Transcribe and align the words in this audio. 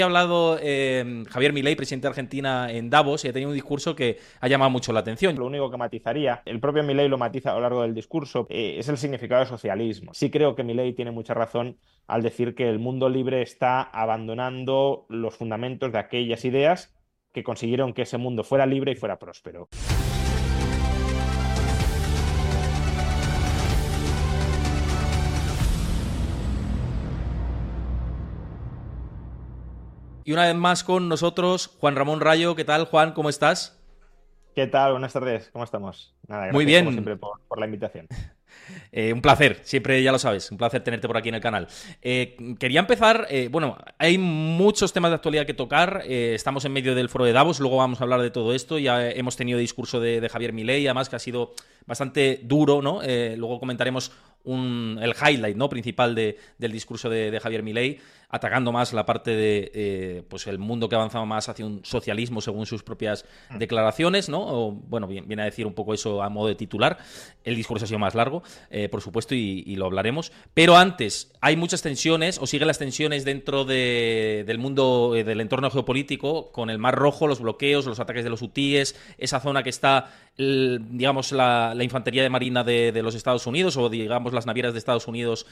Ha 0.00 0.04
hablado 0.04 0.60
eh, 0.62 1.24
Javier 1.28 1.52
Milei, 1.52 1.74
presidente 1.74 2.06
de 2.06 2.10
Argentina, 2.10 2.70
en 2.70 2.88
Davos 2.88 3.24
y 3.24 3.28
ha 3.28 3.32
tenido 3.32 3.50
un 3.50 3.56
discurso 3.56 3.96
que 3.96 4.20
ha 4.40 4.46
llamado 4.46 4.70
mucho 4.70 4.92
la 4.92 5.00
atención. 5.00 5.34
Lo 5.34 5.44
único 5.44 5.72
que 5.72 5.76
matizaría, 5.76 6.40
el 6.44 6.60
propio 6.60 6.84
Milei 6.84 7.08
lo 7.08 7.18
matiza 7.18 7.50
a 7.50 7.54
lo 7.54 7.62
largo 7.62 7.82
del 7.82 7.94
discurso, 7.94 8.46
eh, 8.48 8.76
es 8.78 8.88
el 8.88 8.96
significado 8.96 9.40
de 9.40 9.48
socialismo. 9.48 10.14
Sí 10.14 10.30
creo 10.30 10.54
que 10.54 10.62
Milei 10.62 10.92
tiene 10.92 11.10
mucha 11.10 11.34
razón 11.34 11.78
al 12.06 12.22
decir 12.22 12.54
que 12.54 12.68
el 12.68 12.78
mundo 12.78 13.08
libre 13.08 13.42
está 13.42 13.82
abandonando 13.82 15.04
los 15.08 15.34
fundamentos 15.34 15.90
de 15.90 15.98
aquellas 15.98 16.44
ideas 16.44 16.94
que 17.32 17.42
consiguieron 17.42 17.92
que 17.92 18.02
ese 18.02 18.18
mundo 18.18 18.44
fuera 18.44 18.66
libre 18.66 18.92
y 18.92 18.94
fuera 18.94 19.18
próspero. 19.18 19.68
Y 30.28 30.32
una 30.34 30.44
vez 30.44 30.54
más 30.56 30.84
con 30.84 31.08
nosotros, 31.08 31.74
Juan 31.80 31.96
Ramón 31.96 32.20
Rayo. 32.20 32.54
¿Qué 32.54 32.66
tal, 32.66 32.84
Juan? 32.84 33.12
¿Cómo 33.12 33.30
estás? 33.30 33.80
¿Qué 34.54 34.66
tal? 34.66 34.92
Buenas 34.92 35.14
tardes. 35.14 35.48
¿Cómo 35.54 35.64
estamos? 35.64 36.14
Nada, 36.26 36.52
Muy 36.52 36.66
bien. 36.66 36.84
Como 36.84 36.92
siempre 36.92 37.16
por, 37.16 37.40
por 37.48 37.58
la 37.58 37.64
invitación. 37.64 38.06
Eh, 38.92 39.12
un 39.12 39.20
placer, 39.20 39.60
siempre 39.62 40.02
ya 40.02 40.12
lo 40.12 40.18
sabes, 40.18 40.50
un 40.50 40.58
placer 40.58 40.82
tenerte 40.82 41.06
por 41.06 41.16
aquí 41.16 41.28
en 41.28 41.36
el 41.36 41.40
canal. 41.40 41.68
Eh, 42.02 42.36
quería 42.58 42.80
empezar, 42.80 43.26
eh, 43.30 43.48
bueno, 43.50 43.78
hay 43.98 44.18
muchos 44.18 44.92
temas 44.92 45.10
de 45.10 45.16
actualidad 45.16 45.46
que 45.46 45.54
tocar, 45.54 46.02
estamos 46.06 46.64
en 46.64 46.72
medio 46.72 46.94
del 46.94 47.08
foro 47.08 47.24
de 47.24 47.32
Davos, 47.32 47.60
luego 47.60 47.76
vamos 47.76 48.00
a 48.00 48.04
hablar 48.04 48.20
de 48.20 48.30
todo 48.30 48.54
esto, 48.54 48.78
ya 48.78 49.10
hemos 49.10 49.36
tenido 49.36 49.58
discurso 49.58 50.00
de, 50.00 50.20
de 50.20 50.28
Javier 50.28 50.52
Milei, 50.52 50.86
además 50.86 51.08
que 51.08 51.16
ha 51.16 51.20
sido 51.20 51.54
bastante 51.86 52.40
duro, 52.42 52.82
¿no? 52.82 53.00
luego 53.36 53.60
comentaremos 53.60 54.12
el 54.44 55.14
highlight 55.14 55.56
¿no? 55.56 55.68
principal 55.68 56.14
del 56.14 56.72
discurso 56.72 57.10
de, 57.10 57.38
Javier 57.40 57.62
Milei, 57.62 58.00
atacando 58.30 58.72
más 58.72 58.92
la 58.92 59.06
parte 59.06 59.30
de 59.30 59.70
eh, 59.74 60.22
pues 60.28 60.46
el 60.46 60.58
mundo 60.58 60.88
que 60.88 60.94
avanzaba 60.94 61.24
más 61.24 61.48
hacia 61.48 61.64
un 61.64 61.82
socialismo 61.84 62.42
según 62.42 62.66
sus 62.66 62.82
propias 62.82 63.24
mm. 63.50 63.58
declaraciones, 63.58 64.28
¿no? 64.28 64.40
O, 64.40 64.72
bueno, 64.72 65.06
viene 65.06 65.42
a 65.42 65.46
decir 65.46 65.66
un 65.66 65.72
poco 65.72 65.94
eso 65.94 66.22
a 66.22 66.28
modo 66.28 66.48
de 66.48 66.54
titular. 66.54 66.98
El 67.42 67.56
discurso 67.56 67.86
ha 67.86 67.88
sido 67.88 67.98
más 67.98 68.14
largo, 68.14 68.42
eh, 68.70 68.88
por 68.90 69.00
supuesto, 69.00 69.34
y, 69.34 69.76
lo 69.78 69.86
hablaremos. 69.86 70.32
Pero 70.54 70.76
antes, 70.76 71.32
hay 71.40 71.56
muchas 71.56 71.82
tensiones, 71.82 72.38
o 72.38 72.46
siguen 72.46 72.66
las 72.66 72.78
tensiones 72.78 73.24
dentro 73.24 73.64
del 73.64 74.58
mundo, 74.58 75.14
eh, 75.14 75.22
del 75.22 75.40
entorno 75.40 75.70
geopolítico, 75.70 76.50
con 76.50 76.68
el 76.68 76.78
Mar 76.78 76.96
Rojo, 76.96 77.28
los 77.28 77.40
bloqueos, 77.40 77.86
los 77.86 78.00
ataques 78.00 78.24
de 78.24 78.30
los 78.30 78.42
hutíes, 78.42 78.96
esa 79.18 79.38
zona 79.38 79.62
que 79.62 79.70
está, 79.70 80.10
digamos, 80.36 81.30
la, 81.32 81.76
infantería 81.80 82.24
de 82.24 82.28
marina 82.28 82.64
de, 82.64 82.90
de 82.90 83.02
los 83.02 83.14
Estados 83.14 83.46
Unidos, 83.46 83.76
o 83.76 83.88
digamos, 83.88 84.32
las 84.32 84.46
navieras 84.46 84.72
de 84.72 84.80
Estados 84.80 85.06
Unidos 85.06 85.46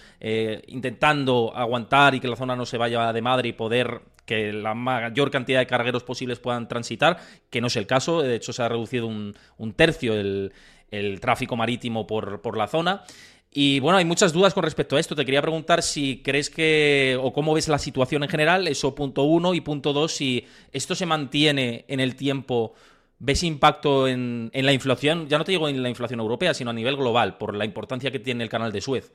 intentando 0.67 1.53
aguantar 1.55 2.15
y 2.17 2.21
que 2.21 2.29
la 2.29 2.37
zona 2.37 2.57
no 2.57 2.66
se 2.67 2.79
vaya 2.79 3.13
de 3.13 3.23
madre 3.23 3.49
y 3.49 3.53
poder 3.53 4.01
que 4.25 4.53
la 4.53 4.75
mayor 4.75 5.31
cantidad 5.31 5.61
de 5.61 5.67
cargueros 5.67 6.03
posibles 6.03 6.41
puedan 6.41 6.69
transitar, 6.69 7.19
que 7.49 7.61
no 7.61 7.69
es 7.69 7.77
el 7.77 7.87
caso, 7.87 8.23
de 8.23 8.35
hecho 8.35 8.53
se 8.53 8.63
ha 8.63 8.69
reducido 8.69 9.07
un, 9.07 9.35
tercio 9.77 10.15
el, 10.15 10.53
tráfico 11.21 11.57
marítimo 11.57 12.07
por, 12.07 12.43
por 12.43 12.57
la 12.57 12.67
zona. 12.67 13.05
Y 13.53 13.81
bueno, 13.81 13.97
hay 13.97 14.05
muchas 14.05 14.33
dudas 14.33 14.53
con 14.53 14.65
respecto 14.65 14.97
a 14.97 15.01
esto. 15.01 15.15
Te 15.15 15.25
quería 15.25 15.41
preguntar 15.41 15.83
si 15.83 16.21
crees 16.23 16.51
que, 16.51 17.17
o 17.19 17.33
cómo 17.33 17.55
ves 17.55 17.69
la 17.69 17.79
situación 17.79 18.23
en 18.23 18.29
general, 18.29 18.69
eso 18.69 18.95
punto 18.95 19.23
uno, 19.23 19.55
y 19.55 19.63
punto 19.63 19.93
dos, 19.93 20.13
si 20.13 20.47
esto 20.73 20.95
se 20.95 21.07
mantiene 21.07 21.85
en 21.89 22.01
el 22.01 22.17
tiempo 22.17 22.75
¿Ves 23.19 23.43
impacto 23.45 24.09
en, 24.09 24.51
la 24.53 24.73
inflación? 24.73 25.27
Ya 25.29 25.39
no 25.39 25.45
te 25.45 25.53
digo 25.53 25.69
en 25.69 25.83
la 25.83 25.89
inflación 25.89 26.21
europea, 26.21 26.53
sino 26.53 26.71
a 26.71 26.75
nivel 26.75 26.97
global, 26.97 27.39
por 27.39 27.55
la 27.55 27.65
importancia 27.65 28.11
que 28.11 28.19
tiene 28.19 28.45
el 28.45 28.51
canal 28.51 28.73
de 28.73 28.83
Suez. 28.83 29.13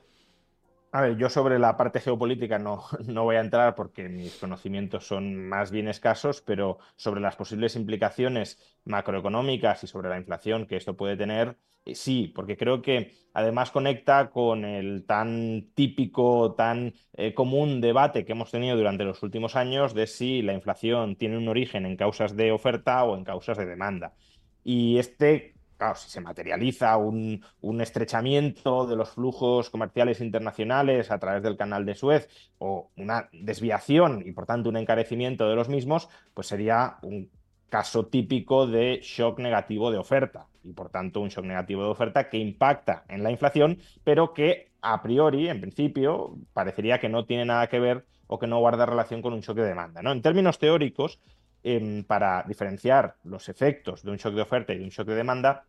A 0.94 1.00
ver, 1.00 1.16
yo 1.16 1.30
sobre 1.30 1.58
la 1.58 1.76
parte 1.78 2.00
geopolítica 2.00 2.58
no, 2.58 2.84
no, 3.06 3.24
voy 3.24 3.36
a 3.36 3.40
entrar 3.40 3.74
porque 3.74 4.08
mis 4.08 4.36
conocimientos 4.36 5.06
son 5.06 5.48
más 5.48 5.70
bien 5.70 5.88
escasos, 5.88 6.42
pero 6.42 6.78
sobre 6.96 7.20
las 7.22 7.34
posibles 7.36 7.76
implicaciones 7.76 8.58
macroeconómicas 8.84 9.82
y 9.84 9.86
sobre 9.86 10.10
la 10.10 10.18
inflación 10.18 10.66
que 10.66 10.76
esto 10.76 10.94
puede 10.96 11.16
tener, 11.16 11.56
eh, 11.86 11.94
sí, 11.94 12.28
porque 12.34 12.58
creo 12.58 12.82
que 12.82 13.12
además 13.32 13.70
conecta 13.70 14.30
con 14.30 14.66
el 14.66 15.04
tan 15.06 15.70
típico, 15.74 16.54
tan 16.54 16.94
eh, 17.14 17.32
común 17.32 17.80
debate 17.80 18.24
que 18.26 18.32
hemos 18.32 18.50
tenido 18.50 18.76
durante 18.76 19.04
los 19.04 19.22
últimos 19.22 19.56
años 19.56 19.94
de 19.94 20.06
si 20.06 20.42
la 20.42 20.52
inflación 20.52 21.16
tiene 21.16 21.38
un 21.38 21.48
origen 21.48 21.86
en 21.86 21.96
causas 21.96 22.36
de 22.36 22.52
oferta 22.52 23.02
o 23.04 23.16
en 23.16 23.24
causas 23.24 23.56
de 23.56 23.64
demanda. 23.66 24.14
Y 24.62 24.98
este, 24.98 25.54
claro, 25.82 25.98
si 25.98 26.10
se 26.10 26.20
materializa 26.20 26.96
un, 26.96 27.42
estrechamiento 27.80 28.86
de 28.86 28.94
los 28.94 29.10
flujos 29.10 29.68
comerciales 29.68 30.20
internacionales 30.20 31.10
a 31.10 31.18
través 31.18 31.42
del 31.42 31.56
canal 31.56 31.84
de 31.84 31.96
Suez 31.96 32.28
o 32.58 32.92
una 32.96 33.28
desviación 33.32 34.22
y 34.24 34.30
por 34.30 34.46
tanto 34.46 34.68
un 34.68 34.76
encarecimiento 34.76 35.48
de 35.48 35.56
los 35.56 35.68
mismos, 35.68 36.08
pues 36.34 36.46
sería 36.46 36.98
un 37.02 37.28
caso 37.68 38.06
típico 38.06 38.66
de 38.68 39.00
shock 39.02 39.40
negativo 39.40 39.90
de 39.90 39.98
oferta 39.98 40.46
y 40.62 40.72
por 40.72 40.90
tanto 40.90 41.20
un 41.20 41.30
shock 41.30 41.44
negativo 41.44 41.82
de 41.82 41.90
oferta 41.90 42.28
que 42.28 42.38
impacta 42.38 43.04
en 43.08 43.24
la 43.24 43.32
inflación, 43.32 43.78
pero 44.04 44.32
que 44.32 44.70
a 44.82 45.02
priori, 45.02 45.48
en 45.48 45.60
principio, 45.60 46.36
parecería 46.52 47.00
que 47.00 47.08
no 47.08 47.24
tiene 47.24 47.44
nada 47.44 47.68
que 47.68 47.80
ver 47.80 48.06
o 48.28 48.38
que 48.38 48.46
no 48.46 48.60
guarda 48.60 48.86
relación 48.86 49.20
con 49.20 49.32
un 49.32 49.40
shock 49.40 49.56
de 49.56 49.64
demanda. 49.64 50.00
¿no? 50.00 50.12
En 50.12 50.22
términos 50.22 50.58
teóricos, 50.58 51.18
em, 51.64 52.04
para 52.04 52.44
diferenciar 52.46 53.16
los 53.24 53.48
efectos 53.48 54.02
de 54.02 54.10
un 54.12 54.16
shock 54.16 54.34
de 54.34 54.42
oferta 54.42 54.72
y 54.72 54.78
de 54.78 54.84
un 54.84 54.90
shock 54.90 55.08
de 55.08 55.14
demanda, 55.14 55.64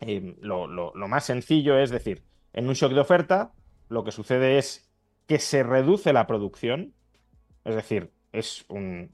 em, 0.00 0.36
lo, 0.40 0.66
lo 0.66 1.08
más 1.08 1.24
sencillo 1.24 1.78
es 1.78 1.90
decir, 1.90 2.22
en 2.52 2.68
un 2.68 2.74
shock 2.74 2.92
de 2.92 3.00
oferta 3.00 3.52
lo 3.88 4.04
que 4.04 4.12
sucede 4.12 4.58
es 4.58 4.90
que 5.26 5.38
se 5.38 5.62
reduce 5.62 6.12
la 6.12 6.26
producción, 6.26 6.94
es 7.64 7.74
decir, 7.74 8.12
es 8.32 8.64
un 8.68 9.10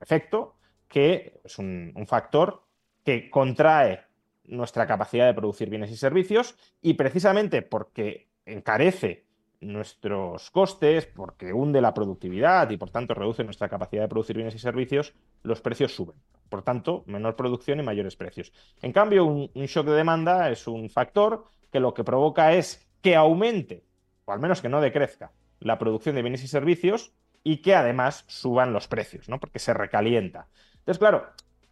efecto 0.00 0.56
que 0.88 1.40
es 1.44 1.58
un, 1.58 1.92
factor 2.06 2.64
que 3.04 3.30
contrae 3.30 4.04
nuestra 4.44 4.86
capacidad 4.86 5.26
de 5.26 5.34
producir 5.34 5.68
bienes 5.68 5.90
y 5.90 5.96
servicios 5.96 6.56
y 6.80 6.94
precisamente 6.94 7.62
porque 7.62 8.28
encarece 8.44 9.25
nuestros 9.60 10.50
costes, 10.50 11.06
porque 11.06 11.52
hunde 11.52 11.80
la 11.80 11.94
productividad 11.94 12.68
y 12.70 12.76
por 12.76 12.90
tanto 12.90 13.14
reduce 13.14 13.44
nuestra 13.44 13.68
capacidad 13.68 14.02
de 14.02 14.08
producir 14.08 14.36
bienes 14.36 14.54
y 14.54 14.58
servicios, 14.58 15.14
los 15.42 15.60
precios 15.60 15.94
suben. 15.94 16.16
Por 16.48 16.62
tanto, 16.62 17.02
menor 17.06 17.36
producción 17.36 17.80
y 17.80 17.82
mayores 17.82 18.16
precios. 18.16 18.52
En 18.82 18.92
cambio, 18.92 19.24
un, 19.24 19.50
un, 19.54 19.66
shock 19.66 19.86
de 19.86 19.94
demanda 19.94 20.50
es 20.50 20.66
un 20.66 20.88
factor 20.90 21.44
que 21.72 21.80
lo 21.80 21.94
que 21.94 22.04
provoca 22.04 22.52
es 22.52 22.88
que 23.00 23.16
aumente, 23.16 23.84
o 24.24 24.32
al 24.32 24.40
menos 24.40 24.60
que 24.60 24.68
no 24.68 24.80
decrezca, 24.80 25.32
la 25.60 25.78
producción 25.78 26.14
de 26.14 26.22
bienes 26.22 26.44
y 26.44 26.48
servicios 26.48 27.12
y 27.42 27.58
que 27.58 27.74
además 27.74 28.24
suban 28.26 28.72
los 28.72 28.88
precios, 28.88 29.28
¿no? 29.28 29.38
porque 29.38 29.58
se 29.58 29.72
recalienta. 29.72 30.48
Entonces, 30.78 30.98
claro, 30.98 31.26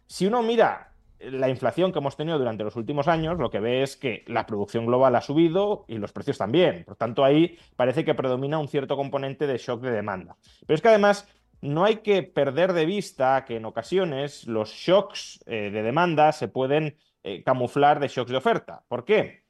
si 0.07 0.25
uno 0.25 0.41
mira 0.41 0.94
la 1.19 1.49
inflación 1.49 1.91
que 1.91 1.99
hemos 1.99 2.17
tenido 2.17 2.37
durante 2.37 2.63
los 2.63 2.75
últimos 2.75 3.07
años, 3.07 3.37
lo 3.37 3.49
que 3.49 3.59
ve 3.59 3.83
es 3.83 3.95
que 3.95 4.23
la 4.27 4.45
producción 4.45 4.85
global 4.85 5.15
ha 5.15 5.21
subido 5.21 5.85
y 5.87 5.97
los 5.97 6.11
precios 6.11 6.37
también. 6.37 6.83
Por 6.85 6.95
tanto, 6.95 7.23
ahí 7.23 7.57
parece 7.75 8.03
que 8.03 8.13
predomina 8.13 8.59
un 8.59 8.67
cierto 8.67 8.95
componente 8.95 9.47
de 9.47 9.57
shock 9.57 9.81
de 9.81 9.91
demanda. 9.91 10.37
Pero 10.65 10.75
es 10.75 10.81
que 10.81 10.89
además 10.89 11.27
no 11.61 11.83
hay 11.83 11.97
que 11.97 12.23
perder 12.23 12.73
de 12.73 12.85
vista 12.85 13.43
que 13.45 13.57
en 13.57 13.65
ocasiones 13.65 14.45
los 14.45 14.69
shocks 14.69 15.39
eh, 15.45 15.71
de 15.71 15.83
demanda 15.83 16.31
se 16.31 16.47
pueden 16.47 16.97
eh, 17.23 17.43
camuflar 17.43 17.99
de 17.99 18.07
shocks 18.07 18.31
de 18.31 18.37
oferta. 18.37 18.83
¿Por 18.87 19.05
qué? 19.05 19.45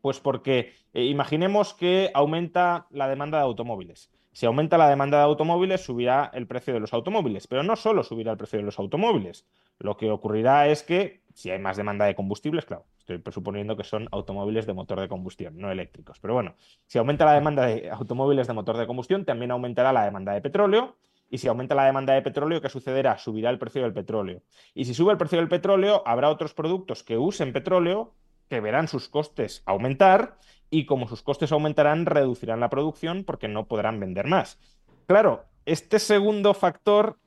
Pues 0.00 0.20
porque 0.20 0.72
eh, 0.92 1.04
imaginemos 1.04 1.74
que 1.74 2.10
aumenta 2.14 2.86
la 2.90 3.08
demanda 3.08 3.38
de 3.38 3.44
automóviles. 3.44 4.10
Si 4.38 4.46
aumenta 4.46 4.78
la 4.78 4.88
demanda 4.88 5.18
de 5.18 5.24
automóviles, 5.24 5.80
subirá 5.80 6.30
el 6.32 6.46
precio 6.46 6.72
de 6.72 6.78
los 6.78 6.92
automóviles, 6.92 7.48
pero 7.48 7.64
no 7.64 7.74
solo 7.74 8.04
subirá 8.04 8.30
el 8.30 8.38
precio 8.38 8.60
de 8.60 8.64
los 8.64 8.78
automóviles. 8.78 9.44
Lo 9.80 9.96
que 9.96 10.12
ocurrirá 10.12 10.68
es 10.68 10.84
que 10.84 11.24
si 11.34 11.50
hay 11.50 11.58
más 11.58 11.76
demanda 11.76 12.04
de 12.04 12.14
combustibles, 12.14 12.64
claro, 12.64 12.84
estoy 13.00 13.18
presuponiendo 13.18 13.76
que 13.76 13.82
son 13.82 14.06
automóviles 14.12 14.64
de 14.64 14.74
motor 14.74 15.00
de 15.00 15.08
combustión, 15.08 15.58
no 15.58 15.72
eléctricos. 15.72 16.20
Pero 16.20 16.34
bueno, 16.34 16.54
si 16.86 16.98
aumenta 16.98 17.24
la 17.24 17.32
demanda 17.32 17.66
de 17.66 17.90
automóviles 17.90 18.46
de 18.46 18.52
motor 18.52 18.76
de 18.76 18.86
combustión, 18.86 19.24
también 19.24 19.50
aumentará 19.50 19.92
la 19.92 20.04
demanda 20.04 20.32
de 20.34 20.40
petróleo. 20.40 20.94
Y 21.28 21.38
si 21.38 21.48
aumenta 21.48 21.74
la 21.74 21.86
demanda 21.86 22.14
de 22.14 22.22
petróleo, 22.22 22.60
¿qué 22.60 22.68
sucederá? 22.68 23.18
Subirá 23.18 23.50
el 23.50 23.58
precio 23.58 23.82
del 23.82 23.92
petróleo. 23.92 24.42
Y 24.72 24.84
si 24.84 24.94
sube 24.94 25.10
el 25.10 25.18
precio 25.18 25.38
del 25.38 25.48
petróleo, 25.48 26.04
habrá 26.06 26.30
otros 26.30 26.54
productos 26.54 27.02
que 27.02 27.18
usen 27.18 27.52
petróleo 27.52 28.14
que 28.48 28.60
verán 28.60 28.86
sus 28.86 29.08
costes 29.08 29.62
aumentar 29.66 30.38
y 30.70 30.86
como 30.86 31.08
sus 31.08 31.22
costes 31.22 31.52
aumentarán, 31.52 32.06
reducirán 32.06 32.60
la 32.60 32.70
producción 32.70 33.24
porque 33.24 33.48
no 33.48 33.66
podrán 33.66 34.00
vender 34.00 34.26
más. 34.26 34.58
Claro, 35.06 35.44
este 35.64 35.98
segundo 35.98 36.54
factor, 36.54 37.18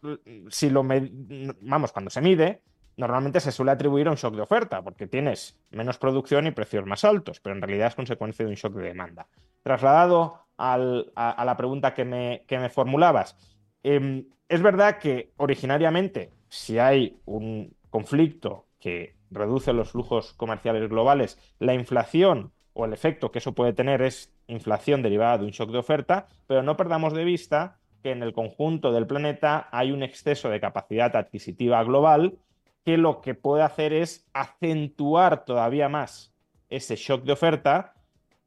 si 0.49 0.69
lo 0.69 0.83
vamos, 0.83 1.91
cuando 1.91 2.09
se 2.09 2.21
mide, 2.21 2.61
normalmente 2.97 3.39
se 3.39 3.51
suele 3.51 3.71
atribuir 3.71 4.07
a 4.07 4.11
un 4.11 4.17
shock 4.17 4.35
de 4.35 4.41
oferta, 4.41 4.81
porque 4.81 5.07
tienes 5.07 5.59
menos 5.69 5.97
producción 5.97 6.47
y 6.47 6.51
precios 6.51 6.85
más 6.85 7.03
altos, 7.03 7.39
pero 7.39 7.55
en 7.55 7.61
realidad 7.61 7.87
es 7.87 7.95
consecuencia 7.95 8.45
de 8.45 8.51
un 8.51 8.57
shock 8.57 8.73
de 8.75 8.83
demanda. 8.83 9.27
Trasladado 9.63 10.47
a, 10.57 10.77
la 10.77 11.57
pregunta 11.57 11.93
que 11.93 12.05
me, 12.05 12.43
que 12.47 12.59
me 12.59 12.69
formulabas. 12.69 13.35
Em, 13.83 14.27
es 14.47 14.61
verdad 14.61 14.99
que 14.99 15.33
originariamente, 15.37 16.31
si 16.49 16.77
hay 16.77 17.19
un 17.25 17.75
conflicto 17.89 18.67
que 18.79 19.15
reduce 19.31 19.73
los 19.73 19.91
flujos 19.91 20.33
comerciales 20.33 20.89
globales, 20.89 21.39
la 21.59 21.73
inflación 21.73 22.51
o 22.73 22.85
el 22.85 22.93
efecto 22.93 23.31
que 23.31 23.39
eso 23.39 23.53
puede 23.53 23.73
tener 23.73 24.01
es 24.01 24.33
inflación 24.47 25.01
derivada 25.01 25.39
de 25.39 25.45
un 25.45 25.51
shock 25.51 25.71
de 25.71 25.77
oferta, 25.77 26.27
pero 26.47 26.63
no 26.63 26.77
perdamos 26.77 27.13
de 27.13 27.23
vista 27.23 27.79
que 28.01 28.11
en 28.11 28.23
el 28.23 28.33
conjunto 28.33 28.91
del 28.91 29.07
planeta 29.07 29.67
hay 29.71 29.91
un 29.91 30.03
exceso 30.03 30.49
de 30.49 30.59
capacidad 30.59 31.15
adquisitiva 31.15 31.83
global 31.83 32.37
que 32.83 32.97
lo 32.97 33.21
que 33.21 33.35
puede 33.35 33.63
hacer 33.63 33.93
es 33.93 34.27
acentuar 34.33 35.45
todavía 35.45 35.87
más 35.87 36.33
ese 36.69 36.95
shock 36.95 37.23
de 37.23 37.33
oferta 37.33 37.93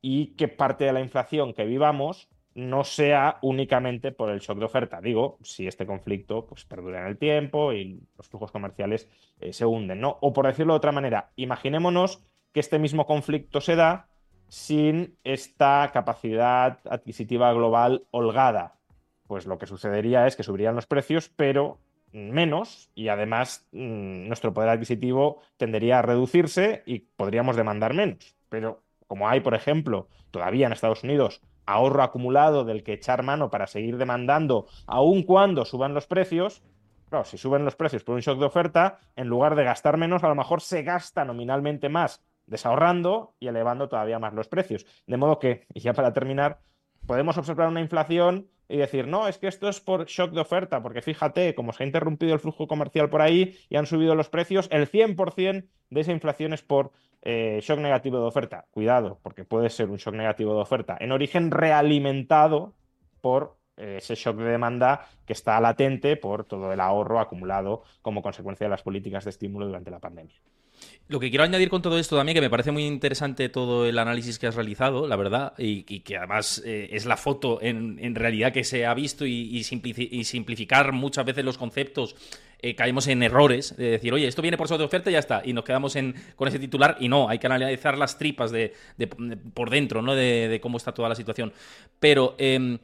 y 0.00 0.34
que 0.34 0.48
parte 0.48 0.84
de 0.84 0.92
la 0.92 1.00
inflación 1.00 1.54
que 1.54 1.64
vivamos 1.64 2.28
no 2.54 2.84
sea 2.84 3.38
únicamente 3.42 4.12
por 4.12 4.30
el 4.30 4.40
shock 4.40 4.58
de 4.58 4.64
oferta. 4.64 5.00
Digo, 5.00 5.38
si 5.42 5.66
este 5.66 5.86
conflicto 5.86 6.46
pues, 6.46 6.64
perdura 6.64 7.00
en 7.00 7.06
el 7.06 7.18
tiempo 7.18 7.72
y 7.72 8.00
los 8.16 8.28
flujos 8.28 8.52
comerciales 8.52 9.08
eh, 9.40 9.52
se 9.52 9.66
hunden, 9.66 10.00
¿no? 10.00 10.18
O 10.20 10.32
por 10.32 10.46
decirlo 10.46 10.74
de 10.74 10.78
otra 10.78 10.92
manera, 10.92 11.30
imaginémonos 11.36 12.22
que 12.52 12.60
este 12.60 12.78
mismo 12.78 13.06
conflicto 13.06 13.60
se 13.60 13.74
da 13.76 14.08
sin 14.54 15.18
esta 15.24 15.90
capacidad 15.92 16.78
adquisitiva 16.88 17.52
global 17.52 18.04
holgada. 18.12 18.76
Pues 19.26 19.46
lo 19.46 19.58
que 19.58 19.66
sucedería 19.66 20.28
es 20.28 20.36
que 20.36 20.44
subirían 20.44 20.76
los 20.76 20.86
precios, 20.86 21.28
pero 21.28 21.80
menos 22.12 22.88
y 22.94 23.08
además 23.08 23.66
mm, 23.72 24.28
nuestro 24.28 24.54
poder 24.54 24.68
adquisitivo 24.68 25.40
tendería 25.56 25.98
a 25.98 26.02
reducirse 26.02 26.84
y 26.86 27.00
podríamos 27.00 27.56
demandar 27.56 27.94
menos. 27.94 28.36
Pero 28.48 28.80
como 29.08 29.28
hay, 29.28 29.40
por 29.40 29.56
ejemplo, 29.56 30.06
todavía 30.30 30.68
en 30.68 30.72
Estados 30.72 31.02
Unidos 31.02 31.42
ahorro 31.66 32.04
acumulado 32.04 32.64
del 32.64 32.84
que 32.84 32.92
echar 32.92 33.24
mano 33.24 33.50
para 33.50 33.66
seguir 33.66 33.96
demandando, 33.96 34.68
aun 34.86 35.24
cuando 35.24 35.64
suban 35.64 35.94
los 35.94 36.06
precios, 36.06 36.62
claro, 37.08 37.24
si 37.24 37.38
suben 37.38 37.64
los 37.64 37.74
precios 37.74 38.04
por 38.04 38.14
un 38.14 38.20
shock 38.20 38.38
de 38.38 38.46
oferta, 38.46 39.00
en 39.16 39.26
lugar 39.26 39.56
de 39.56 39.64
gastar 39.64 39.96
menos, 39.96 40.22
a 40.22 40.28
lo 40.28 40.36
mejor 40.36 40.60
se 40.60 40.84
gasta 40.84 41.24
nominalmente 41.24 41.88
más 41.88 42.22
desahorrando 42.46 43.35
y 43.41 43.49
elevando 43.49 43.88
todavía 43.88 44.19
más 44.19 44.35
los 44.35 44.49
precios. 44.49 44.87
De 45.06 45.17
modo 45.17 45.38
que, 45.38 45.67
y 45.73 45.81
ya 45.81 45.93
para 45.93 46.12
terminar, 46.12 46.61
podemos 47.06 47.37
observar 47.38 47.69
una 47.69 47.81
inflación 47.81 48.49
y 48.69 48.79
decir, 48.79 49.06
no, 49.06 49.29
es 49.29 49.38
que 49.38 49.46
esto 49.46 49.69
es 49.69 49.81
por 49.81 50.06
shock 50.06 50.32
de 50.32 50.41
oferta, 50.41 50.82
porque 50.82 51.02
fíjate, 51.02 51.55
como 51.55 51.73
se 51.73 51.82
ha 51.82 51.87
interrumpido 51.87 52.32
el 52.32 52.41
flujo 52.41 52.67
comercial 52.67 53.11
por 53.11 53.20
ahí 53.20 53.58
y 53.69 53.76
han 53.76 53.87
subido 53.87 54.14
los 54.14 54.29
precios, 54.29 54.69
el 54.70 54.91
100% 54.91 55.67
de 55.91 56.00
esa 56.00 56.12
inflación 56.12 56.52
es 56.52 56.62
por 56.62 56.93
eh, 57.23 57.61
shock 57.62 57.79
negativo 57.79 58.19
de 58.19 58.25
oferta. 58.25 58.67
Cuidado, 58.70 59.19
porque 59.23 59.44
puede 59.44 59.70
ser 59.70 59.91
un 59.91 59.96
shock 59.96 60.14
negativo 60.14 60.55
de 60.55 60.62
oferta 60.62 60.96
en 60.99 61.12
origen 61.12 61.50
realimentado 61.50 62.75
por 63.20 63.56
eh, 63.76 63.96
ese 63.99 64.14
shock 64.14 64.37
de 64.37 64.44
demanda 64.44 65.06
que 65.26 65.32
está 65.32 65.61
latente 65.61 66.17
por 66.17 66.44
todo 66.44 66.73
el 66.73 66.81
ahorro 66.81 67.20
acumulado 67.20 67.82
como 68.02 68.23
consecuencia 68.23 68.67
de 68.67 68.70
las 68.70 68.82
políticas 68.82 69.25
de 69.25 69.31
estímulo 69.31 69.67
durante 69.67 69.91
la 69.91 69.99
pandemia. 69.99 70.37
Lo 71.06 71.20
que 71.20 71.28
quiero 71.28 71.44
añadir 71.44 71.68
con 71.68 71.82
todo 71.82 71.98
esto 71.98 72.16
también, 72.16 72.34
que 72.34 72.40
me 72.40 72.48
parece 72.48 72.70
muy 72.70 72.86
interesante 72.86 73.50
todo 73.50 73.86
el 73.86 73.98
análisis 73.98 74.38
que 74.38 74.46
has 74.46 74.54
realizado, 74.54 75.06
la 75.06 75.16
verdad, 75.16 75.52
y, 75.58 75.82
que 75.82 76.16
además 76.16 76.62
eh, 76.64 76.88
es 76.92 77.04
la 77.04 77.18
foto 77.18 77.58
en, 77.60 78.14
realidad 78.14 78.54
que 78.54 78.64
se 78.64 78.86
ha 78.86 78.94
visto 78.94 79.26
y, 79.26 79.62
simplificar 79.64 80.92
muchas 80.92 81.26
veces 81.26 81.44
los 81.44 81.58
conceptos, 81.58 82.16
eh, 82.58 82.74
caemos 82.74 83.06
en 83.08 83.22
errores 83.22 83.76
de 83.76 83.90
decir, 83.90 84.14
oye, 84.14 84.26
esto 84.26 84.40
viene 84.40 84.56
por 84.56 84.66
de 84.66 84.82
oferta 84.82 85.10
y 85.10 85.12
ya 85.12 85.18
está, 85.18 85.42
y 85.44 85.52
nos 85.52 85.64
quedamos 85.64 85.94
con 86.36 86.48
ese 86.48 86.58
titular 86.58 86.96
y 86.98 87.10
no, 87.10 87.28
hay 87.28 87.38
que 87.38 87.48
analizar 87.48 87.98
las 87.98 88.16
tripas 88.16 88.50
de, 88.50 88.72
por 89.52 89.68
dentro, 89.68 90.00
¿no? 90.00 90.14
De, 90.14 90.58
cómo 90.62 90.78
está 90.78 90.92
toda 90.92 91.10
la 91.10 91.14
situación. 91.14 91.52
Pero... 92.00 92.34
Em, 92.38 92.78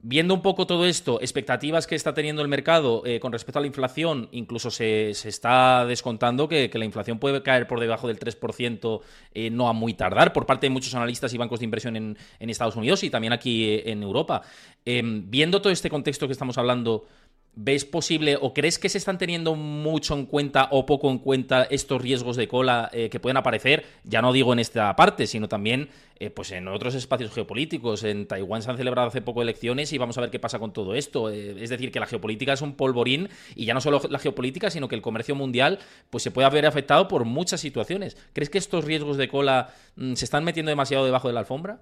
Viendo 0.00 0.32
un 0.32 0.42
poco 0.42 0.64
todo 0.64 0.86
esto, 0.86 1.20
expectativas 1.20 1.88
que 1.88 1.96
está 1.96 2.14
teniendo 2.14 2.40
el 2.40 2.46
mercado 2.46 3.02
eh, 3.04 3.18
con 3.18 3.32
respecto 3.32 3.58
a 3.58 3.62
la 3.62 3.66
inflación, 3.66 4.28
incluso 4.30 4.70
se, 4.70 5.10
está 5.10 5.84
descontando 5.86 6.48
que, 6.48 6.70
la 6.72 6.84
inflación 6.84 7.18
puede 7.18 7.42
caer 7.42 7.66
por 7.66 7.80
debajo 7.80 8.06
del 8.06 8.16
3% 8.16 9.00
eh, 9.34 9.50
no 9.50 9.68
a 9.68 9.72
muy 9.72 9.94
tardar 9.94 10.32
por 10.32 10.46
parte 10.46 10.66
de 10.66 10.70
muchos 10.70 10.94
analistas 10.94 11.34
y 11.34 11.38
bancos 11.38 11.58
de 11.58 11.64
inversión 11.64 11.96
en, 11.96 12.16
Estados 12.38 12.76
Unidos 12.76 13.02
y 13.02 13.10
también 13.10 13.32
aquí 13.32 13.64
eh, 13.64 13.90
en 13.90 14.04
Europa. 14.04 14.42
Em, 14.84 15.28
viendo 15.28 15.60
todo 15.60 15.72
este 15.72 15.90
contexto 15.90 16.28
que 16.28 16.32
estamos 16.32 16.56
hablando, 16.58 17.04
¿Ves 17.60 17.84
posible 17.84 18.38
o 18.40 18.54
crees 18.54 18.78
que 18.78 18.88
se 18.88 18.98
están 18.98 19.18
teniendo 19.18 19.56
mucho 19.56 20.14
en 20.14 20.26
cuenta 20.26 20.68
o 20.70 20.86
poco 20.86 21.10
en 21.10 21.18
cuenta 21.18 21.64
estos 21.64 22.00
riesgos 22.00 22.36
de 22.36 22.46
cola 22.46 22.88
eh, 22.92 23.10
que 23.10 23.18
pueden 23.18 23.36
aparecer? 23.36 23.84
Ya 24.04 24.22
no 24.22 24.32
digo 24.32 24.52
en 24.52 24.60
esta 24.60 24.94
parte, 24.94 25.26
sino 25.26 25.48
también 25.48 25.88
eh, 26.20 26.30
pues 26.30 26.52
en 26.52 26.68
otros 26.68 26.94
espacios 26.94 27.32
geopolíticos. 27.32 28.04
En 28.04 28.28
Taiwán 28.28 28.62
se 28.62 28.70
han 28.70 28.76
celebrado 28.76 29.08
hace 29.08 29.22
poco 29.22 29.42
elecciones 29.42 29.92
y 29.92 29.98
vamos 29.98 30.16
a 30.16 30.20
ver 30.20 30.30
qué 30.30 30.38
pasa 30.38 30.60
con 30.60 30.72
todo 30.72 30.94
esto. 30.94 31.30
Eh, 31.30 31.60
es 31.60 31.70
decir, 31.70 31.90
que 31.90 31.98
la 31.98 32.06
geopolítica 32.06 32.52
es 32.52 32.62
un 32.62 32.74
polvorín 32.74 33.28
y 33.56 33.64
ya 33.64 33.74
no 33.74 33.80
solo 33.80 34.00
la 34.08 34.20
geopolítica, 34.20 34.70
sino 34.70 34.86
que 34.86 34.94
el 34.94 35.02
comercio 35.02 35.34
mundial 35.34 35.80
pues 36.10 36.22
se 36.22 36.30
puede 36.30 36.48
ver 36.50 36.64
afectado 36.64 37.08
por 37.08 37.24
muchas 37.24 37.60
situaciones. 37.60 38.16
¿Crees 38.34 38.50
que 38.50 38.58
estos 38.58 38.84
riesgos 38.84 39.16
de 39.16 39.28
cola 39.28 39.74
mm, 39.96 40.14
se 40.14 40.26
están 40.26 40.44
metiendo 40.44 40.70
demasiado 40.70 41.04
debajo 41.04 41.26
de 41.26 41.34
la 41.34 41.40
alfombra? 41.40 41.80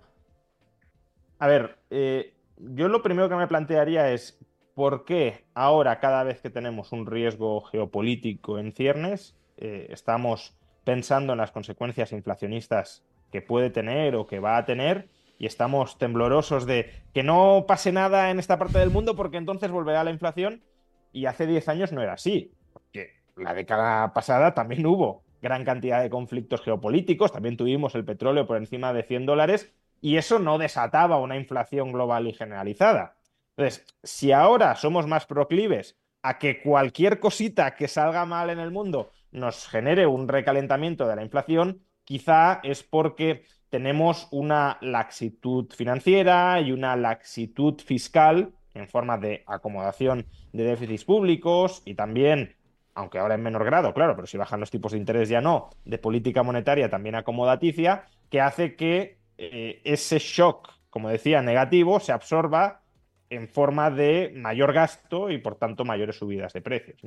A 1.38 1.48
ver, 1.48 1.76
yo 1.90 2.88
lo 2.88 3.02
primero 3.02 3.28
que 3.28 3.34
me 3.34 3.46
plantearía 3.46 4.10
es 4.10 4.38
¿Por 4.76 5.06
qué 5.06 5.46
ahora, 5.54 6.00
cada 6.00 6.22
vez 6.22 6.42
que 6.42 6.50
tenemos 6.50 6.92
un 6.92 7.06
riesgo 7.06 7.62
geopolítico 7.62 8.58
en 8.58 8.72
ciernes, 8.72 9.34
eh, 9.56 9.86
estamos 9.88 10.54
pensando 10.84 11.32
en 11.32 11.38
las 11.38 11.50
consecuencias 11.50 12.12
inflacionistas 12.12 13.02
que 13.32 13.40
puede 13.40 13.70
tener 13.70 14.14
o 14.16 14.26
que 14.26 14.38
va 14.38 14.58
a 14.58 14.66
tener 14.66 15.08
y 15.38 15.46
estamos 15.46 15.96
temblorosos 15.96 16.66
de 16.66 16.92
que 17.14 17.22
no 17.22 17.64
pase 17.66 17.90
nada 17.90 18.30
en 18.30 18.38
esta 18.38 18.58
parte 18.58 18.78
del 18.78 18.90
mundo 18.90 19.16
porque 19.16 19.38
entonces 19.38 19.70
volverá 19.70 20.04
la 20.04 20.10
inflación? 20.10 20.62
Y 21.10 21.24
hace 21.24 21.46
10 21.46 21.70
años 21.70 21.92
no 21.92 22.02
era 22.02 22.12
así, 22.12 22.52
porque 22.74 23.14
la 23.34 23.54
década 23.54 24.12
pasada 24.12 24.52
también 24.52 24.84
hubo 24.84 25.22
gran 25.40 25.64
cantidad 25.64 26.02
de 26.02 26.10
conflictos 26.10 26.60
geopolíticos, 26.60 27.32
también 27.32 27.56
tuvimos 27.56 27.94
el 27.94 28.04
petróleo 28.04 28.46
por 28.46 28.58
encima 28.58 28.92
de 28.92 29.04
100 29.04 29.24
dólares 29.24 29.72
y 30.02 30.18
eso 30.18 30.38
no 30.38 30.58
desataba 30.58 31.16
una 31.16 31.38
inflación 31.38 31.92
global 31.92 32.26
y 32.26 32.34
generalizada. 32.34 33.15
Entonces, 33.56 33.86
si 34.02 34.32
ahora 34.32 34.74
somos 34.74 35.06
más 35.06 35.26
proclives 35.26 35.96
a 36.22 36.38
que 36.38 36.60
cualquier 36.60 37.20
cosita 37.20 37.74
que 37.74 37.88
salga 37.88 38.26
mal 38.26 38.50
en 38.50 38.58
el 38.58 38.70
mundo 38.70 39.12
nos 39.30 39.66
genere 39.68 40.06
un 40.06 40.28
recalentamiento 40.28 41.06
de 41.06 41.16
la 41.16 41.22
inflación, 41.22 41.82
quizá 42.04 42.60
es 42.62 42.82
porque 42.82 43.44
tenemos 43.70 44.28
una 44.30 44.78
laxitud 44.80 45.72
financiera 45.72 46.60
y 46.60 46.72
una 46.72 46.96
laxitud 46.96 47.80
fiscal 47.80 48.52
en 48.74 48.88
forma 48.88 49.18
de 49.18 49.42
acomodación 49.46 50.26
de 50.52 50.64
déficits 50.64 51.04
públicos 51.04 51.82
y 51.84 51.94
también, 51.94 52.56
aunque 52.94 53.18
ahora 53.18 53.34
en 53.34 53.42
menor 53.42 53.64
grado, 53.64 53.94
claro, 53.94 54.14
pero 54.14 54.26
si 54.26 54.36
bajan 54.36 54.60
los 54.60 54.70
tipos 54.70 54.92
de 54.92 54.98
interés 54.98 55.28
ya 55.28 55.40
no, 55.40 55.70
de 55.84 55.98
política 55.98 56.42
monetaria 56.42 56.90
también 56.90 57.14
acomodaticia, 57.14 58.04
que 58.30 58.40
hace 58.40 58.76
que 58.76 59.18
eh, 59.38 59.80
ese 59.84 60.18
shock, 60.18 60.68
como 60.90 61.08
decía, 61.08 61.42
negativo, 61.42 62.00
se 62.00 62.12
absorba 62.12 62.82
en 63.30 63.48
forma 63.48 63.90
de 63.90 64.32
mayor 64.34 64.72
gasto 64.72 65.30
y 65.30 65.38
por 65.38 65.56
tanto 65.56 65.84
mayores 65.84 66.16
subidas 66.16 66.52
de 66.52 66.62
precios. 66.62 67.00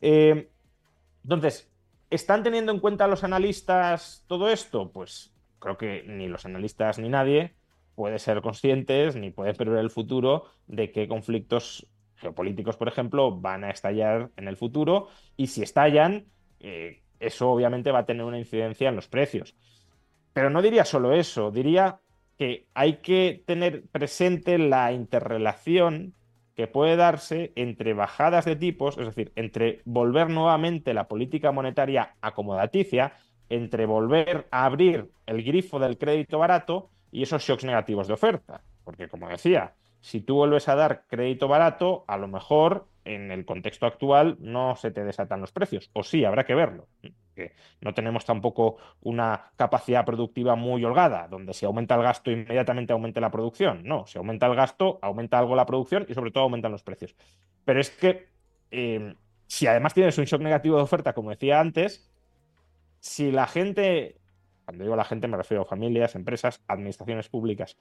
Eh, 0.00 0.50
entonces, 1.22 1.70
¿están 2.10 2.42
teniendo 2.42 2.72
en 2.72 2.80
cuenta 2.80 3.06
los 3.06 3.24
analistas 3.24 4.24
todo 4.26 4.48
esto? 4.48 4.90
Pues 4.92 5.34
creo 5.58 5.76
que 5.76 6.04
ni 6.06 6.28
los 6.28 6.46
analistas 6.46 6.98
ni 6.98 7.08
nadie 7.08 7.54
puede 7.94 8.18
ser 8.18 8.42
conscientes 8.42 9.16
ni 9.16 9.30
puede 9.30 9.54
prever 9.54 9.80
el 9.80 9.90
futuro 9.90 10.46
de 10.66 10.92
qué 10.92 11.08
conflictos 11.08 11.86
geopolíticos, 12.16 12.76
por 12.76 12.88
ejemplo, 12.88 13.40
van 13.40 13.64
a 13.64 13.70
estallar 13.70 14.30
en 14.36 14.48
el 14.48 14.56
futuro 14.56 15.08
y 15.36 15.48
si 15.48 15.62
estallan, 15.62 16.26
eh, 16.60 17.02
eso 17.20 17.50
obviamente 17.50 17.92
va 17.92 18.00
a 18.00 18.06
tener 18.06 18.24
una 18.24 18.38
incidencia 18.38 18.88
en 18.88 18.96
los 18.96 19.08
precios. 19.08 19.56
Pero 20.32 20.50
no 20.50 20.62
diría 20.62 20.84
solo 20.84 21.12
eso, 21.12 21.50
diría 21.50 22.00
que 22.38 22.68
hay 22.72 22.94
que 22.98 23.42
tener 23.46 23.86
presente 23.88 24.58
la 24.58 24.92
interrelación 24.92 26.14
que 26.54 26.68
puede 26.68 26.96
darse 26.96 27.52
entre 27.56 27.94
bajadas 27.94 28.44
de 28.44 28.56
tipos, 28.56 28.96
es 28.98 29.06
decir, 29.06 29.32
entre 29.36 29.82
volver 29.84 30.30
nuevamente 30.30 30.94
la 30.94 31.08
política 31.08 31.52
monetaria 31.52 32.14
acomodaticia, 32.20 33.12
entre 33.48 33.86
volver 33.86 34.46
a 34.50 34.64
abrir 34.64 35.10
el 35.26 35.42
grifo 35.42 35.78
del 35.78 35.98
crédito 35.98 36.38
barato 36.38 36.90
y 37.10 37.22
esos 37.22 37.42
shocks 37.42 37.64
negativos 37.64 38.08
de 38.08 38.14
oferta. 38.14 38.62
Porque, 38.84 39.08
como 39.08 39.28
decía, 39.28 39.74
si 40.00 40.20
tú 40.20 40.36
vuelves 40.36 40.68
a 40.68 40.76
dar 40.76 41.04
crédito 41.08 41.48
barato, 41.48 42.04
a 42.06 42.16
lo 42.16 42.28
mejor 42.28 42.86
en 43.08 43.30
el 43.30 43.44
contexto 43.44 43.86
actual 43.86 44.36
no 44.40 44.76
se 44.76 44.90
te 44.90 45.04
desatan 45.04 45.40
los 45.40 45.52
precios. 45.52 45.90
O 45.92 46.02
sí, 46.02 46.24
habrá 46.24 46.44
que 46.44 46.54
verlo 46.54 46.88
no 47.80 47.94
tenemos 47.94 48.24
tampoco 48.24 48.76
una 49.02 49.50
capacidad 49.56 50.04
productiva 50.04 50.56
muy 50.56 50.84
holgada, 50.84 51.28
donde 51.28 51.54
si 51.54 51.66
aumenta 51.66 51.94
el 51.94 52.02
gasto 52.02 52.30
inmediatamente 52.30 52.92
aumente 52.92 53.20
la 53.20 53.30
producción. 53.30 53.82
No, 53.84 54.06
si 54.06 54.18
aumenta 54.18 54.46
el 54.46 54.54
gasto, 54.54 54.98
aumenta 55.02 55.38
algo 55.38 55.54
la 55.56 55.66
producción 55.66 56.06
y 56.08 56.14
sobre 56.14 56.30
todo 56.30 56.44
aumentan 56.44 56.72
los 56.72 56.82
precios. 56.82 57.14
Pero 57.64 57.80
es 57.80 57.90
que 57.90 58.28
em, 58.70 59.14
si 59.46 59.66
además 59.66 59.94
tienes 59.94 60.18
un 60.18 60.24
shock 60.24 60.40
negativo 60.40 60.76
de 60.76 60.82
oferta, 60.82 61.12
como 61.12 61.30
decía 61.30 61.60
antes, 61.60 62.10
si 63.00 63.30
la 63.30 63.46
gente, 63.46 64.16
cuando 64.64 64.84
digo 64.84 64.96
la 64.96 65.04
gente 65.04 65.28
me 65.28 65.36
refiero 65.36 65.62
a 65.62 65.66
familias, 65.66 66.14
empresas, 66.14 66.62
administraciones 66.66 67.28
públicas, 67.28 67.76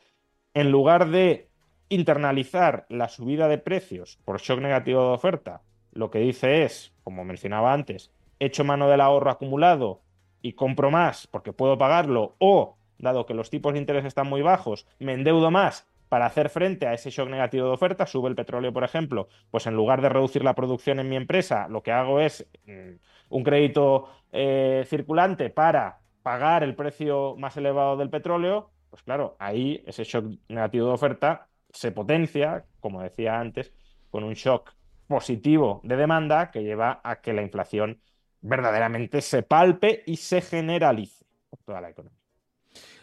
en 0.53 0.71
lugar 0.71 1.09
de 1.09 1.49
internalizar 1.89 2.85
la 2.89 3.09
subida 3.09 3.47
de 3.47 3.57
precios 3.57 4.19
por 4.25 4.39
shock 4.39 4.59
negativo 4.59 5.01
de 5.01 5.13
oferta, 5.13 5.61
lo 5.91 6.11
que 6.11 6.19
dice 6.19 6.63
es, 6.63 6.93
como 7.03 7.23
mencionaba 7.23 7.73
antes, 7.73 8.11
echo 8.39 8.63
mano 8.63 8.89
del 8.89 9.01
ahorro 9.01 9.31
acumulado 9.31 10.01
y 10.41 10.53
compro 10.53 10.91
más 10.91 11.27
porque 11.27 11.53
puedo 11.53 11.77
pagarlo, 11.77 12.35
o, 12.39 12.77
dado 12.99 13.25
que 13.25 13.33
los 13.33 13.49
tipos 13.49 13.73
de 13.73 13.79
interés 13.79 14.05
están 14.05 14.27
muy 14.27 14.41
bajos, 14.41 14.85
me 14.99 15.13
endeudo 15.13 15.51
más 15.51 15.87
para 16.09 16.25
hacer 16.25 16.49
frente 16.49 16.87
a 16.87 16.93
ese 16.93 17.09
shock 17.09 17.29
negativo 17.29 17.67
de 17.67 17.73
oferta, 17.73 18.05
sube 18.05 18.29
el 18.29 18.35
petróleo, 18.35 18.71
por 18.71 18.83
ejemplo, 18.83 19.27
pues 19.51 19.67
en 19.67 19.75
lugar 19.75 20.01
de 20.01 20.09
reducir 20.09 20.43
la 20.43 20.55
producción 20.55 20.99
en 20.99 21.09
mi 21.09 21.15
empresa, 21.15 21.67
lo 21.67 21.83
que 21.83 21.91
hago 21.91 22.19
es 22.19 22.47
mm, 22.65 22.95
un 23.29 23.43
crédito 23.43 24.09
eh, 24.31 24.85
circulante 24.87 25.49
para 25.49 25.99
pagar 26.23 26.63
el 26.63 26.75
precio 26.75 27.35
más 27.37 27.57
elevado 27.57 27.97
del 27.97 28.09
petróleo, 28.09 28.71
pues 28.89 29.03
claro, 29.03 29.35
ahí 29.39 29.83
ese 29.85 30.03
shock 30.03 30.25
negativo 30.47 30.87
de 30.87 30.93
oferta 30.93 31.47
se 31.77 31.91
potencia, 31.91 32.65
como 32.79 33.03
decía 33.03 33.39
antes, 33.39 33.71
con 34.09 34.23
un 34.23 34.33
shock 34.33 34.73
positivo 35.07 35.79
de 35.83 35.95
demanda 35.95 36.49
que 36.49 36.63
lleva 36.63 37.01
a 37.03 37.21
que 37.21 37.33
la 37.33 37.43
inflación 37.43 38.01
verdaderamente 38.41 39.21
se 39.21 39.43
palpe 39.43 40.03
y 40.07 40.17
se 40.17 40.41
generalice 40.41 41.23
por 41.49 41.59
toda 41.59 41.81
la 41.81 41.89
economía. 41.91 42.17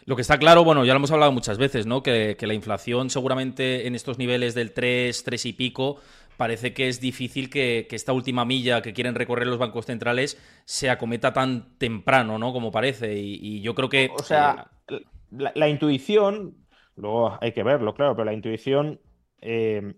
Lo 0.03 0.15
que 0.15 0.21
está 0.21 0.37
claro, 0.37 0.63
bueno, 0.63 0.83
ya 0.83 0.93
lo 0.93 0.97
hemos 0.97 1.11
hablado 1.11 1.31
muchas 1.31 1.57
veces, 1.57 1.85
¿no? 1.85 2.03
Que, 2.03 2.37
la 2.39 2.53
inflación 2.53 3.09
seguramente 3.09 3.87
en 3.87 3.95
estos 3.95 4.17
niveles 4.17 4.53
del 4.53 4.73
3, 4.73 5.23
3 5.23 5.45
y 5.45 5.53
pico, 5.53 5.99
parece 6.35 6.73
que 6.73 6.89
es 6.89 6.99
difícil 6.99 7.49
que, 7.49 7.87
esta 7.89 8.11
última 8.11 8.43
milla 8.43 8.81
que 8.81 8.93
quieren 8.93 9.15
recorrer 9.15 9.47
los 9.47 9.57
bancos 9.57 9.85
centrales 9.85 10.37
se 10.65 10.89
acometa 10.89 11.31
tan 11.31 11.77
temprano, 11.77 12.37
¿no? 12.37 12.51
Como 12.51 12.71
parece. 12.71 13.15
Y, 13.17 13.61
yo 13.61 13.73
creo 13.73 13.89
que... 13.89 14.11
O 14.13 14.21
sea, 14.21 14.69
eh, 14.89 15.01
la, 15.31 15.69
intuición, 15.69 16.55
luego 16.95 17.37
hay 17.41 17.51
que 17.51 17.63
verlo, 17.63 17.93
claro, 17.93 18.15
pero 18.15 18.25
la 18.25 18.33
intuición... 18.33 18.99
Eh, 19.41 19.95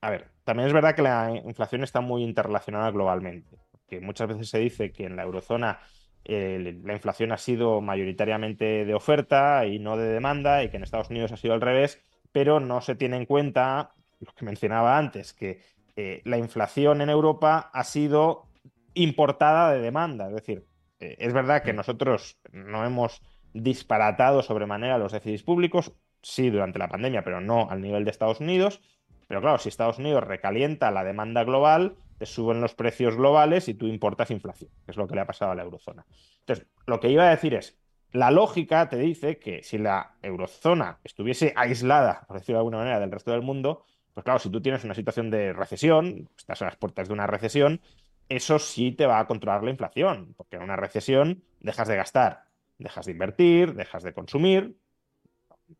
a 0.00 0.10
ver, 0.10 0.30
también 0.44 0.66
es 0.66 0.72
verdad 0.72 0.94
que 0.94 1.02
la 1.02 1.30
inflación 1.44 1.84
está 1.84 2.00
muy 2.00 2.22
interrelacionada 2.22 2.90
globalmente, 2.90 3.58
que 3.86 4.00
muchas 4.00 4.28
veces 4.28 4.48
se 4.48 4.58
dice 4.58 4.92
que 4.92 5.04
en 5.04 5.16
la 5.16 5.22
eurozona 5.22 5.80
la 6.24 6.92
inflación 6.92 7.32
ha 7.32 7.36
sido 7.36 7.80
mayoritariamente 7.80 8.84
de 8.84 8.94
oferta 8.94 9.66
y 9.66 9.78
no 9.78 9.96
de 9.96 10.08
demanda, 10.08 10.62
y 10.62 10.70
que 10.70 10.76
en 10.76 10.84
Estados 10.84 11.10
Unidos 11.10 11.32
ha 11.32 11.36
sido 11.36 11.54
al 11.54 11.60
revés, 11.60 12.00
pero 12.30 12.60
no 12.60 12.80
se 12.80 12.94
tiene 12.94 13.16
en 13.16 13.26
cuenta 13.26 13.92
lo 14.20 14.32
que 14.32 14.44
mencionaba 14.44 14.98
antes, 14.98 15.32
que 15.32 15.60
eh, 15.96 16.22
la 16.24 16.38
inflación 16.38 17.00
en 17.00 17.10
Europa 17.10 17.70
ha 17.72 17.84
sido 17.84 18.48
importada 18.94 19.72
de 19.72 19.80
demanda. 19.80 20.28
Es 20.28 20.34
decir, 20.34 20.64
eh, 21.00 21.16
es 21.18 21.32
verdad 21.32 21.62
que 21.62 21.72
nosotros 21.72 22.38
no 22.52 22.84
hemos 22.84 23.20
disparatado 23.54 24.42
sobremanera 24.42 24.98
los 24.98 25.12
déficits 25.12 25.42
públicos, 25.42 25.92
sí 26.22 26.50
durante 26.50 26.78
la 26.78 26.88
pandemia, 26.88 27.24
pero 27.24 27.40
no 27.40 27.68
al 27.70 27.80
nivel 27.80 28.04
de 28.04 28.10
Estados 28.10 28.40
Unidos. 28.40 28.80
Pero 29.28 29.40
claro, 29.40 29.58
si 29.58 29.68
Estados 29.68 29.98
Unidos 29.98 30.24
recalienta 30.24 30.90
la 30.90 31.04
demanda 31.04 31.44
global, 31.44 31.96
te 32.18 32.26
suben 32.26 32.60
los 32.60 32.74
precios 32.74 33.16
globales 33.16 33.68
y 33.68 33.74
tú 33.74 33.86
importas 33.86 34.30
inflación, 34.30 34.70
que 34.84 34.92
es 34.92 34.96
lo 34.96 35.08
que 35.08 35.14
le 35.14 35.22
ha 35.22 35.26
pasado 35.26 35.52
a 35.52 35.54
la 35.54 35.62
eurozona. 35.62 36.04
Entonces, 36.40 36.66
lo 36.86 37.00
que 37.00 37.10
iba 37.10 37.26
a 37.26 37.30
decir 37.30 37.54
es, 37.54 37.78
la 38.12 38.30
lógica 38.30 38.88
te 38.88 38.96
dice 38.96 39.38
que 39.38 39.62
si 39.62 39.78
la 39.78 40.16
eurozona 40.22 40.98
estuviese 41.02 41.52
aislada, 41.56 42.24
por 42.28 42.38
decirlo 42.38 42.58
de 42.58 42.60
alguna 42.60 42.78
manera, 42.78 43.00
del 43.00 43.10
resto 43.10 43.30
del 43.30 43.42
mundo, 43.42 43.84
pues 44.12 44.24
claro, 44.24 44.38
si 44.38 44.50
tú 44.50 44.60
tienes 44.60 44.84
una 44.84 44.94
situación 44.94 45.30
de 45.30 45.52
recesión, 45.54 46.28
estás 46.36 46.60
a 46.60 46.66
las 46.66 46.76
puertas 46.76 47.08
de 47.08 47.14
una 47.14 47.26
recesión, 47.26 47.80
eso 48.28 48.58
sí 48.58 48.92
te 48.92 49.06
va 49.06 49.18
a 49.18 49.26
controlar 49.26 49.64
la 49.64 49.70
inflación, 49.70 50.34
porque 50.36 50.56
en 50.56 50.62
una 50.62 50.76
recesión 50.76 51.42
dejas 51.60 51.88
de 51.88 51.96
gastar, 51.96 52.44
dejas 52.82 53.06
de 53.06 53.12
invertir, 53.12 53.74
dejas 53.74 54.02
de 54.02 54.12
consumir, 54.12 54.76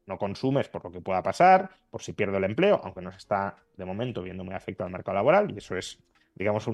no 0.06 0.18
consumes 0.18 0.68
por 0.68 0.84
lo 0.84 0.90
que 0.90 1.00
pueda 1.00 1.22
pasar, 1.22 1.70
por 1.90 2.02
si 2.02 2.12
pierdo 2.12 2.38
el 2.38 2.44
empleo, 2.44 2.80
aunque 2.82 3.02
no 3.02 3.10
se 3.10 3.18
está 3.18 3.56
de 3.76 3.84
momento 3.84 4.22
viendo 4.22 4.44
muy 4.44 4.54
afectado 4.54 4.86
al 4.86 4.92
mercado 4.92 5.16
laboral, 5.16 5.50
y 5.50 5.58
eso 5.58 5.76
es 5.76 5.98
digamos, 6.34 6.66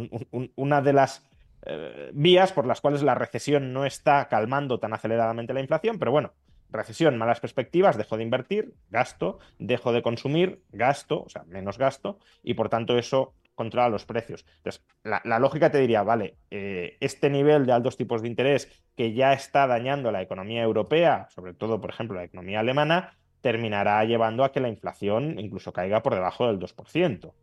una 0.55 0.83
de 0.83 0.93
las 0.93 1.25
eh, 1.63 2.11
vías 2.15 2.53
por 2.53 2.67
las 2.67 2.81
cuales 2.81 3.03
la 3.03 3.15
recesión 3.15 3.73
no 3.73 3.85
está 3.85 4.29
calmando 4.29 4.79
tan 4.79 4.93
aceleradamente 4.93 5.53
la 5.53 5.61
inflación, 5.61 5.99
pero 5.99 6.13
bueno, 6.13 6.33
recesión, 6.71 7.19
malas 7.19 7.41
perspectivas, 7.41 7.97
dejo 7.97 8.17
de 8.17 8.23
invertir, 8.23 8.75
gasto, 8.91 9.39
dejo 9.59 9.93
de 9.93 10.03
consumir, 10.03 10.63
gasto, 10.71 11.23
o 11.23 11.29
sea, 11.29 11.45
menos 11.45 11.79
gasto, 11.79 12.19
y 12.43 12.55
por 12.55 12.69
tanto 12.69 12.99
eso 12.99 13.35
controla 13.59 13.89
los 13.89 14.07
precios. 14.07 14.47
Entonces, 14.59 14.87
la, 15.03 15.39
lógica 15.41 15.71
te 15.71 15.79
diría, 15.79 16.03
vale, 16.05 16.39
eh, 16.51 16.97
este 17.01 17.29
nivel 17.29 17.67
de 17.67 17.73
altos 17.73 17.97
tipos 17.97 18.23
de 18.23 18.29
interés 18.29 18.69
que 18.97 19.13
ya 19.13 19.33
está 19.33 19.67
dañando 19.67 20.13
la 20.13 20.23
economía 20.23 20.63
europea, 20.63 21.27
sobre 21.35 21.53
todo, 21.53 21.81
por 21.81 21.91
ejemplo, 21.91 22.17
la 22.17 22.25
economía 22.25 22.61
alemana, 22.61 23.19
terminará 23.41 24.05
llevando 24.05 24.45
a 24.45 24.53
que 24.53 24.61
la 24.61 24.69
inflación 24.69 25.39
incluso 25.39 25.73
caiga 25.73 26.03
por 26.03 26.15
debajo 26.15 26.47
del 26.47 26.59
2% 26.59 27.35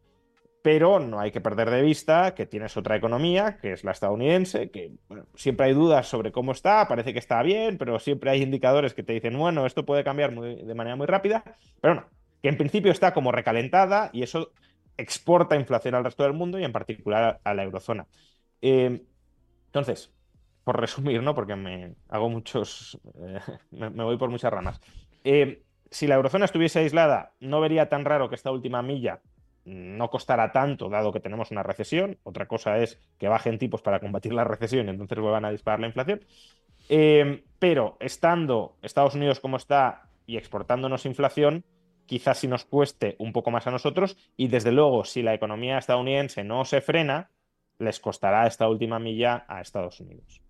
pero 0.61 0.99
no 0.99 1.19
hay 1.19 1.29
que 1.29 1.41
perder 1.41 1.69
de 1.69 1.83
vista 1.83 2.33
que 2.33 2.47
tienes 2.47 2.75
otra 2.75 2.95
economía, 2.95 3.59
que 3.61 3.71
es 3.73 3.83
la 3.83 3.91
estadounidense, 3.91 4.71
que 4.71 4.93
siempre 5.35 5.67
hay 5.67 5.73
dudas 5.73 6.07
sobre 6.07 6.31
cómo 6.31 6.53
está, 6.53 6.87
parece 6.87 7.13
que 7.13 7.19
está 7.19 7.43
bien, 7.43 7.77
pero 7.77 7.99
siempre 7.99 8.31
hay 8.31 8.41
indicadores 8.41 8.95
que 8.95 9.03
te 9.03 9.13
dicen, 9.13 9.37
bueno, 9.37 9.67
esto 9.67 9.85
puede 9.85 10.03
cambiar 10.03 10.33
de 10.33 10.73
manera 10.73 10.95
muy 10.95 11.05
rápida, 11.05 11.43
pero 11.81 11.93
no, 11.93 12.05
que 12.41 12.49
en 12.49 12.57
principio 12.57 12.91
está 12.91 13.13
como 13.13 13.31
recalentada 13.31 14.09
y 14.13 14.23
eso 14.23 14.53
exporta 14.97 15.55
inflación 15.55 15.95
al 15.95 16.03
resto 16.03 16.23
del 16.23 16.33
mundo 16.33 16.59
y 16.59 16.63
en 16.63 16.71
particular 16.71 17.39
a 17.43 17.53
la 17.53 17.63
eurozona. 17.63 18.07
Eh, 18.61 19.03
entonces, 19.67 20.13
por 20.63 20.79
resumir, 20.79 21.21
¿no? 21.21 21.35
Porque 21.35 21.55
me 21.55 21.95
hago 22.09 22.29
muchos, 22.29 22.99
eh, 23.15 23.39
me, 23.71 23.89
voy 23.89 24.17
por 24.17 24.29
muchas 24.29 24.51
ramas. 24.51 24.79
Eh, 25.23 25.63
si 25.89 26.07
la 26.07 26.15
eurozona 26.15 26.45
estuviese 26.45 26.79
aislada, 26.79 27.33
no 27.39 27.61
vería 27.61 27.89
tan 27.89 28.05
raro 28.05 28.29
que 28.29 28.35
esta 28.35 28.51
última 28.51 28.81
milla 28.81 29.21
no 29.65 30.09
costará 30.11 30.51
tanto, 30.51 30.89
dado 30.89 31.11
que 31.11 31.19
tenemos 31.19 31.51
una 31.51 31.63
recesión. 31.63 32.19
Otra 32.23 32.47
cosa 32.47 32.77
es 32.77 32.99
que 33.17 33.27
bajen 33.27 33.57
tipos 33.57 33.81
para 33.81 33.99
combatir 33.99 34.33
la 34.33 34.43
recesión 34.43 34.87
y 34.87 34.89
entonces 34.91 35.19
vuelvan 35.19 35.45
a 35.45 35.51
disparar 35.51 35.79
la 35.79 35.87
inflación. 35.87 36.21
Pero 37.57 37.97
estando 37.99 38.77
Estados 38.83 39.15
Unidos 39.15 39.39
como 39.39 39.57
está 39.57 40.09
y 40.27 40.37
exportándonos 40.37 41.07
inflación, 41.07 41.65
quizás 42.05 42.39
sí 42.39 42.47
nos 42.47 42.65
cueste 42.65 43.15
un 43.19 43.33
poco 43.33 43.51
más 43.51 43.67
a 43.67 43.71
nosotros 43.71 44.17
y 44.37 44.47
desde 44.47 44.71
luego 44.71 45.03
si 45.05 45.21
la 45.21 45.33
economía 45.33 45.77
estadounidense 45.77 46.43
no 46.43 46.65
se 46.65 46.81
frena, 46.81 47.31
les 47.79 47.99
costará 47.99 48.47
esta 48.47 48.69
última 48.69 48.99
milla 48.99 49.45
a 49.47 49.61
Estados 49.61 49.99
Unidos. 49.99 50.41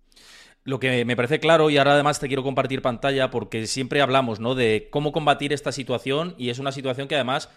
Lo 0.64 0.80
que 0.80 1.04
me 1.04 1.14
parece 1.14 1.38
claro, 1.38 1.70
y 1.70 1.78
ahora 1.78 1.92
además 1.92 2.18
te 2.18 2.26
quiero 2.26 2.42
compartir 2.42 2.82
pantalla, 2.82 3.30
porque 3.30 3.68
siempre 3.68 4.00
hablamos 4.00 4.40
¿no? 4.40 4.56
de 4.56 4.88
cómo 4.90 5.12
combatir 5.12 5.52
esta 5.52 5.70
situación, 5.70 6.34
y 6.38 6.50
es 6.50 6.58
una 6.58 6.72
situación 6.72 7.06
que 7.06 7.14
además 7.14 7.48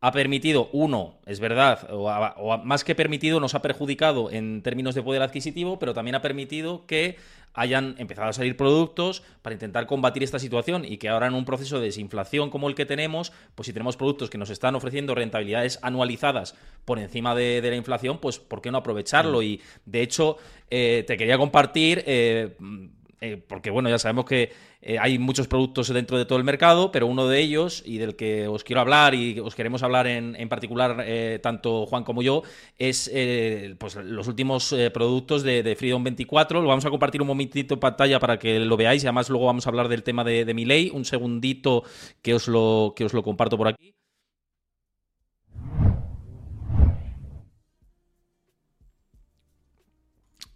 ha 0.00 0.12
permitido, 0.12 0.68
uno, 0.72 1.18
es 1.26 1.40
verdad, 1.40 1.88
o, 1.90 2.58
más 2.58 2.84
que 2.84 2.94
permitido, 2.94 3.40
nos 3.40 3.54
ha 3.54 3.62
perjudicado 3.62 4.30
en 4.30 4.62
términos 4.62 4.94
de 4.94 5.02
poder 5.02 5.22
adquisitivo, 5.22 5.78
pero 5.78 5.92
también 5.92 6.14
ha 6.14 6.22
permitido 6.22 6.86
que 6.86 7.16
hayan 7.54 7.96
empezado 7.98 8.28
a 8.28 8.32
salir 8.32 8.56
productos 8.56 9.24
para 9.42 9.54
intentar 9.54 9.86
combatir 9.86 10.22
esta 10.22 10.38
situación 10.38 10.84
y 10.84 10.98
que 10.98 11.08
ahora 11.08 11.26
en 11.26 11.34
un 11.34 11.44
proceso 11.44 11.80
de 11.80 11.86
desinflación 11.86 12.50
como 12.50 12.68
el 12.68 12.76
que 12.76 12.86
tenemos, 12.86 13.32
pues 13.56 13.66
si 13.66 13.72
tenemos 13.72 13.96
productos 13.96 14.30
que 14.30 14.38
nos 14.38 14.50
están 14.50 14.76
ofreciendo 14.76 15.16
rentabilidades 15.16 15.80
anualizadas 15.82 16.54
por 16.84 17.00
encima 17.00 17.34
de, 17.34 17.60
la 17.60 17.74
inflación, 17.74 18.18
pues 18.18 18.38
¿por 18.38 18.62
qué 18.62 18.70
no 18.70 18.78
aprovecharlo? 18.78 19.40
Mm. 19.40 19.42
Y 19.42 19.60
de 19.84 20.02
hecho, 20.02 20.36
eh, 20.70 21.04
te 21.06 21.16
quería 21.16 21.38
compartir... 21.38 22.04
Eh, 22.06 22.56
eh, 23.20 23.42
porque 23.46 23.70
bueno, 23.70 23.88
ya 23.88 23.98
sabemos 23.98 24.24
que 24.24 24.52
eh, 24.80 24.98
hay 25.00 25.18
muchos 25.18 25.48
productos 25.48 25.88
dentro 25.88 26.16
de 26.18 26.24
todo 26.24 26.38
el 26.38 26.44
mercado, 26.44 26.92
pero 26.92 27.06
uno 27.06 27.26
de 27.26 27.40
ellos, 27.40 27.82
y 27.84 27.98
del 27.98 28.14
que 28.14 28.46
os 28.46 28.62
quiero 28.62 28.80
hablar 28.80 29.14
y 29.14 29.40
os 29.40 29.54
queremos 29.54 29.82
hablar 29.82 30.06
en, 30.06 30.36
en 30.36 30.48
particular, 30.48 31.02
eh, 31.04 31.40
tanto 31.42 31.86
Juan 31.86 32.04
como 32.04 32.22
yo, 32.22 32.42
es 32.78 33.10
pues 33.78 33.96
los 33.96 34.28
últimos 34.28 34.74
productos 34.92 35.42
de, 35.42 35.76
Freedom 35.76 36.02
24. 36.04 36.60
Lo 36.60 36.68
vamos 36.68 36.84
a 36.84 36.90
compartir 36.90 37.20
un 37.20 37.28
momentito 37.28 37.74
en 37.74 37.80
pantalla 37.80 38.20
para 38.20 38.38
que 38.38 38.60
lo 38.60 38.76
veáis 38.76 39.02
y 39.02 39.06
además 39.06 39.28
luego 39.30 39.46
vamos 39.46 39.66
a 39.66 39.70
hablar 39.70 39.88
del 39.88 40.02
tema 40.02 40.24
de, 40.24 40.44
de 40.44 40.54
mi 40.54 40.64
ley. 40.64 40.90
Un 40.92 41.04
segundito 41.04 41.84
que 42.22 42.34
os 42.34 42.48
lo, 42.48 42.94
que 42.96 43.04
os 43.04 43.12
lo 43.12 43.22
comparto 43.22 43.56
por 43.56 43.68
aquí. 43.68 43.97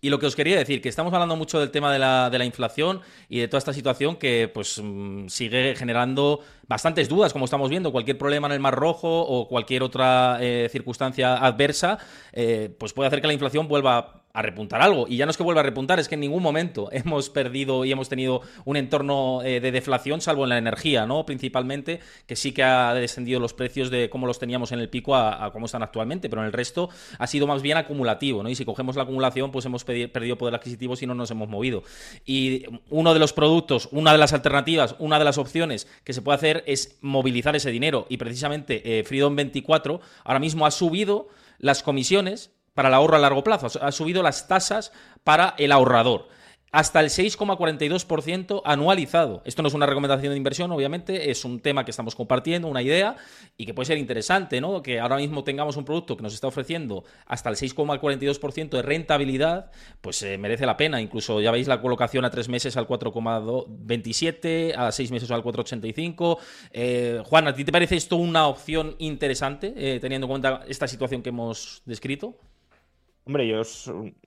Y 0.04 0.11
lo 0.11 0.18
que 0.18 0.26
os 0.26 0.35
quería 0.35 0.59
decir, 0.59 0.82
que 0.82 0.88
estamos 0.88 1.14
hablando 1.14 1.37
mucho 1.37 1.61
del 1.61 1.71
tema 1.71 1.92
de 1.92 2.00
la, 2.00 2.44
inflación 2.44 3.02
y 3.28 3.38
de 3.38 3.47
toda 3.47 3.59
esta 3.59 3.73
situación 3.73 4.16
que 4.16 4.50
pues 4.52 4.80
mm, 4.82 5.28
sigue 5.28 5.76
generando 5.76 6.40
bastantes 6.66 7.09
dudas, 7.09 7.32
como 7.32 7.44
estamos 7.44 7.71
viendo. 7.71 7.92
Cualquier 7.92 8.18
problema 8.18 8.49
en 8.49 8.54
el 8.54 8.59
Mar 8.59 8.75
Rojo 8.75 9.21
o 9.21 9.47
cualquier 9.47 9.85
otra 9.85 10.38
eh, 10.40 10.68
circunstancia 10.73 11.37
adversa, 11.37 11.99
eh, 12.32 12.75
pues 12.80 12.92
puede 12.92 13.06
hacer 13.06 13.21
que 13.21 13.28
la 13.28 13.32
inflación 13.32 13.68
vuelva 13.68 14.22
a 14.33 14.43
repuntar 14.43 14.83
algo. 14.83 15.07
Y 15.09 15.17
ya 15.17 15.27
no 15.27 15.31
es 15.31 15.37
que 15.37 15.43
vuelva 15.43 15.61
a 15.61 15.65
repuntar, 15.65 16.01
es 16.01 16.09
que 16.09 16.15
en 16.15 16.21
ningún 16.21 16.43
momento 16.43 16.89
hemos 16.93 17.31
perdido 17.31 17.85
y 17.85 17.93
hemos 17.93 18.09
tenido 18.09 18.43
un 18.65 18.77
entorno 18.77 19.43
eh, 19.43 19.61
de 19.61 19.73
deflación, 19.73 20.21
salvo 20.21 20.45
en 20.45 20.51
la 20.51 20.59
energía, 20.59 21.07
¿no? 21.07 21.27
Principalmente, 21.27 22.01
que 22.27 22.37
sí 22.37 22.53
que 22.53 22.62
ha 22.62 22.95
descendido 22.95 23.41
los 23.41 23.55
precios 23.55 23.91
de 23.91 24.11
cómo 24.11 24.27
los 24.27 24.39
teníamos 24.39 24.73
en 24.73 24.81
el 24.81 24.89
pico 24.89 25.17
a, 25.17 25.53
cómo 25.53 25.67
están 25.67 25.83
actualmente, 25.83 26.29
pero 26.29 26.43
en 26.43 26.47
el 26.47 26.53
resto 26.53 26.89
ha 27.19 27.27
sido 27.27 27.47
más 27.47 27.62
bien 27.62 27.77
acumulativo, 27.77 28.43
¿no? 28.43 28.49
Y 28.49 28.55
si 28.55 28.65
cogemos 28.65 28.97
la 28.97 29.03
acumulación, 29.03 29.51
pues 29.51 29.65
hemos 29.67 29.85
perdido 29.85 30.39
poder 30.39 30.55
adquisitivo 30.55 30.97
si 30.97 31.07
no 31.07 31.15
nos 31.15 31.31
hemos 31.31 31.49
movido. 31.49 31.83
Y 32.25 32.65
uno 32.91 33.15
de 33.15 33.21
los 33.21 33.33
productos, 33.33 33.89
una 33.93 34.12
de 34.12 34.19
las 34.19 34.33
alternativas, 34.33 34.97
una 34.99 35.19
de 35.19 35.25
las 35.25 35.39
opciones 35.39 35.89
que 36.05 36.12
se 36.12 36.23
puede 36.23 36.37
hacer 36.37 36.65
es 36.67 36.99
movilizar 37.01 37.57
ese 37.57 37.71
dinero. 37.71 38.07
Y 38.09 38.17
precisamente 38.17 38.99
eh, 38.99 39.05
Freedom 39.05 39.35
24 39.37 40.01
ahora 40.25 40.39
mismo 40.39 40.67
ha 40.67 40.71
subido 40.71 41.29
las 41.59 41.83
comisiones 41.83 42.51
para 42.75 42.88
el 42.88 42.95
ahorro 42.95 43.17
a 43.17 43.21
largo 43.21 43.45
plazo, 43.45 43.69
ha 43.81 43.93
subido 43.93 44.23
las 44.23 44.49
tasas 44.49 44.93
para 45.25 45.55
el 45.59 45.73
ahorrador 45.73 46.29
hasta 46.73 47.00
el 47.00 47.11
6,42% 47.11 48.62
anualizado. 48.64 49.43
Esto 49.45 49.61
no 49.61 49.69
es 49.69 49.75
una 49.75 49.85
recomendación 49.85 50.31
de 50.33 50.38
inversión, 50.38 50.73
obviamente, 50.73 51.31
es 51.31 51.45
un 51.45 51.61
tema 51.61 51.85
que 51.85 51.91
estamos 51.91 52.14
compartiendo, 52.17 52.67
una 52.67 52.81
idea, 52.81 53.17
y 53.59 53.67
que 53.67 53.75
puede 53.75 53.88
ser 53.88 53.99
interesante, 53.99 54.59
¿no? 54.61 54.83
Que 54.83 54.99
ahora 54.99 55.17
mismo 55.17 55.45
tengamos 55.45 55.76
un 55.76 55.85
producto 55.85 56.17
que 56.17 56.23
nos 56.23 56.33
está 56.33 56.47
ofreciendo 56.47 57.05
hasta 57.26 57.50
el 57.50 57.57
6,42% 57.57 58.71
de 58.71 58.83
rentabilidad, 58.83 59.71
pues 60.00 60.23
eh, 60.23 60.38
merece 60.38 60.64
la 60.64 60.79
pena. 60.79 61.02
Incluso 61.02 61.43
ya 61.43 61.50
veis 61.50 61.69
la 61.69 61.83
colocación 61.83 62.25
a 62.25 62.31
tres 62.31 62.49
meses 62.49 62.79
al 62.79 62.88
4,27, 62.88 64.75
a 64.75 64.91
seis 64.93 65.11
meses 65.11 65.31
al 65.31 65.45
4,85. 65.45 66.38
Eh, 66.73 67.23
Juan, 67.26 67.49
¿a 67.49 67.55
ti 67.55 67.64
te 67.67 67.73
parece 67.73 67.97
esto 67.97 68.17
una 68.17 68.47
opción 68.47 68.97
interesante, 68.99 69.75
eh, 69.76 70.00
teniendo 70.00 70.25
en 70.25 70.31
cuenta 70.31 70.64
esta 70.67 70.88
situación 70.88 71.23
que 71.23 71.29
hemos 71.29 71.83
descrito? 71.85 72.38
Hombre, 73.25 73.47
yo, 73.47 73.62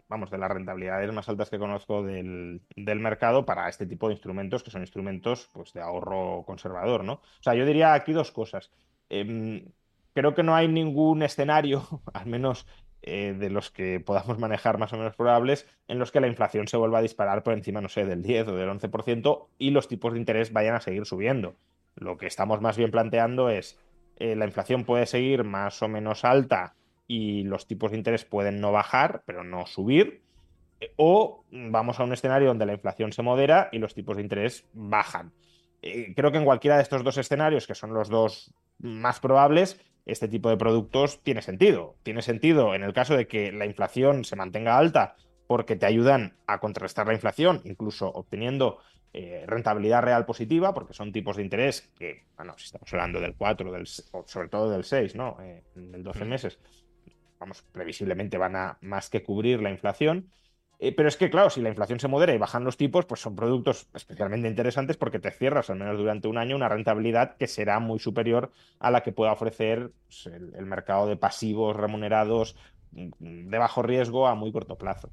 vamos, 0.07 0.31
de 0.31 0.37
las 0.37 0.49
rentabilidades 0.49 1.11
más 1.11 1.27
altas 1.27 1.49
que 1.49 1.59
conozco 1.59 2.03
del, 2.03 2.61
mercado 2.75 3.45
para 3.45 3.67
este 3.67 3.85
tipo 3.85 4.07
de 4.07 4.13
instrumentos, 4.13 4.63
que 4.63 4.71
son 4.71 4.81
instrumentos 4.81 5.49
pues, 5.53 5.73
de 5.73 5.81
ahorro 5.81 6.43
conservador, 6.45 7.03
¿no? 7.03 7.13
O 7.13 7.43
sea, 7.43 7.55
yo 7.55 7.65
diría 7.65 7.93
aquí 7.93 8.13
dos 8.13 8.31
cosas. 8.31 8.71
Em, 9.09 9.65
creo 10.13 10.33
que 10.33 10.43
no 10.43 10.55
hay 10.55 10.67
ningún 10.69 11.23
escenario, 11.23 12.01
al 12.13 12.25
menos 12.25 12.65
eh, 13.01 13.35
de 13.37 13.49
los 13.49 13.69
que 13.69 13.99
podamos 13.99 14.39
manejar 14.39 14.77
más 14.77 14.93
o 14.93 14.97
menos 14.97 15.15
probables, 15.15 15.67
en 15.87 15.99
los 15.99 16.11
que 16.11 16.21
la 16.21 16.27
inflación 16.27 16.67
se 16.67 16.77
vuelva 16.77 16.99
a 16.99 17.03
disparar 17.03 17.43
por 17.43 17.53
encima, 17.53 17.81
no 17.81 17.89
sé, 17.89 18.05
del 18.05 18.23
10 18.23 18.47
o 18.47 18.55
del 18.55 18.69
11% 18.69 19.47
y 19.57 19.71
los 19.71 19.87
tipos 19.89 20.13
de 20.13 20.19
interés 20.19 20.53
vayan 20.53 20.75
a 20.75 20.81
seguir 20.81 21.05
subiendo. 21.05 21.55
Lo 21.95 22.17
que 22.17 22.27
estamos 22.27 22.61
más 22.61 22.77
bien 22.77 22.91
planteando 22.91 23.49
es, 23.49 23.77
eh, 24.17 24.35
la 24.35 24.45
inflación 24.45 24.85
puede 24.85 25.05
seguir 25.05 25.43
más 25.43 25.81
o 25.83 25.87
menos 25.89 26.23
alta 26.23 26.75
y 27.07 27.43
los 27.43 27.67
tipos 27.67 27.91
de 27.91 27.97
interés 27.97 28.25
pueden 28.25 28.59
no 28.59 28.71
bajar, 28.71 29.23
pero 29.25 29.43
no 29.43 29.65
subir. 29.65 30.21
O 30.97 31.45
vamos 31.51 31.99
a 31.99 32.03
un 32.03 32.13
escenario 32.13 32.49
donde 32.49 32.65
la 32.65 32.73
inflación 32.73 33.11
se 33.11 33.21
modera 33.21 33.69
y 33.71 33.79
los 33.79 33.93
tipos 33.93 34.17
de 34.17 34.23
interés 34.23 34.65
bajan. 34.73 35.31
Eh, 35.81 36.13
creo 36.15 36.31
que 36.31 36.37
en 36.37 36.45
cualquiera 36.45 36.77
de 36.77 36.83
estos 36.83 37.03
dos 37.03 37.17
escenarios, 37.17 37.67
que 37.67 37.75
son 37.75 37.93
los 37.93 38.09
dos 38.09 38.53
más 38.79 39.19
probables, 39.19 39.79
este 40.05 40.27
tipo 40.27 40.49
de 40.49 40.57
productos 40.57 41.21
tiene 41.23 41.41
sentido. 41.41 41.95
Tiene 42.03 42.21
sentido 42.21 42.75
en 42.75 42.83
el 42.83 42.93
caso 42.93 43.15
de 43.15 43.27
que 43.27 43.51
la 43.51 43.65
inflación 43.65 44.23
se 44.23 44.35
mantenga 44.35 44.77
alta 44.77 45.15
porque 45.47 45.75
te 45.75 45.85
ayudan 45.85 46.35
a 46.47 46.59
contrarrestar 46.59 47.07
la 47.07 47.13
inflación, 47.13 47.61
incluso 47.65 48.09
obteniendo 48.09 48.79
eh, 49.13 49.45
rentabilidad 49.47 50.01
real 50.01 50.25
positiva, 50.25 50.73
porque 50.73 50.93
son 50.93 51.11
tipos 51.11 51.37
de 51.37 51.43
interés 51.43 51.89
que, 51.97 52.25
bueno, 52.35 52.53
si 52.57 52.65
estamos 52.65 52.91
hablando 52.91 53.21
del 53.21 53.35
4, 53.35 53.71
del, 53.71 53.87
sobre 53.87 54.49
todo 54.49 54.69
del 54.69 54.83
6, 54.83 55.15
¿no? 55.15 55.37
Eh, 55.41 55.63
del 55.75 56.03
12 56.03 56.25
meses, 56.25 56.59
vamos, 57.39 57.63
previsiblemente 57.71 58.37
van 58.37 58.55
a 58.55 58.77
más 58.81 59.09
que 59.09 59.23
cubrir 59.23 59.61
la 59.61 59.71
inflación. 59.71 60.29
Eh, 60.79 60.91
pero 60.91 61.07
es 61.07 61.15
que, 61.15 61.29
claro, 61.29 61.49
si 61.49 61.61
la 61.61 61.69
inflación 61.69 61.99
se 61.99 62.07
modera 62.07 62.33
y 62.33 62.37
bajan 62.37 62.65
los 62.65 62.75
tipos, 62.75 63.05
pues 63.05 63.21
son 63.21 63.35
productos 63.35 63.87
especialmente 63.93 64.47
interesantes 64.47 64.97
porque 64.97 65.19
te 65.19 65.31
cierras, 65.31 65.69
al 65.69 65.77
menos 65.77 65.97
durante 65.97 66.27
un 66.27 66.37
año, 66.37 66.55
una 66.55 66.67
rentabilidad 66.67 67.37
que 67.37 67.47
será 67.47 67.79
muy 67.79 67.99
superior 67.99 68.51
a 68.79 68.91
la 68.91 69.01
que 69.01 69.13
pueda 69.13 69.31
ofrecer 69.31 69.91
pues, 70.07 70.27
el, 70.27 70.65
mercado 70.65 71.07
de 71.07 71.15
pasivos 71.15 71.75
remunerados 71.75 72.57
mm, 72.91 73.49
de 73.49 73.57
bajo 73.57 73.83
riesgo 73.83 74.27
a 74.27 74.35
muy 74.35 74.51
corto 74.51 74.77
plazo. 74.77 75.09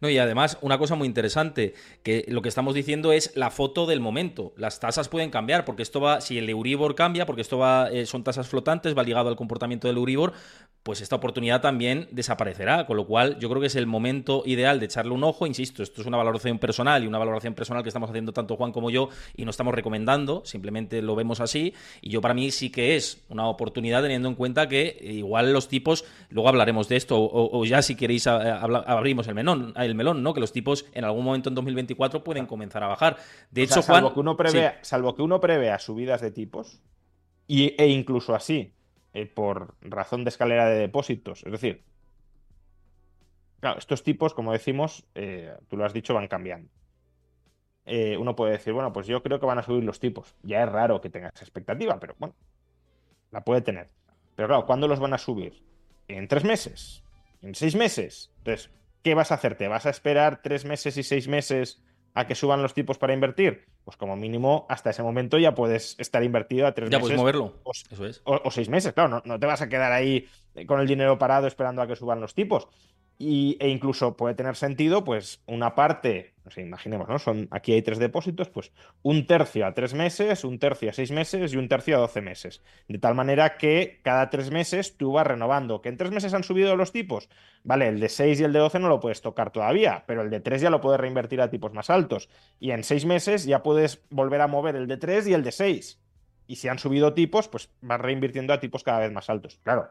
No, 0.00 0.08
y 0.08 0.18
además, 0.18 0.58
una 0.60 0.78
cosa 0.78 0.94
muy 0.94 1.06
interesante, 1.06 1.74
que 2.02 2.24
lo 2.28 2.42
que 2.42 2.48
estamos 2.48 2.74
diciendo 2.74 3.12
es 3.12 3.36
la 3.36 3.50
foto 3.50 3.86
del 3.86 4.00
momento. 4.00 4.52
Las 4.56 4.80
tasas 4.80 5.08
pueden 5.08 5.30
cambiar, 5.30 5.64
porque 5.64 5.82
esto 5.82 6.00
va, 6.00 6.20
si 6.20 6.38
el 6.38 6.48
Euribor 6.48 6.94
cambia, 6.94 7.26
porque 7.26 7.42
esto 7.42 7.58
va, 7.58 7.88
eh, 7.90 8.06
son 8.06 8.24
tasas 8.24 8.48
flotantes, 8.48 8.96
va 8.96 9.02
ligado 9.02 9.28
al 9.28 9.36
comportamiento 9.36 9.88
del 9.88 9.96
Euribor, 9.96 10.32
pues 10.82 11.00
esta 11.00 11.16
oportunidad 11.16 11.60
también 11.60 12.08
desaparecerá. 12.10 12.86
Con 12.86 12.96
lo 12.96 13.06
cual, 13.06 13.38
yo 13.38 13.48
creo 13.48 13.60
que 13.60 13.68
es 13.68 13.76
el 13.76 13.86
momento 13.86 14.42
ideal 14.46 14.80
de 14.80 14.86
echarle 14.86 15.12
un 15.12 15.22
ojo. 15.22 15.46
Insisto, 15.46 15.82
esto 15.82 16.00
es 16.00 16.06
una 16.06 16.16
valoración 16.16 16.58
personal 16.58 17.04
y 17.04 17.06
una 17.06 17.18
valoración 17.18 17.54
personal 17.54 17.82
que 17.82 17.88
estamos 17.88 18.10
haciendo 18.10 18.32
tanto 18.32 18.56
Juan 18.56 18.72
como 18.72 18.90
yo 18.90 19.08
y 19.36 19.44
no 19.44 19.50
estamos 19.50 19.74
recomendando, 19.74 20.42
simplemente 20.44 21.00
lo 21.02 21.14
vemos 21.14 21.40
así. 21.40 21.74
Y 22.00 22.10
yo 22.10 22.20
para 22.20 22.34
mí 22.34 22.50
sí 22.50 22.70
que 22.70 22.96
es 22.96 23.22
una 23.28 23.46
oportunidad 23.46 24.02
teniendo 24.02 24.28
en 24.28 24.34
cuenta 24.34 24.68
que 24.68 24.98
igual 25.02 25.52
los 25.52 25.68
tipos, 25.68 26.04
luego 26.30 26.48
hablaremos 26.48 26.88
de 26.88 26.96
esto, 26.96 27.16
o, 27.18 27.64
ya 27.64 27.82
si 27.82 27.94
queréis 27.94 28.26
abrimos 28.26 29.28
el 29.28 29.34
melón, 29.62 29.82
el 29.82 29.94
melón, 29.94 30.22
¿no? 30.22 30.34
Que 30.34 30.40
los 30.40 30.52
tipos 30.52 30.86
en 30.92 31.04
algún 31.04 31.24
momento 31.24 31.48
en 31.48 31.54
2024 31.54 32.22
pueden 32.24 32.46
comenzar 32.46 32.82
a 32.82 32.88
bajar. 32.88 33.16
De 33.50 33.62
hecho, 33.62 33.82
salvo 33.82 34.08
Juan. 34.08 34.14
Que 34.14 34.20
uno 34.20 34.36
prevea, 34.36 34.78
Salvo 34.82 35.14
que 35.14 35.22
uno 35.22 35.40
prevea 35.40 35.78
subidas 35.78 36.20
de 36.20 36.30
tipos, 36.30 36.80
y, 37.46 37.74
e 37.78 37.88
incluso 37.88 38.34
así 38.34 38.72
eh, 39.14 39.26
por 39.26 39.74
razón 39.82 40.24
de 40.24 40.30
escalera 40.30 40.66
de 40.66 40.78
depósitos. 40.78 41.44
Es 41.44 41.52
decir, 41.52 41.84
claro, 43.60 43.78
estos 43.78 44.02
tipos, 44.02 44.32
como 44.34 44.52
decimos, 44.52 45.04
eh, 45.14 45.54
tú 45.68 45.76
lo 45.76 45.84
has 45.84 45.92
dicho, 45.92 46.14
van 46.14 46.28
cambiando. 46.28 46.70
Eh, 47.84 48.16
uno 48.16 48.36
puede 48.36 48.52
decir, 48.52 48.72
bueno, 48.72 48.92
pues 48.92 49.06
yo 49.06 49.22
creo 49.22 49.40
que 49.40 49.46
van 49.46 49.58
a 49.58 49.62
subir 49.62 49.84
los 49.84 50.00
tipos. 50.00 50.34
Ya 50.42 50.62
es 50.62 50.68
raro 50.68 51.00
que 51.00 51.10
tenga 51.10 51.28
esa 51.28 51.44
expectativa, 51.44 51.98
pero 51.98 52.14
bueno, 52.18 52.34
la 53.30 53.44
puede 53.44 53.60
tener. 53.60 53.90
Pero 54.34 54.48
claro, 54.48 54.66
¿cuándo 54.66 54.88
los 54.88 55.00
van 55.00 55.14
a 55.14 55.18
subir? 55.18 55.62
¿En 56.08 56.28
tres 56.28 56.44
meses? 56.44 57.02
¿En 57.42 57.54
seis 57.54 57.74
meses? 57.74 58.30
Entonces, 58.38 58.70
¿qué 59.02 59.14
vas 59.14 59.30
a 59.32 59.34
hacer? 59.34 59.56
¿Te 59.56 59.68
vas 59.68 59.86
a 59.86 59.90
esperar 59.90 60.40
tres 60.42 60.64
meses 60.64 60.96
y 60.96 61.02
seis 61.02 61.28
meses 61.28 61.82
a 62.14 62.26
que 62.26 62.34
suban 62.34 62.62
los 62.62 62.74
tipos 62.74 62.98
para 62.98 63.14
invertir? 63.14 63.66
Pues 63.84 63.96
como 63.96 64.16
mínimo 64.16 64.66
hasta 64.68 64.90
ese 64.90 65.02
momento 65.02 65.38
ya 65.38 65.54
puedes 65.54 65.98
estar 65.98 66.22
invertido 66.22 66.66
a 66.66 66.72
tres 66.72 66.90
ya 66.90 66.98
meses. 66.98 67.10
Ya 67.10 67.16
puedes 67.16 67.36
moverlo. 67.36 67.60
O, 67.64 67.72
Eso 67.72 68.06
es. 68.06 68.22
o, 68.24 68.50
seis 68.50 68.68
meses, 68.68 68.92
claro, 68.92 69.08
no, 69.08 69.22
no, 69.24 69.38
te 69.38 69.46
vas 69.46 69.62
a 69.62 69.68
quedar 69.68 69.92
ahí 69.92 70.26
con 70.66 70.80
el 70.80 70.86
dinero 70.86 71.18
parado 71.18 71.46
esperando 71.46 71.82
a 71.82 71.86
que 71.86 71.96
suban 71.96 72.20
los 72.20 72.34
tipos. 72.34 72.68
Y, 73.18 73.56
e 73.60 73.68
incluso 73.68 74.16
puede 74.16 74.34
tener 74.34 74.56
sentido, 74.56 75.04
pues, 75.04 75.42
una 75.46 75.74
parte, 75.76 76.34
no 76.44 76.62
imaginemos, 76.62 77.08
¿no? 77.08 77.18
Son, 77.18 77.46
aquí 77.52 77.72
hay 77.72 77.82
tres 77.82 77.98
depósitos, 77.98 78.48
pues 78.48 78.72
un 79.02 79.26
tercio 79.26 79.64
a 79.64 79.74
tres 79.74 79.94
meses, 79.94 80.44
un 80.44 80.58
tercio 80.58 80.90
a 80.90 80.92
seis 80.92 81.12
meses 81.12 81.52
y 81.52 81.56
un 81.56 81.68
tercio 81.68 81.96
a 81.96 82.00
doce 82.00 82.20
meses. 82.20 82.62
De 82.88 82.98
tal 82.98 83.14
manera 83.14 83.56
que 83.56 84.00
cada 84.02 84.28
tres 84.28 84.50
meses 84.50 84.96
tú 84.96 85.12
vas 85.12 85.26
renovando. 85.26 85.82
¿Que 85.82 85.88
en 85.88 85.96
tres 85.96 86.10
meses 86.10 86.34
han 86.34 86.42
subido 86.42 86.74
los 86.76 86.90
tipos? 86.90 87.28
Vale, 87.62 87.86
el 87.88 88.00
de 88.00 88.08
seis 88.08 88.40
y 88.40 88.44
el 88.44 88.52
de 88.52 88.58
doce 88.58 88.80
no 88.80 88.88
lo 88.88 88.98
puedes 88.98 89.22
tocar 89.22 89.52
todavía, 89.52 90.02
pero 90.06 90.22
el 90.22 90.30
de 90.30 90.40
tres 90.40 90.60
ya 90.60 90.70
lo 90.70 90.80
puedes 90.80 91.00
reinvertir 91.00 91.40
a 91.40 91.50
tipos 91.50 91.72
más 91.72 91.90
altos. 91.90 92.28
Y 92.58 92.72
en 92.72 92.82
seis 92.82 93.04
meses 93.04 93.44
ya 93.44 93.62
puedes 93.62 94.02
volver 94.10 94.40
a 94.40 94.48
mover 94.48 94.74
el 94.74 94.88
de 94.88 94.96
tres 94.96 95.28
y 95.28 95.34
el 95.34 95.44
de 95.44 95.52
seis. 95.52 96.00
Y 96.46 96.56
si 96.56 96.68
han 96.68 96.78
subido 96.78 97.14
tipos, 97.14 97.48
pues 97.48 97.70
vas 97.80 98.00
reinvirtiendo 98.00 98.52
a 98.52 98.60
tipos 98.60 98.82
cada 98.82 98.98
vez 98.98 99.12
más 99.12 99.30
altos. 99.30 99.60
Claro, 99.62 99.90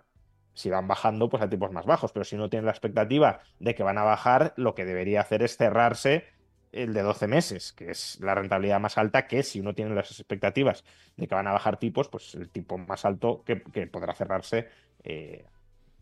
si 0.53 0.69
van 0.69 0.87
bajando, 0.87 1.29
pues 1.29 1.43
a 1.43 1.49
tipos 1.49 1.71
más 1.71 1.85
bajos, 1.85 2.11
pero 2.11 2.23
si 2.23 2.35
no 2.35 2.49
tienen 2.49 2.65
la 2.65 2.71
expectativa 2.71 3.41
de 3.59 3.75
que 3.75 3.83
van 3.83 3.97
a 3.97 4.03
bajar, 4.03 4.53
lo 4.57 4.75
que 4.75 4.85
debería 4.85 5.21
hacer 5.21 5.43
es 5.43 5.57
cerrarse 5.57 6.25
el 6.71 6.93
de 6.93 7.01
12 7.01 7.27
meses, 7.27 7.73
que 7.73 7.91
es 7.91 8.19
la 8.21 8.35
rentabilidad 8.35 8.79
más 8.79 8.97
alta, 8.97 9.27
que 9.27 9.43
si 9.43 9.59
uno 9.59 9.73
tiene 9.73 9.93
las 9.93 10.11
expectativas 10.11 10.83
de 11.17 11.27
que 11.27 11.35
van 11.35 11.47
a 11.47 11.53
bajar 11.53 11.77
tipos, 11.77 12.07
pues 12.09 12.35
el 12.35 12.49
tipo 12.49 12.77
más 12.77 13.05
alto 13.05 13.43
que, 13.45 13.57
podrá 13.87 14.13
cerrarse 14.13 14.69
eh, 15.03 15.45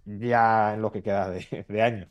ya 0.06 0.74
en 0.74 0.82
lo 0.82 0.92
que 0.92 1.02
queda 1.02 1.30
de 1.30 1.82
año. 1.82 2.08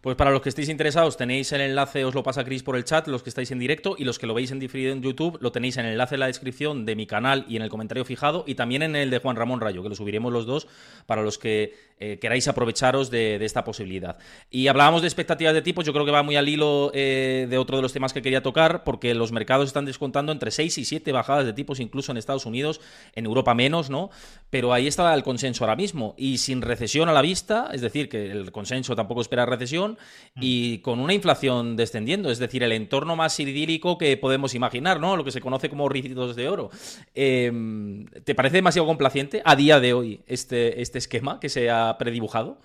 Pues 0.00 0.16
para 0.16 0.30
los 0.30 0.40
que 0.40 0.48
estéis 0.48 0.68
interesados, 0.68 1.16
tenéis 1.16 1.52
el 1.52 1.60
enlace, 1.60 2.04
os 2.04 2.14
lo 2.14 2.22
pasa 2.24 2.44
Chris 2.44 2.62
por 2.62 2.76
el 2.76 2.84
chat, 2.84 3.06
los 3.06 3.22
que 3.22 3.30
estáis 3.30 3.52
en 3.52 3.60
directo, 3.60 3.94
y 3.96 4.04
los 4.04 4.18
que 4.18 4.26
lo 4.26 4.34
veis 4.34 4.50
en 4.50 4.58
diferido 4.58 4.92
en 4.92 5.00
YouTube, 5.00 5.38
lo 5.40 5.52
tenéis 5.52 5.76
en 5.76 5.86
el 5.86 5.92
enlace 5.92 6.16
en 6.16 6.20
la 6.20 6.26
descripción 6.26 6.84
de 6.84 6.96
mi 6.96 7.06
canal 7.06 7.44
y 7.48 7.56
en 7.56 7.62
el 7.62 7.70
comentario 7.70 8.04
fijado, 8.04 8.44
y 8.46 8.56
también 8.56 8.82
en 8.82 8.96
el 8.96 9.10
de 9.10 9.18
Juan 9.18 9.36
Ramón 9.36 9.60
Rayo, 9.60 9.82
que 9.82 9.88
lo 9.88 9.94
subiremos 9.94 10.32
los 10.32 10.44
dos 10.44 10.66
para 11.06 11.22
los 11.22 11.38
que 11.38 11.74
eh, 12.00 12.18
queráis 12.18 12.48
aprovecharos 12.48 13.10
de, 13.10 13.36
esta 13.44 13.62
posibilidad. 13.62 14.18
Y 14.50 14.66
hablábamos 14.66 15.02
de 15.02 15.08
expectativas 15.08 15.54
de 15.54 15.62
tipos, 15.62 15.84
yo 15.84 15.92
creo 15.92 16.04
que 16.04 16.10
va 16.10 16.24
muy 16.24 16.34
al 16.34 16.48
hilo 16.48 16.90
eh, 16.94 17.46
de 17.48 17.58
otro 17.58 17.76
de 17.76 17.82
los 17.82 17.92
temas 17.92 18.12
que 18.12 18.22
quería 18.22 18.42
tocar, 18.42 18.82
porque 18.82 19.14
los 19.14 19.30
mercados 19.30 19.68
están 19.68 19.84
descontando 19.84 20.32
entre 20.32 20.50
6 20.50 20.78
y 20.78 20.84
7 20.84 21.12
bajadas 21.12 21.46
de 21.46 21.52
tipos, 21.52 21.78
incluso 21.78 22.10
en 22.10 22.18
Estados 22.18 22.44
Unidos, 22.44 22.80
en 23.14 23.24
Europa 23.24 23.54
menos, 23.54 23.88
¿no? 23.88 24.10
Pero 24.50 24.72
ahí 24.72 24.88
está 24.88 25.14
el 25.14 25.22
consenso 25.22 25.62
ahora 25.62 25.76
mismo, 25.76 26.14
y 26.18 26.38
sin 26.38 26.60
recesión 26.60 27.08
a 27.08 27.12
la 27.12 27.22
vista, 27.22 27.70
es 27.72 27.80
decir, 27.82 28.08
que 28.08 28.32
el 28.32 28.50
consenso 28.50 28.96
tampoco 28.96 29.20
espera 29.20 29.46
recesión, 29.46 29.71
Mm. 29.80 30.40
y 30.40 30.78
con 30.78 31.00
una 31.00 31.14
inflación 31.14 31.76
descendiendo, 31.76 32.30
es 32.30 32.38
decir, 32.38 32.62
el 32.62 32.72
entorno 32.72 33.16
más 33.16 33.38
idílico 33.38 33.98
que 33.98 34.16
podemos 34.16 34.54
imaginar, 34.54 35.00
¿no? 35.00 35.16
Lo 35.16 35.24
que 35.24 35.30
se 35.30 35.40
conoce 35.40 35.68
como 35.68 35.88
rígidos 35.88 36.36
de 36.36 36.48
oro. 36.48 36.70
Em, 37.14 38.06
¿Te 38.24 38.34
parece 38.34 38.56
demasiado 38.56 38.86
complaciente 38.86 39.42
a 39.44 39.56
día 39.56 39.80
de 39.80 39.92
hoy 39.92 40.20
este, 40.26 40.80
este 40.80 40.98
esquema 40.98 41.40
que 41.40 41.48
se 41.48 41.70
ha 41.70 41.96
predibujado? 41.98 42.58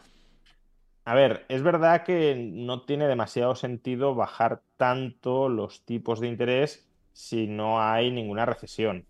a 1.08 1.16
ver, 1.16 1.46
es 1.48 1.64
verdad 1.64 2.04
que 2.04 2.36
no 2.36 2.82
tiene 2.82 3.08
demasiado 3.08 3.56
sentido 3.56 4.14
bajar 4.14 4.62
tanto 4.76 5.48
los 5.48 5.86
tipos 5.86 6.20
de 6.20 6.28
interés 6.28 6.86
si 7.14 7.48
no 7.48 7.82
hay 7.82 8.12
ninguna 8.12 8.46
recesión. 8.46 9.06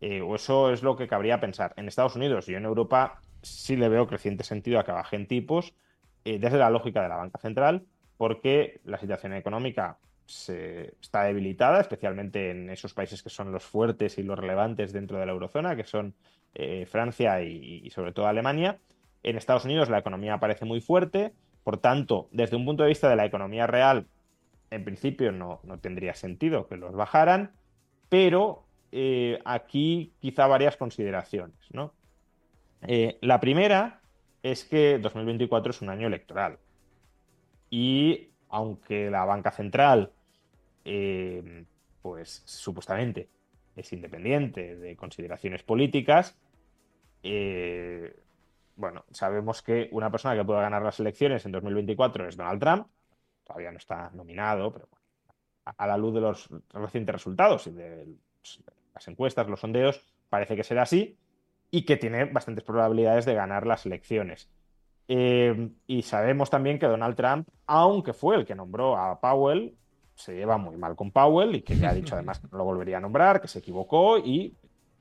Eh, 0.00 0.22
o 0.22 0.34
eso 0.34 0.72
es 0.72 0.82
lo 0.82 0.96
que 0.96 1.06
cabría 1.06 1.38
pensar. 1.38 1.72
En 1.76 1.86
Estados 1.86 2.16
Unidos 2.16 2.48
y 2.48 2.54
en 2.56 2.64
Europa 2.64 3.20
sí 3.42 3.76
le 3.76 3.88
veo 3.88 4.08
creciente 4.08 4.42
sentido 4.42 4.80
a 4.80 4.84
que 4.84 4.90
bajen 4.90 5.28
tipos 5.28 5.72
eh, 6.26 6.40
desde 6.40 6.58
la 6.58 6.70
lógica 6.70 7.04
de 7.04 7.08
la 7.08 7.14
banca 7.14 7.38
central, 7.38 7.86
porque 8.16 8.80
la 8.84 8.98
situación 8.98 9.32
económica 9.32 9.96
se, 10.24 10.94
está 11.00 11.22
debilitada, 11.22 11.80
especialmente 11.80 12.50
en 12.50 12.68
esos 12.68 12.94
países 12.94 13.22
que 13.22 13.30
son 13.30 13.52
los 13.52 13.62
fuertes 13.62 14.18
y 14.18 14.24
los 14.24 14.36
relevantes 14.36 14.92
dentro 14.92 15.20
de 15.20 15.26
la 15.26 15.30
eurozona, 15.30 15.76
que 15.76 15.84
son 15.84 16.16
eh, 16.56 16.84
Francia 16.86 17.40
y, 17.42 17.88
sobre 17.90 18.10
todo 18.10 18.26
Alemania. 18.26 18.80
En 19.22 19.36
Estados 19.36 19.66
Unidos 19.66 19.88
la 19.88 19.98
economía 19.98 20.40
parece 20.40 20.64
muy 20.64 20.80
fuerte, 20.80 21.32
por 21.62 21.78
tanto, 21.78 22.28
desde 22.32 22.56
un 22.56 22.64
punto 22.64 22.82
de 22.82 22.88
vista 22.88 23.08
de 23.08 23.14
la 23.14 23.24
economía 23.24 23.68
real, 23.68 24.08
en 24.72 24.82
principio 24.82 25.30
no, 25.30 25.60
tendría 25.80 26.14
sentido 26.14 26.66
que 26.66 26.76
los 26.76 26.96
bajaran, 26.96 27.52
pero 28.08 28.64
eh, 28.90 29.38
aquí 29.44 30.12
quizá 30.18 30.48
varias 30.48 30.76
consideraciones. 30.76 31.54
Eh, 32.82 33.16
la 33.20 33.38
primera 33.38 34.00
es 34.50 34.64
que 34.64 34.98
2024 34.98 35.70
es 35.70 35.82
un 35.82 35.90
año 35.90 36.06
electoral. 36.06 36.58
Y 37.70 38.30
aunque 38.48 39.10
la 39.10 39.24
banca 39.24 39.50
central 39.50 40.12
eh, 40.84 41.64
pues 42.00 42.42
supuestamente 42.46 43.28
es 43.74 43.92
independiente 43.92 44.76
de 44.76 44.96
consideraciones 44.96 45.62
políticas, 45.62 46.38
eh, 47.22 48.16
bueno, 48.76 49.04
sabemos 49.10 49.62
que 49.62 49.88
una 49.90 50.10
persona 50.10 50.36
que 50.36 50.44
pueda 50.44 50.60
ganar 50.60 50.82
las 50.82 51.00
elecciones 51.00 51.44
en 51.44 51.52
2024 51.52 52.28
es 52.28 52.36
Donald 52.36 52.60
Trump, 52.60 52.86
todavía 53.44 53.72
no 53.72 53.78
está 53.78 54.10
nominado, 54.14 54.72
pero 54.72 54.88
bueno, 54.90 55.04
a 55.64 55.86
la 55.86 55.96
luz 55.96 56.14
de 56.14 56.20
los 56.20 56.48
recientes 56.72 57.14
resultados 57.14 57.66
y 57.66 57.72
de 57.72 58.14
las 58.94 59.08
encuestas, 59.08 59.48
los 59.48 59.60
sondeos, 59.60 60.00
parece 60.28 60.54
que 60.54 60.62
será 60.62 60.82
así 60.82 61.18
y 61.70 61.82
que 61.82 61.96
tiene 61.96 62.24
bastantes 62.26 62.64
probabilidades 62.64 63.24
de 63.24 63.34
ganar 63.34 63.66
las 63.66 63.86
elecciones. 63.86 64.48
Eh, 65.08 65.70
y 65.86 66.02
sabemos 66.02 66.50
también 66.50 66.78
que 66.78 66.86
Donald 66.86 67.16
Trump, 67.16 67.48
aunque 67.66 68.12
fue 68.12 68.36
el 68.36 68.44
que 68.44 68.54
nombró 68.54 68.96
a 68.96 69.20
Powell, 69.20 69.76
se 70.14 70.34
lleva 70.34 70.56
muy 70.56 70.76
mal 70.76 70.96
con 70.96 71.12
Powell 71.12 71.54
y 71.54 71.62
que 71.62 71.76
ya 71.76 71.90
ha 71.90 71.94
dicho 71.94 72.14
además 72.16 72.40
que 72.40 72.48
no 72.50 72.58
lo 72.58 72.64
volvería 72.64 72.96
a 72.96 73.00
nombrar, 73.00 73.40
que 73.40 73.48
se 73.48 73.60
equivocó 73.60 74.18
y 74.18 74.54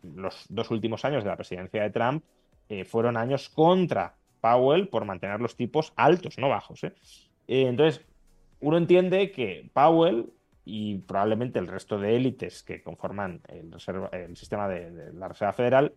los 0.03 0.45
dos 0.49 0.69
últimos 0.69 1.03
años 1.05 1.23
de 1.23 1.29
la 1.29 1.35
presidencia 1.35 1.81
de 1.81 1.89
Trump 1.89 2.23
eh, 2.69 2.85
fueron 2.85 3.17
años 3.17 3.49
contra 3.49 4.15
Powell 4.41 4.87
por 4.87 5.05
mantener 5.05 5.39
los 5.39 5.55
tipos 5.55 5.93
altos, 5.95 6.37
no 6.37 6.49
bajos. 6.49 6.83
¿eh? 6.83 6.93
Entonces, 7.47 8.05
uno 8.59 8.77
entiende 8.77 9.31
que 9.31 9.69
Powell 9.73 10.31
y 10.65 10.97
probablemente 10.99 11.57
el 11.57 11.67
resto 11.67 11.97
de 11.97 12.15
élites 12.15 12.63
que 12.63 12.83
conforman 12.83 13.41
el, 13.47 13.75
el 14.11 14.37
sistema 14.37 14.67
de, 14.67 14.91
de 14.91 15.13
la 15.13 15.27
Reserva 15.27 15.53
Federal 15.53 15.93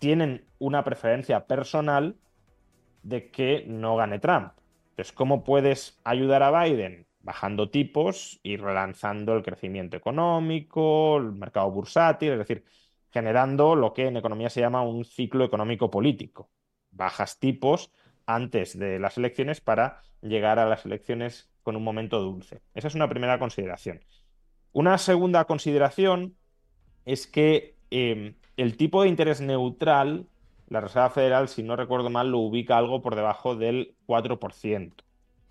tienen 0.00 0.44
una 0.58 0.82
preferencia 0.82 1.46
personal 1.46 2.16
de 3.04 3.30
que 3.30 3.64
no 3.68 3.94
gane 3.94 4.18
Trump. 4.18 4.54
Entonces, 4.90 5.12
¿cómo 5.12 5.44
puedes 5.44 6.00
ayudar 6.04 6.42
a 6.42 6.64
Biden? 6.64 7.06
bajando 7.22 7.70
tipos 7.70 8.40
y 8.42 8.56
relanzando 8.56 9.34
el 9.34 9.42
crecimiento 9.42 9.96
económico, 9.96 11.18
el 11.18 11.32
mercado 11.32 11.70
bursátil, 11.70 12.32
es 12.32 12.38
decir, 12.38 12.64
generando 13.10 13.74
lo 13.74 13.92
que 13.92 14.06
en 14.06 14.16
economía 14.16 14.50
se 14.50 14.60
llama 14.60 14.82
un 14.82 15.04
ciclo 15.04 15.44
económico 15.44 15.90
político. 15.90 16.50
Bajas 16.90 17.38
tipos 17.38 17.92
antes 18.26 18.78
de 18.78 18.98
las 18.98 19.18
elecciones 19.18 19.60
para 19.60 20.02
llegar 20.22 20.58
a 20.58 20.66
las 20.66 20.86
elecciones 20.86 21.50
con 21.62 21.76
un 21.76 21.84
momento 21.84 22.20
dulce. 22.20 22.62
Esa 22.74 22.88
es 22.88 22.94
una 22.94 23.08
primera 23.08 23.38
consideración. 23.38 24.00
Una 24.72 24.98
segunda 24.98 25.44
consideración 25.44 26.36
es 27.04 27.26
que 27.26 27.76
em, 27.90 28.34
el 28.56 28.76
tipo 28.76 29.02
de 29.02 29.08
interés 29.08 29.40
neutral, 29.40 30.26
la 30.68 30.80
Reserva 30.80 31.10
Federal, 31.10 31.48
si 31.48 31.62
no 31.62 31.76
recuerdo 31.76 32.10
mal, 32.10 32.30
lo 32.30 32.38
ubica 32.38 32.78
algo 32.78 33.02
por 33.02 33.16
debajo 33.16 33.56
del 33.56 33.94
4%. 34.06 35.04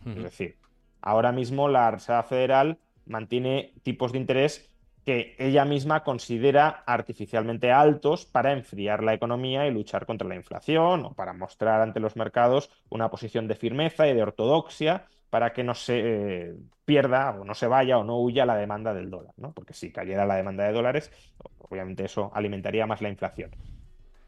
Es 0.06 0.24
decir, 0.24 0.56
Ahora 1.02 1.32
mismo 1.32 1.70
la 1.70 1.92
Reserva 1.92 2.24
Federal 2.24 2.78
mantiene 3.06 3.74
tipos 3.84 4.12
de 4.12 4.20
interés 4.20 4.70
que 5.06 5.36
ella 5.40 5.66
misma 5.66 6.04
considera 6.04 6.84
artificialmente 6.86 7.72
altos 7.72 8.26
para 8.26 8.52
enfriar 8.52 9.04
la 9.04 9.14
economía 9.14 9.66
y 9.66 9.72
luchar 9.72 10.06
contra 10.06 10.28
la 10.28 10.36
inflación 10.36 11.06
o 11.06 11.14
para 11.14 11.34
mostrar 11.34 11.82
ante 11.82 12.00
los 12.00 12.16
mercados 12.16 12.70
una 12.90 13.10
posición 13.10 13.48
de 13.48 13.56
firmeza 13.56 14.08
y 14.08 14.14
de 14.14 14.22
ortodoxia 14.22 15.08
para 15.30 15.54
que 15.54 15.64
no 15.64 15.74
se 15.74 16.02
eh, 16.04 16.56
pierda 16.86 17.32
o 17.40 17.46
no 17.46 17.56
se 17.56 17.68
vaya 17.68 17.98
o 17.98 18.04
no 18.04 18.20
huya 18.20 18.46
la 18.46 18.56
demanda 18.56 18.94
del 18.94 19.10
dólar, 19.10 19.34
¿no? 19.38 19.54
Porque 19.54 19.74
si 19.74 19.92
cayera 19.92 20.26
la 20.26 20.36
demanda 20.36 20.66
de 20.66 20.74
dólares, 20.74 21.12
obviamente 21.70 22.06
eso 22.06 22.32
alimentaría 22.34 22.86
más 22.86 23.02
la 23.02 23.10
inflación. 23.10 23.52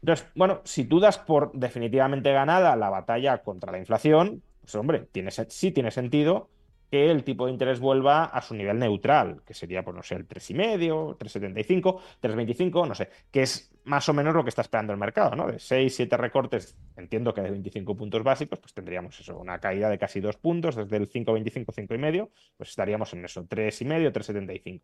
Entonces, 0.00 0.26
bueno, 0.34 0.60
si 0.64 0.84
tú 0.84 0.98
das 0.98 1.18
por 1.18 1.52
definitivamente 1.52 2.32
ganada 2.32 2.74
la 2.76 2.90
batalla 2.90 3.38
contra 3.38 3.70
la 3.70 3.78
inflación, 3.78 4.42
pues 4.60 4.74
hombre, 4.74 5.06
tiene, 5.12 5.30
sí 5.30 5.70
tiene 5.70 5.90
sentido 5.90 6.50
que 6.92 7.10
el 7.10 7.24
tipo 7.24 7.46
de 7.46 7.52
interés 7.52 7.80
vuelva 7.80 8.24
a 8.24 8.42
su 8.42 8.54
nivel 8.54 8.78
neutral, 8.78 9.40
que 9.46 9.54
sería, 9.54 9.82
pues 9.82 9.96
no 9.96 10.02
sé, 10.02 10.14
el 10.14 10.28
3,5, 10.28 11.16
3,75, 11.16 12.00
3,25, 12.20 12.86
no 12.86 12.94
sé, 12.94 13.08
que 13.30 13.42
es 13.42 13.72
más 13.84 14.06
o 14.10 14.12
menos 14.12 14.34
lo 14.34 14.42
que 14.42 14.50
está 14.50 14.60
esperando 14.60 14.92
el 14.92 14.98
mercado, 14.98 15.34
¿no? 15.34 15.46
De 15.46 15.58
6, 15.58 15.96
7 15.96 16.16
recortes, 16.18 16.76
entiendo 16.96 17.32
que 17.32 17.40
de 17.40 17.50
25 17.50 17.96
puntos 17.96 18.22
básicos, 18.22 18.58
pues 18.58 18.74
tendríamos 18.74 19.18
eso, 19.18 19.38
una 19.38 19.58
caída 19.58 19.88
de 19.88 19.98
casi 19.98 20.20
2 20.20 20.36
puntos, 20.36 20.76
desde 20.76 20.98
el 20.98 21.08
5,25, 21.08 21.64
5,5, 21.72 22.30
pues 22.58 22.68
estaríamos 22.68 23.10
en 23.14 23.24
eso, 23.24 23.42
3,5, 23.46 24.12
3,75. 24.12 24.82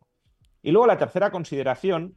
Y 0.63 0.71
luego 0.71 0.87
la 0.87 0.97
tercera 0.97 1.29
consideración, 1.29 2.15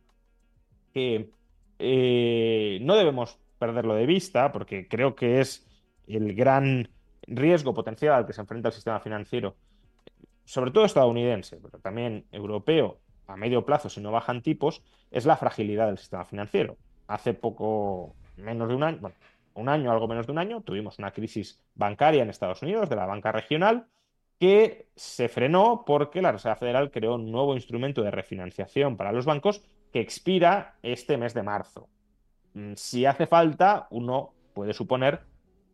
que 0.92 1.30
eh, 1.78 2.78
no 2.82 2.96
debemos 2.96 3.38
perderlo 3.58 3.94
de 3.94 4.06
vista, 4.06 4.52
porque 4.52 4.88
creo 4.88 5.14
que 5.14 5.40
es 5.40 5.66
el 6.06 6.34
gran 6.34 6.88
riesgo 7.26 7.74
potencial 7.74 8.14
al 8.14 8.26
que 8.26 8.32
se 8.32 8.40
enfrenta 8.40 8.68
el 8.68 8.74
sistema 8.74 9.00
financiero 9.00 9.56
sobre 10.44 10.70
todo 10.70 10.84
estadounidense, 10.84 11.58
pero 11.62 11.78
también 11.78 12.26
europeo, 12.32 12.98
a 13.26 13.36
medio 13.36 13.64
plazo, 13.64 13.88
si 13.88 14.00
no 14.00 14.10
bajan 14.10 14.42
tipos, 14.42 14.82
es 15.10 15.26
la 15.26 15.36
fragilidad 15.36 15.86
del 15.86 15.98
sistema 15.98 16.24
financiero. 16.24 16.76
Hace 17.06 17.34
poco, 17.34 18.14
menos 18.36 18.68
de 18.68 18.74
un 18.74 18.82
año, 18.82 18.98
bueno, 19.00 19.16
un 19.54 19.68
año, 19.68 19.90
algo 19.90 20.08
menos 20.08 20.26
de 20.26 20.32
un 20.32 20.38
año, 20.38 20.62
tuvimos 20.62 20.98
una 20.98 21.12
crisis 21.12 21.62
bancaria 21.74 22.22
en 22.22 22.30
Estados 22.30 22.62
Unidos, 22.62 22.88
de 22.88 22.96
la 22.96 23.06
banca 23.06 23.32
regional, 23.32 23.86
que 24.38 24.88
se 24.96 25.28
frenó 25.28 25.84
porque 25.86 26.20
la 26.20 26.32
Reserva 26.32 26.56
Federal 26.56 26.90
creó 26.90 27.14
un 27.14 27.30
nuevo 27.30 27.54
instrumento 27.54 28.02
de 28.02 28.10
refinanciación 28.10 28.96
para 28.96 29.12
los 29.12 29.24
bancos 29.24 29.62
que 29.92 30.00
expira 30.00 30.76
este 30.82 31.16
mes 31.16 31.34
de 31.34 31.42
marzo. 31.42 31.88
Mm, 32.54 32.74
si 32.76 33.06
hace 33.06 33.26
falta, 33.26 33.86
uno 33.90 34.34
puede 34.54 34.74
suponer 34.74 35.20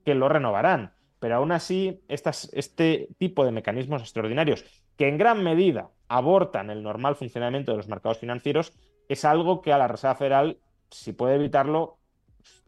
que 0.04 0.14
lo 0.14 0.28
renovarán 0.28 0.92
pero 1.20 1.36
aún 1.36 1.52
así 1.52 2.00
este 2.08 3.08
tipo 3.18 3.44
de 3.44 3.52
mecanismos 3.52 4.02
extraordinarios 4.02 4.64
que 4.96 5.08
en 5.08 5.18
gran 5.18 5.42
medida 5.42 5.90
abortan 6.08 6.70
el 6.70 6.82
normal 6.82 7.16
funcionamiento 7.16 7.72
de 7.72 7.78
los 7.78 7.88
mercados 7.88 8.18
financieros 8.18 8.72
es 9.08 9.24
algo 9.24 9.62
que 9.62 9.72
a 9.72 9.78
la 9.78 9.88
Reserva 9.88 10.14
Federal, 10.16 10.58
si 10.90 11.12
puede 11.12 11.36
evitarlo, 11.36 11.98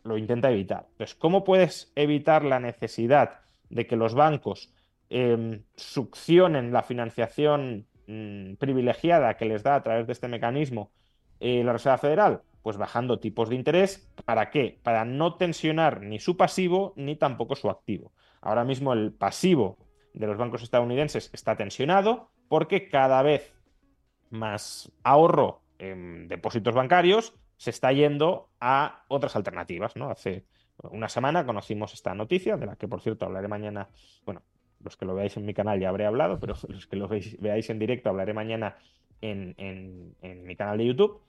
lo 0.05 0.17
intenta 0.17 0.51
evitar. 0.51 0.87
Entonces, 0.93 1.15
¿cómo 1.15 1.45
puedes 1.45 1.93
evitar 1.97 2.45
la 2.45 2.61
necesidad 2.61 3.41
de 3.69 3.87
que 3.87 3.97
los 3.97 4.15
bancos 4.15 4.73
em, 5.11 5.65
succionen 5.77 6.73
la 6.73 6.83
financiación 6.83 7.87
mm, 8.07 8.55
privilegiada 8.55 9.37
que 9.37 9.45
les 9.45 9.63
da 9.63 9.75
a 9.75 9.83
través 9.83 10.07
de 10.07 10.13
este 10.13 10.29
mecanismo 10.29 10.93
eh, 11.41 11.63
la 11.65 11.73
Reserva 11.73 11.99
Federal? 11.99 12.43
Pues 12.63 12.77
bajando 12.77 13.19
tipos 13.19 13.49
de 13.49 13.57
interés. 13.57 14.09
¿Para 14.25 14.51
qué? 14.51 14.79
Para 14.83 15.05
no 15.05 15.35
tensionar 15.35 16.03
ni 16.03 16.21
su 16.21 16.37
pasivo 16.37 16.93
ni 16.97 17.17
tampoco 17.17 17.57
su 17.57 17.71
activo. 17.71 18.13
Ahora 18.41 18.65
mismo 18.65 18.93
el 18.93 19.13
pasivo 19.13 19.79
de 20.15 20.27
los 20.27 20.37
bancos 20.37 20.63
estadounidenses 20.63 21.31
está 21.33 21.57
tensionado 21.57 22.31
porque 22.49 22.89
cada 22.89 23.23
vez 23.23 23.55
más 24.31 24.93
ahorro 25.03 25.63
en 25.79 26.29
depósitos 26.29 26.75
bancarios 26.75 27.35
se 27.57 27.71
está 27.71 27.93
yendo 27.93 28.49
a 28.61 29.05
otras 29.09 29.37
alternativas, 29.37 29.97
¿no? 29.97 30.11
Hace 30.11 30.45
una 30.91 31.09
semana 31.09 31.45
conocimos 31.45 31.93
esta 31.93 32.15
noticia, 32.15 32.57
de 32.57 32.67
la 32.67 32.77
que 32.77 32.89
por 32.89 33.01
cierto 33.01 33.27
hablaré 33.27 33.49
mañana, 33.49 33.89
bueno, 34.25 34.43
los 34.83 34.97
que 34.97 35.05
lo 35.05 35.15
veáis 35.15 35.37
en 35.37 35.45
mi 35.45 35.55
canal 35.55 35.79
ya 35.79 35.91
habré 35.91 36.07
hablado, 36.07 36.41
pero 36.41 36.55
los 36.69 36.87
que 36.87 36.97
lo 36.97 37.09
veáis 37.09 37.71
en 37.71 37.79
directo 37.79 38.09
hablaré 38.09 38.33
mañana 38.33 38.77
en, 39.21 40.17
mi 40.47 40.57
canal 40.57 40.79
de 40.79 40.87
YouTube. 40.87 41.21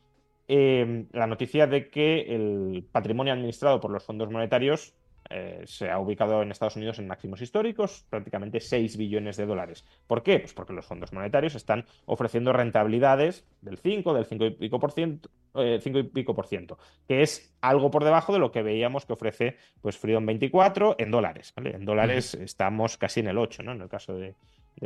Eh, 0.54 1.06
la 1.14 1.28
noticia 1.28 1.66
de 1.66 1.90
que 1.90 2.24
el 2.24 2.86
patrimonio 2.92 3.32
administrado 3.32 3.80
por 3.80 3.90
los 3.90 4.04
fondos 4.04 4.30
monetarios 4.30 4.94
eh, 5.30 5.62
se 5.64 5.90
ha 5.90 5.98
ubicado 5.98 6.42
en 6.42 6.52
Estados 6.52 6.76
Unidos 6.76 7.00
en 7.00 7.08
máximos 7.08 7.42
históricos, 7.42 8.06
prácticamente 8.10 8.60
6 8.60 8.98
billones 8.98 9.38
de 9.38 9.46
dólares. 9.46 9.86
¿Por 10.08 10.24
qué? 10.24 10.40
Pues 10.40 10.54
porque 10.54 10.74
los 10.74 10.86
fondos 10.86 11.14
monetarios 11.14 11.56
están 11.56 11.86
ofreciendo 12.04 12.52
rentabilidades 12.52 13.46
del 13.62 13.78
5, 13.78 14.14
del 14.14 14.26
5 14.26 14.46
y 14.46 14.52
pico 14.52 14.78
por 14.78 14.92
ciento, 14.92 15.30
5 15.54 15.62
eh, 15.62 16.02
y 16.02 16.04
pico 16.04 16.36
por 16.36 16.48
ciento, 16.48 16.78
que 17.08 17.22
es 17.22 17.56
algo 17.62 17.90
por 17.90 18.04
debajo 18.04 18.34
de 18.34 18.40
lo 18.40 18.52
que 18.52 18.62
veíamos 18.62 19.06
que 19.06 19.14
ofrece 19.14 19.56
pues 19.80 19.98
Freedom 19.98 20.26
24 20.26 20.98
en 21.00 21.12
dólares. 21.12 21.54
En 21.56 21.86
dólares 21.86 22.34
estamos 22.34 22.98
casi 22.98 23.22
en 23.22 23.28
el 23.28 23.38
8, 23.38 23.64
¿no? 23.64 23.72
En 23.72 23.82
el 23.84 23.88
caso 23.88 24.16
de, 24.16 24.36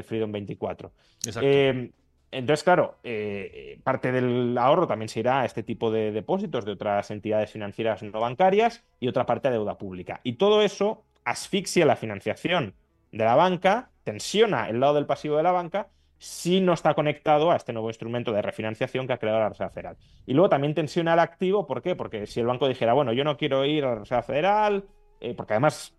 Freedom 0.04 0.32
24. 0.32 0.92
Exacto. 1.26 1.96
Entonces, 2.36 2.66
claro, 2.66 2.98
eh, 3.02 3.80
parte 3.84 4.12
del 4.12 4.58
ahorro 4.58 4.88
también 4.88 5.08
se 5.08 5.22
irá 5.22 5.42
a 5.42 5.46
este 5.46 5.64
tipo 5.64 5.90
de 5.90 6.12
depósitos 6.12 6.66
de 6.66 6.74
otras 6.74 7.10
entidades 7.10 7.50
financieras 7.50 8.04
no 8.04 8.20
bancarias 8.20 8.84
y 9.00 9.08
otra 9.08 9.26
parte 9.26 9.48
a 9.48 9.52
deuda 9.52 9.78
pública. 9.78 10.20
Y 10.22 10.34
todo 10.34 10.62
eso 10.62 11.06
asfixia 11.24 11.86
la 11.86 11.96
financiación 11.96 12.74
de 13.14 13.24
la 13.24 13.36
banca, 13.36 13.90
tensiona 14.04 14.68
el 14.68 14.82
lado 14.82 14.96
del 14.96 15.06
pasivo 15.06 15.38
de 15.38 15.44
la 15.44 15.54
banca 15.54 15.88
si 16.18 16.60
no 16.60 16.74
está 16.74 16.94
conectado 16.94 17.52
a 17.52 17.56
este 17.56 17.72
nuevo 17.72 17.90
instrumento 17.90 18.34
de 18.34 18.42
refinanciación 18.42 19.08
que 19.08 19.14
ha 19.14 19.18
creado 19.18 19.40
la 19.40 19.50
Reserva 19.50 19.70
Federal. 19.70 19.98
Y 20.26 20.34
luego 20.34 20.50
también 20.50 20.74
tensiona 20.74 21.14
el 21.14 21.20
activo, 21.20 21.66
¿por 21.66 21.82
qué? 21.82 21.96
Porque 21.96 22.28
si 22.28 22.42
el 22.42 22.48
banco 22.48 22.68
dijera, 22.68 22.92
bueno, 22.92 23.14
yo 23.14 23.24
no 23.24 23.38
quiero 23.38 23.64
ir 23.64 23.86
a 23.86 23.92
la 23.92 23.96
Reserva 24.00 24.24
Federal, 24.24 24.84
eh, 25.22 25.34
porque 25.36 25.54
además, 25.54 25.96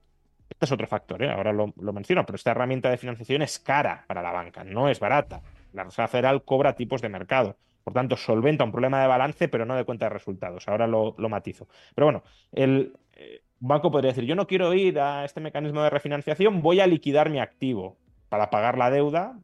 este 0.51 0.67
es 0.67 0.73
otro 0.73 0.87
factor, 0.87 1.23
¿eh? 1.23 1.31
ahora 1.31 1.55
lo 1.55 1.93
menciono, 1.95 2.27
pero 2.27 2.37
esta 2.37 2.51
herramienta 2.51 2.91
de 2.91 2.99
financiación 2.99 3.41
es 3.41 3.59
cara 3.59 4.05
para 4.07 4.21
la 4.21 4.33
banca, 4.33 4.65
no 4.65 4.91
es 4.91 5.01
barata. 5.01 5.43
La 5.77 5.85
Reserva 5.85 6.09
Federal 6.09 6.43
cobra 6.43 6.75
tipos 6.75 7.03
de 7.03 7.09
mercado. 7.09 7.57
Por 7.85 7.93
tanto, 7.93 8.17
solventa 8.17 8.65
un 8.65 8.73
problema 8.73 9.01
de 9.01 9.07
balance, 9.07 9.49
pero 9.49 9.65
no 9.65 9.77
de 9.77 9.85
cuenta 9.85 10.07
de 10.07 10.11
resultados. 10.11 10.67
Ahora 10.67 10.87
lo, 10.87 11.15
matizo. 11.29 11.69
Pero 11.95 12.07
bueno, 12.07 12.23
el 12.51 12.95
eh, 13.13 13.43
banco 13.61 13.91
podría 13.91 14.11
decir, 14.11 14.25
yo 14.25 14.35
no 14.35 14.47
quiero 14.47 14.75
ir 14.75 14.99
a 14.99 15.25
este 15.25 15.41
mecanismo 15.41 15.83
de 15.83 15.91
refinanciación, 15.91 16.63
voy 16.63 16.81
a 16.81 16.87
liquidar 16.87 17.31
mi 17.31 17.39
activo 17.39 17.97
para 18.29 18.51
pagar 18.51 18.77
la 18.77 18.91
deuda. 18.91 19.39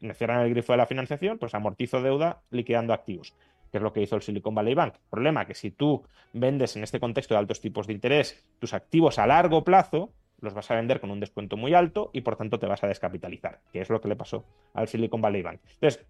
Me 0.00 0.14
cierran 0.14 0.40
el 0.40 0.50
grifo 0.50 0.72
de 0.72 0.78
la 0.78 0.86
financiación, 0.86 1.38
pues 1.38 1.54
amortizo 1.54 2.00
deuda 2.00 2.42
liquidando 2.50 2.94
activos 2.94 3.34
que 3.72 3.78
es 3.78 3.82
lo 3.82 3.92
que 3.94 4.02
hizo 4.02 4.16
el 4.16 4.22
Silicon 4.22 4.54
Valley 4.54 4.74
Bank. 4.74 4.96
Problema 5.08 5.46
que 5.46 5.54
si 5.54 5.70
tú 5.70 6.04
vendes 6.34 6.76
en 6.76 6.84
este 6.84 7.00
contexto 7.00 7.32
de 7.32 7.38
altos 7.38 7.62
tipos 7.62 7.86
de 7.86 7.94
interés 7.94 8.44
tus 8.58 8.74
activos 8.74 9.18
a 9.18 9.26
largo 9.26 9.64
plazo, 9.64 10.12
los 10.42 10.54
vas 10.54 10.70
a 10.70 10.74
vender 10.74 11.00
con 11.00 11.10
un 11.10 11.20
descuento 11.20 11.56
muy 11.56 11.72
alto 11.72 12.10
y 12.12 12.20
por 12.20 12.36
tanto 12.36 12.58
te 12.58 12.66
vas 12.66 12.82
a 12.84 12.88
descapitalizar, 12.88 13.60
que 13.72 13.80
es 13.80 13.88
lo 13.88 14.00
que 14.00 14.08
le 14.08 14.16
pasó 14.16 14.44
al 14.74 14.88
Silicon 14.88 15.22
Valley 15.22 15.42
Bank. 15.42 15.60
Entonces, 15.74 16.04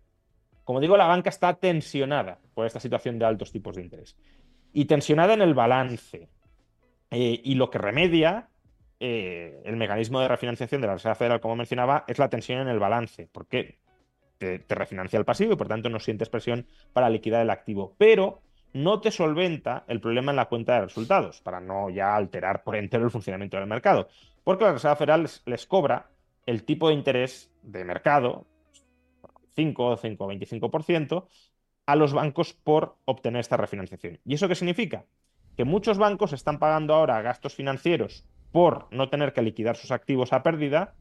como 0.64 0.80
digo, 0.80 0.96
la 0.96 1.06
banca 1.06 1.28
está 1.28 1.54
tensionada 1.54 2.38
por 2.54 2.66
esta 2.66 2.80
situación 2.80 3.18
de 3.18 3.26
altos 3.26 3.52
tipos 3.52 3.76
de 3.76 3.82
interés 3.82 4.16
y 4.72 4.86
tensionada 4.86 5.34
en 5.34 5.42
el 5.42 5.54
balance. 5.54 6.28
Eh, 7.10 7.40
y 7.44 7.54
lo 7.56 7.68
que 7.70 7.78
remedia 7.78 8.48
eh, 8.98 9.60
el 9.64 9.76
mecanismo 9.76 10.20
de 10.20 10.28
refinanciación 10.28 10.80
de 10.80 10.86
la 10.86 10.94
Reserva 10.94 11.14
Federal, 11.14 11.40
como 11.40 11.56
mencionaba, 11.56 12.04
es 12.08 12.18
la 12.18 12.30
tensión 12.30 12.60
en 12.60 12.68
el 12.68 12.78
balance, 12.78 13.28
porque 13.30 13.78
te, 14.38 14.60
te 14.60 14.74
refinancia 14.74 15.18
el 15.18 15.26
pasivo 15.26 15.52
y 15.52 15.56
por 15.56 15.68
tanto 15.68 15.90
no 15.90 16.00
sientes 16.00 16.30
presión 16.30 16.66
para 16.94 17.10
liquidar 17.10 17.42
el 17.42 17.50
activo. 17.50 17.94
Pero 17.98 18.40
no 18.72 19.00
te 19.00 19.10
solventa 19.10 19.84
el 19.88 20.00
problema 20.00 20.32
en 20.32 20.36
la 20.36 20.48
cuenta 20.48 20.74
de 20.74 20.82
resultados, 20.82 21.40
para 21.40 21.60
no 21.60 21.90
ya 21.90 22.16
alterar 22.16 22.62
por 22.62 22.76
entero 22.76 23.04
el 23.04 23.10
funcionamiento 23.10 23.56
del 23.56 23.66
mercado. 23.66 24.08
Porque 24.44 24.64
la 24.64 24.72
Reserva 24.72 24.96
Federal 24.96 25.28
les, 25.44 25.66
cobra 25.66 26.10
el 26.46 26.64
tipo 26.64 26.88
de 26.88 26.94
interés 26.94 27.50
de 27.62 27.84
mercado, 27.84 28.46
5, 29.54 29.96
5, 29.96 30.28
25%, 30.32 31.26
a 31.86 31.96
los 31.96 32.12
bancos 32.12 32.54
por 32.54 32.96
obtener 33.04 33.40
esta 33.40 33.56
refinanciación. 33.56 34.18
¿Y 34.24 34.34
eso 34.34 34.48
qué 34.48 34.54
significa? 34.54 35.04
Que 35.56 35.64
muchos 35.64 35.98
bancos 35.98 36.32
están 36.32 36.58
pagando 36.58 36.94
ahora 36.94 37.20
gastos 37.22 37.54
financieros 37.54 38.24
por 38.52 38.86
no 38.90 39.08
tener 39.08 39.32
que 39.32 39.42
liquidar 39.42 39.76
sus 39.76 39.90
activos 39.90 40.32
a 40.32 40.42
pérdida 40.42 40.94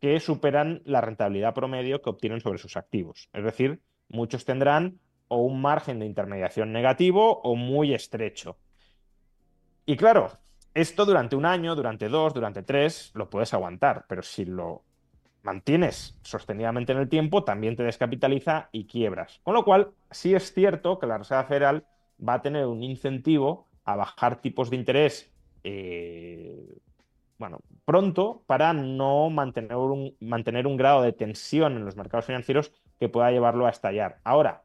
que 0.00 0.18
superan 0.20 0.82
la 0.84 1.00
rentabilidad 1.00 1.54
promedio 1.54 2.02
que 2.02 2.10
obtienen 2.10 2.40
sobre 2.40 2.58
sus 2.58 2.76
activos. 2.76 3.28
Es 3.32 3.44
decir, 3.44 3.82
muchos 4.08 4.44
tendrán 4.44 5.00
o 5.28 5.38
un 5.38 5.60
margen 5.60 5.98
de 5.98 6.06
intermediación 6.06 6.72
negativo 6.72 7.40
o 7.42 7.54
muy 7.54 7.94
estrecho. 7.94 8.56
Y 9.86 9.96
claro, 9.96 10.32
esto 10.74 11.06
durante 11.06 11.36
un 11.36 11.46
año, 11.46 11.74
durante 11.74 12.08
dos, 12.08 12.34
durante 12.34 12.62
tres, 12.62 13.10
lo 13.14 13.30
puedes 13.30 13.54
aguantar, 13.54 14.04
pero 14.08 14.22
si 14.22 14.44
lo 14.44 14.82
mantienes 15.42 16.18
sostenidamente 16.22 16.92
en 16.92 16.98
el 16.98 17.08
tiempo, 17.08 17.44
también 17.44 17.76
te 17.76 17.82
descapitaliza 17.82 18.68
y 18.72 18.86
quiebras. 18.86 19.40
Con 19.44 19.54
lo 19.54 19.64
cual, 19.64 19.92
sí 20.10 20.34
es 20.34 20.52
cierto 20.52 20.98
que 20.98 21.06
la 21.06 21.18
Reserva 21.18 21.44
Federal 21.44 21.86
va 22.26 22.34
a 22.34 22.42
tener 22.42 22.66
un 22.66 22.82
incentivo 22.82 23.68
a 23.84 23.96
bajar 23.96 24.40
tipos 24.40 24.68
de 24.68 24.76
interés 24.76 25.32
eh, 25.64 26.78
bueno, 27.38 27.60
pronto 27.84 28.42
para 28.46 28.72
no 28.72 29.30
mantener 29.30 29.76
un, 29.76 30.16
mantener 30.20 30.66
un 30.66 30.76
grado 30.76 31.02
de 31.02 31.12
tensión 31.12 31.76
en 31.76 31.84
los 31.84 31.96
mercados 31.96 32.26
financieros 32.26 32.72
que 32.98 33.08
pueda 33.08 33.30
llevarlo 33.30 33.66
a 33.66 33.70
estallar. 33.70 34.18
Ahora, 34.24 34.64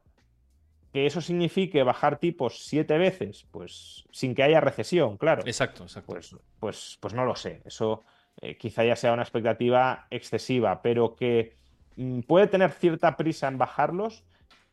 que 0.94 1.06
eso 1.06 1.20
signifique 1.20 1.82
bajar 1.82 2.20
tipos 2.20 2.66
siete 2.66 2.98
veces, 2.98 3.48
pues 3.50 4.04
sin 4.12 4.32
que 4.32 4.44
haya 4.44 4.60
recesión, 4.60 5.16
claro. 5.16 5.42
Exacto, 5.44 5.82
exacto. 5.82 6.12
Pues, 6.12 6.36
pues, 6.60 6.98
pues 7.00 7.14
no 7.14 7.24
lo 7.24 7.34
sé. 7.34 7.62
Eso 7.64 8.04
eh, 8.40 8.56
quizá 8.56 8.84
ya 8.84 8.94
sea 8.94 9.12
una 9.12 9.22
expectativa 9.22 10.06
excesiva, 10.10 10.82
pero 10.82 11.16
que 11.16 11.56
mm, 11.96 12.20
puede 12.20 12.46
tener 12.46 12.70
cierta 12.70 13.16
prisa 13.16 13.48
en 13.48 13.58
bajarlos 13.58 14.22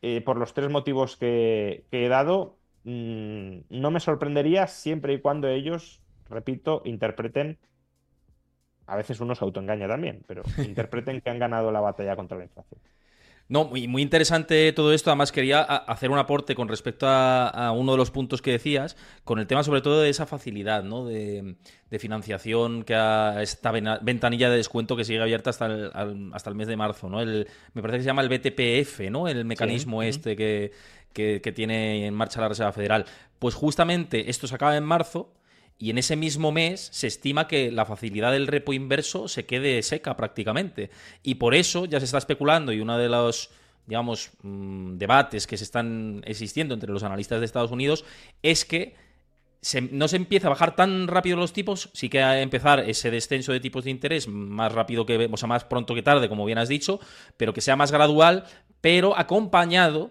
eh, 0.00 0.20
por 0.20 0.36
los 0.36 0.54
tres 0.54 0.70
motivos 0.70 1.16
que, 1.16 1.86
he 1.90 2.06
dado. 2.06 2.56
Mm, 2.84 3.62
no 3.70 3.90
me 3.90 3.98
sorprendería 3.98 4.68
siempre 4.68 5.14
y 5.14 5.20
cuando 5.20 5.48
ellos, 5.48 6.02
repito, 6.30 6.82
interpreten. 6.84 7.58
A 8.86 8.94
veces 8.94 9.18
uno 9.18 9.34
se 9.34 9.44
autoengaña 9.44 9.88
también, 9.88 10.22
pero 10.28 10.44
interpreten 10.64 11.20
que 11.20 11.30
han 11.30 11.40
ganado 11.40 11.72
la 11.72 11.80
batalla 11.80 12.14
contra 12.14 12.38
la 12.38 12.44
inflación. 12.44 12.80
No, 13.48 13.64
muy, 13.64 13.86
muy 13.86 14.02
interesante 14.02 14.72
todo 14.72 14.92
esto. 14.92 15.10
Además, 15.10 15.30
quería 15.32 15.60
hacer 15.62 16.10
un 16.10 16.18
aporte 16.18 16.54
con 16.54 16.68
respecto 16.68 17.06
a, 17.08 17.72
uno 17.72 17.92
de 17.92 17.98
los 17.98 18.10
puntos 18.10 18.40
que 18.40 18.52
decías, 18.52 18.96
con 19.24 19.38
el 19.38 19.46
tema 19.46 19.62
sobre 19.62 19.82
todo 19.82 20.00
de 20.00 20.08
esa 20.08 20.26
facilidad 20.26 20.84
¿no? 20.84 21.04
de, 21.04 21.56
financiación 21.98 22.82
que 22.84 22.94
a 22.94 23.42
esta 23.42 23.70
ventanilla 23.70 24.48
de 24.48 24.56
descuento 24.56 24.96
que 24.96 25.04
sigue 25.04 25.20
abierta 25.20 25.50
hasta 25.50 25.66
el, 25.66 25.90
hasta 26.32 26.48
el 26.48 26.56
mes 26.56 26.68
de 26.68 26.76
marzo. 26.76 27.10
¿no? 27.10 27.20
El, 27.20 27.46
me 27.74 27.82
parece 27.82 27.98
que 27.98 28.02
se 28.04 28.06
llama 28.06 28.22
el 28.22 28.28
BTPF, 28.30 29.10
¿no? 29.10 29.28
el 29.28 29.44
mecanismo 29.44 30.02
este 30.02 30.34
que, 30.34 30.72
que 31.12 31.52
tiene 31.52 32.06
en 32.06 32.14
marcha 32.14 32.40
la 32.40 32.48
Reserva 32.48 32.72
Federal. 32.72 33.04
Pues 33.38 33.54
justamente 33.54 34.30
esto 34.30 34.46
se 34.46 34.54
acaba 34.54 34.76
en 34.76 34.84
marzo 34.84 35.34
y 35.78 35.90
en 35.90 35.98
ese 35.98 36.16
mismo 36.16 36.52
mes 36.52 36.88
se 36.92 37.06
estima 37.06 37.48
que 37.48 37.72
la 37.72 37.84
facilidad 37.84 38.32
del 38.32 38.46
repo 38.46 38.72
inverso 38.72 39.28
se 39.28 39.46
quede 39.46 39.82
seca 39.82 40.16
prácticamente. 40.16 40.90
Y 41.22 41.36
por 41.36 41.54
eso 41.54 41.86
ya 41.86 41.98
se 41.98 42.04
está 42.06 42.18
especulando 42.18 42.72
y 42.72 42.80
uno 42.80 42.98
de 42.98 43.08
los 43.08 43.50
digamos, 43.86 44.30
mm, 44.42 44.96
debates 44.96 45.46
que 45.46 45.56
se 45.56 45.64
están 45.64 46.22
existiendo 46.24 46.74
entre 46.74 46.92
los 46.92 47.02
analistas 47.02 47.40
de 47.40 47.46
Estados 47.46 47.72
Unidos 47.72 48.04
es 48.42 48.64
que 48.64 48.94
no 49.92 50.08
se 50.08 50.16
empieza 50.16 50.48
a 50.48 50.50
bajar 50.50 50.74
tan 50.74 51.06
rápido 51.06 51.36
los 51.36 51.52
tipos, 51.52 51.90
sí 51.92 52.08
que 52.08 52.20
a 52.20 52.42
empezar 52.42 52.80
ese 52.80 53.12
descenso 53.12 53.52
de 53.52 53.60
tipos 53.60 53.84
de 53.84 53.90
interés 53.90 54.26
más 54.26 54.72
rápido 54.72 55.06
que, 55.06 55.28
o 55.30 55.36
sea, 55.36 55.46
más 55.46 55.64
pronto 55.64 55.94
que 55.94 56.02
tarde, 56.02 56.28
como 56.28 56.44
bien 56.44 56.58
has 56.58 56.68
dicho, 56.68 56.98
pero 57.36 57.52
que 57.52 57.60
sea 57.60 57.76
más 57.76 57.92
gradual, 57.92 58.44
pero 58.80 59.16
acompañado 59.16 60.10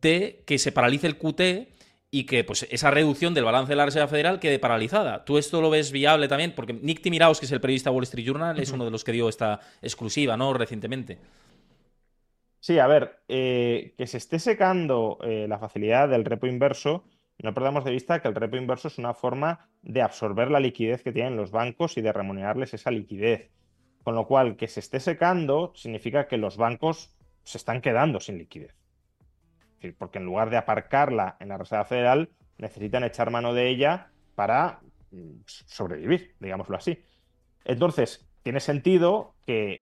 de 0.00 0.44
que 0.46 0.58
se 0.58 0.70
paralice 0.70 1.08
el 1.08 1.18
QT 1.18 1.68
y 2.14 2.24
que 2.24 2.44
pues 2.44 2.68
esa 2.70 2.90
reducción 2.90 3.32
del 3.32 3.44
balance 3.44 3.72
de 3.72 3.76
la 3.76 3.86
Reserva 3.86 4.06
Federal 4.06 4.38
quede 4.38 4.58
paralizada. 4.58 5.24
¿Tú 5.24 5.38
esto 5.38 5.62
lo 5.62 5.70
ves 5.70 5.90
viable 5.92 6.28
también? 6.28 6.52
Porque 6.54 6.74
Nick 6.74 7.00
Timiraos, 7.00 7.40
que 7.40 7.46
es 7.46 7.52
el 7.52 7.60
periodista 7.60 7.90
Wall 7.90 8.02
Street 8.02 8.26
Journal, 8.26 8.60
es 8.60 8.70
uno 8.70 8.84
de 8.84 8.90
los 8.90 9.02
que 9.02 9.12
dio 9.12 9.30
esta 9.30 9.60
exclusiva, 9.80 10.36
¿no? 10.36 10.52
Recientemente. 10.52 11.18
Sí, 12.60 12.78
a 12.78 12.86
ver, 12.86 13.22
eh, 13.28 13.94
que 13.96 14.06
se 14.06 14.18
esté 14.18 14.38
secando 14.38 15.18
eh, 15.22 15.46
la 15.48 15.58
facilidad 15.58 16.10
del 16.10 16.26
repo 16.26 16.46
inverso, 16.46 17.04
no 17.38 17.54
perdamos 17.54 17.82
de 17.82 17.92
vista 17.92 18.20
que 18.20 18.28
el 18.28 18.34
repo 18.34 18.58
inverso 18.58 18.88
es 18.88 18.98
una 18.98 19.14
forma 19.14 19.70
de 19.80 20.02
absorber 20.02 20.50
la 20.50 20.60
liquidez 20.60 21.02
que 21.02 21.12
tienen 21.12 21.34
los 21.34 21.50
bancos 21.50 21.96
y 21.96 22.02
de 22.02 22.12
remunerarles 22.12 22.74
esa 22.74 22.90
liquidez. 22.90 23.50
Con 24.04 24.16
lo 24.16 24.26
cual, 24.26 24.56
que 24.56 24.68
se 24.68 24.80
esté 24.80 25.00
secando 25.00 25.72
significa 25.74 26.28
que 26.28 26.36
los 26.36 26.58
bancos 26.58 27.16
se 27.42 27.56
están 27.56 27.80
quedando 27.80 28.20
sin 28.20 28.36
liquidez 28.36 28.81
porque 29.90 30.18
en 30.18 30.24
lugar 30.24 30.50
de 30.50 30.56
aparcarla 30.56 31.36
en 31.40 31.48
la 31.48 31.58
Reserva 31.58 31.84
Federal, 31.84 32.30
necesitan 32.58 33.04
echar 33.04 33.30
mano 33.30 33.52
de 33.54 33.68
ella 33.68 34.10
para 34.34 34.80
mm, 35.10 35.40
sobrevivir, 35.46 36.34
digámoslo 36.38 36.76
así. 36.76 37.02
Entonces, 37.64 38.24
tiene 38.42 38.60
sentido 38.60 39.34
que. 39.46 39.78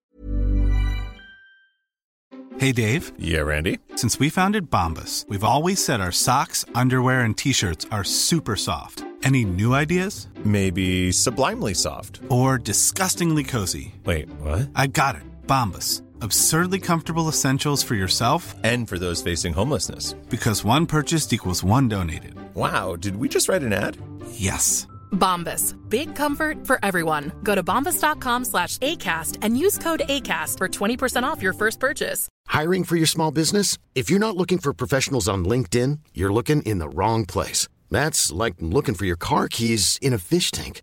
Hey, 2.58 2.72
Dave. 2.72 3.12
Yeah, 3.18 3.42
Randy. 3.42 3.78
Since 3.96 4.18
we 4.18 4.28
founded 4.28 4.70
Bombus, 4.70 5.24
we've 5.28 5.44
always 5.44 5.82
said 5.82 6.00
our 6.00 6.12
socks, 6.12 6.64
underwear, 6.74 7.20
and 7.20 7.36
T-shirts 7.36 7.86
are 7.90 8.04
super 8.04 8.56
soft. 8.56 9.04
Any 9.22 9.44
new 9.44 9.74
ideas? 9.74 10.28
Maybe 10.44 11.12
sublimely 11.12 11.74
soft. 11.74 12.20
Or 12.28 12.58
disgustingly 12.58 13.44
cozy. 13.44 13.94
Wait, 14.04 14.28
what? 14.40 14.68
I 14.74 14.86
got 14.88 15.14
it. 15.16 15.22
Bombus 15.46 16.02
Absurdly 16.22 16.80
comfortable 16.80 17.28
essentials 17.28 17.82
for 17.82 17.94
yourself 17.94 18.54
and 18.62 18.88
for 18.88 18.98
those 18.98 19.22
facing 19.22 19.52
homelessness. 19.54 20.14
Because 20.28 20.64
one 20.64 20.86
purchased 20.86 21.32
equals 21.32 21.64
one 21.64 21.88
donated. 21.88 22.34
Wow, 22.54 22.96
did 22.96 23.16
we 23.16 23.28
just 23.28 23.48
write 23.48 23.62
an 23.62 23.72
ad? 23.72 23.96
Yes. 24.32 24.86
Bombas. 25.12 25.74
Big 25.88 26.14
comfort 26.14 26.66
for 26.66 26.78
everyone. 26.82 27.32
Go 27.42 27.54
to 27.54 27.62
bombas.com 27.62 28.44
slash 28.44 28.78
ACAST 28.78 29.38
and 29.42 29.58
use 29.58 29.78
code 29.78 30.02
ACAST 30.08 30.58
for 30.58 30.68
20% 30.68 31.22
off 31.22 31.42
your 31.42 31.52
first 31.52 31.80
purchase. 31.80 32.28
Hiring 32.48 32.84
for 32.84 32.96
your 32.96 33.06
small 33.06 33.30
business? 33.30 33.78
If 33.94 34.10
you're 34.10 34.18
not 34.26 34.36
looking 34.36 34.58
for 34.58 34.72
professionals 34.72 35.28
on 35.28 35.44
LinkedIn, 35.44 36.00
you're 36.14 36.32
looking 36.32 36.62
in 36.62 36.78
the 36.78 36.88
wrong 36.88 37.26
place. 37.26 37.68
That's 37.90 38.30
like 38.30 38.54
looking 38.60 38.94
for 38.94 39.04
your 39.04 39.16
car 39.16 39.48
keys 39.48 39.98
in 40.00 40.12
a 40.12 40.18
fish 40.18 40.50
tank. 40.50 40.82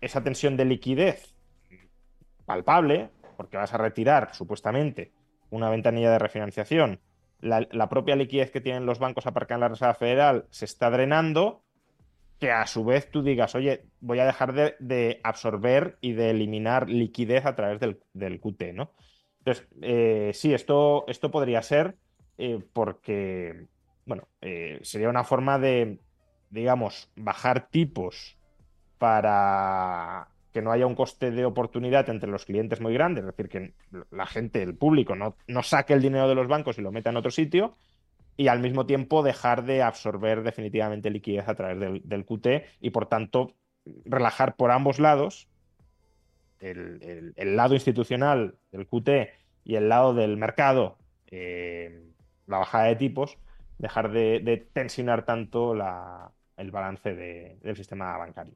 esa 0.00 0.22
tensión 0.22 0.56
de 0.56 0.64
liquidez 0.64 1.34
palpable, 2.46 3.10
porque 3.36 3.56
vas 3.56 3.74
a 3.74 3.78
retirar 3.78 4.34
supuestamente 4.34 5.12
una 5.50 5.70
ventanilla 5.70 6.10
de 6.10 6.18
refinanciación 6.18 7.00
la, 7.40 7.88
propia 7.88 8.16
liquidez 8.16 8.50
que 8.50 8.60
tienen 8.60 8.86
los 8.86 8.98
bancos 8.98 9.26
aparcada 9.26 9.56
en 9.56 9.60
la 9.60 9.68
Reserva 9.68 9.94
Federal 9.94 10.46
se 10.50 10.64
está 10.64 10.90
drenando, 10.90 11.62
que 12.38 12.50
a 12.50 12.66
su 12.66 12.84
vez 12.84 13.10
tú 13.10 13.22
digas, 13.22 13.54
oye, 13.54 13.84
voy 14.00 14.18
a 14.20 14.26
dejar 14.26 14.78
de, 14.78 15.20
absorber 15.22 15.98
y 16.00 16.12
de 16.12 16.30
eliminar 16.30 16.88
liquidez 16.88 17.46
a 17.46 17.54
través 17.54 17.80
del, 17.80 18.40
QT, 18.40 18.74
¿no? 18.74 18.92
Entonces, 19.38 19.68
eh, 19.82 20.30
sí, 20.34 20.52
esto, 20.52 21.04
esto 21.08 21.30
podría 21.30 21.62
ser 21.62 21.96
eh, 22.38 22.60
porque, 22.72 23.66
bueno, 24.04 24.28
eh, 24.40 24.78
sería 24.82 25.08
una 25.08 25.24
forma 25.24 25.58
de, 25.58 26.00
digamos, 26.50 27.10
bajar 27.16 27.68
tipos 27.68 28.37
para 28.98 30.28
que 30.52 30.62
no 30.62 30.72
haya 30.72 30.86
un 30.86 30.94
coste 30.94 31.30
de 31.30 31.44
oportunidad 31.44 32.08
entre 32.08 32.30
los 32.30 32.44
clientes 32.44 32.80
muy 32.80 32.92
grandes, 32.94 33.24
es 33.24 33.36
decir, 33.36 33.48
que 33.48 33.74
la 34.10 34.26
gente, 34.26 34.62
el 34.62 34.74
público, 34.74 35.14
no, 35.14 35.62
saque 35.62 35.94
el 35.94 36.02
dinero 36.02 36.28
de 36.28 36.34
los 36.34 36.48
bancos 36.48 36.78
y 36.78 36.82
lo 36.82 36.92
meta 36.92 37.10
en 37.10 37.16
otro 37.16 37.30
sitio, 37.30 37.76
y 38.36 38.48
al 38.48 38.60
mismo 38.60 38.86
tiempo 38.86 39.22
dejar 39.22 39.64
de 39.64 39.82
absorber 39.82 40.42
definitivamente 40.42 41.10
liquidez 41.10 41.48
a 41.48 41.54
través 41.54 42.02
del, 42.04 42.24
QT 42.24 42.46
y 42.80 42.90
por 42.90 43.06
tanto 43.06 43.54
relajar 44.04 44.56
por 44.56 44.70
ambos 44.70 44.98
lados, 44.98 45.48
el, 46.60 47.34
lado 47.36 47.74
institucional 47.74 48.56
del 48.72 48.86
QT 48.86 49.30
y 49.64 49.76
el 49.76 49.88
lado 49.88 50.14
del 50.14 50.36
mercado, 50.36 50.98
eh, 51.26 52.04
la 52.46 52.58
bajada 52.58 52.84
de 52.84 52.96
tipos, 52.96 53.38
dejar 53.78 54.12
de, 54.12 54.68
tensionar 54.72 55.24
tanto 55.24 55.74
el 55.74 56.70
balance 56.70 57.14
del 57.14 57.76
sistema 57.76 58.16
bancario. 58.16 58.54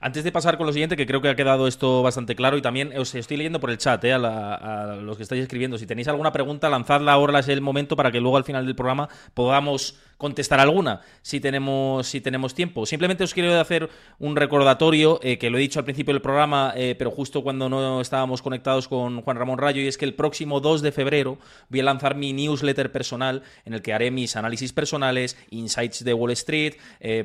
Antes 0.00 0.24
de 0.24 0.32
pasar 0.32 0.56
con 0.56 0.66
lo 0.66 0.72
siguiente, 0.72 0.96
que 0.96 1.06
creo 1.06 1.20
que 1.20 1.28
ha 1.28 1.36
quedado 1.36 1.66
esto 1.66 2.02
bastante 2.02 2.34
claro 2.34 2.56
y 2.56 2.62
también 2.62 2.96
os 2.96 3.14
estoy 3.14 3.36
leyendo 3.36 3.60
por 3.60 3.70
el 3.70 3.78
chat 3.78 4.02
eh, 4.04 4.12
a, 4.12 4.98
los 5.00 5.16
que 5.16 5.22
estáis 5.22 5.42
escribiendo. 5.42 5.78
Si 5.78 5.86
tenéis 5.86 6.08
alguna 6.08 6.32
pregunta, 6.32 6.68
lanzadla 6.68 7.12
ahora 7.12 7.38
es 7.38 7.48
el 7.48 7.60
momento 7.60 7.96
para 7.96 8.12
que 8.12 8.20
luego 8.20 8.36
al 8.36 8.44
final 8.44 8.66
del 8.66 8.74
programa 8.74 9.08
podamos 9.34 9.98
contestar 10.16 10.60
alguna, 10.60 11.00
si 11.22 11.40
tenemos, 11.40 12.06
si 12.06 12.20
tenemos 12.20 12.54
tiempo. 12.54 12.86
Simplemente 12.86 13.24
os 13.24 13.34
quiero 13.34 13.58
hacer 13.60 13.90
un 14.18 14.36
recordatorio, 14.36 15.20
eh, 15.22 15.38
que 15.38 15.50
lo 15.50 15.58
he 15.58 15.60
dicho 15.60 15.80
al 15.80 15.84
principio 15.84 16.14
del 16.14 16.22
programa, 16.22 16.72
eh, 16.76 16.94
pero 16.96 17.10
justo 17.10 17.42
cuando 17.42 17.68
no 17.68 18.00
estábamos 18.00 18.40
conectados 18.40 18.88
con 18.88 19.22
Juan 19.22 19.36
Ramón 19.36 19.58
Rayo, 19.58 19.82
y 19.82 19.86
es 19.86 19.98
que 19.98 20.04
el 20.04 20.14
próximo 20.14 20.60
2 20.60 20.82
de 20.82 20.92
febrero 20.92 21.38
voy 21.68 21.80
a 21.80 21.84
lanzar 21.84 22.14
mi 22.14 22.32
newsletter 22.32 22.92
personal 22.92 23.42
en 23.64 23.74
el 23.74 23.82
que 23.82 23.92
haré 23.92 24.10
mis 24.10 24.36
análisis 24.36 24.72
personales, 24.72 25.36
insights 25.50 26.04
de 26.04 26.14
Wall 26.14 26.30
Street, 26.30 26.74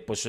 pues 0.05 0.27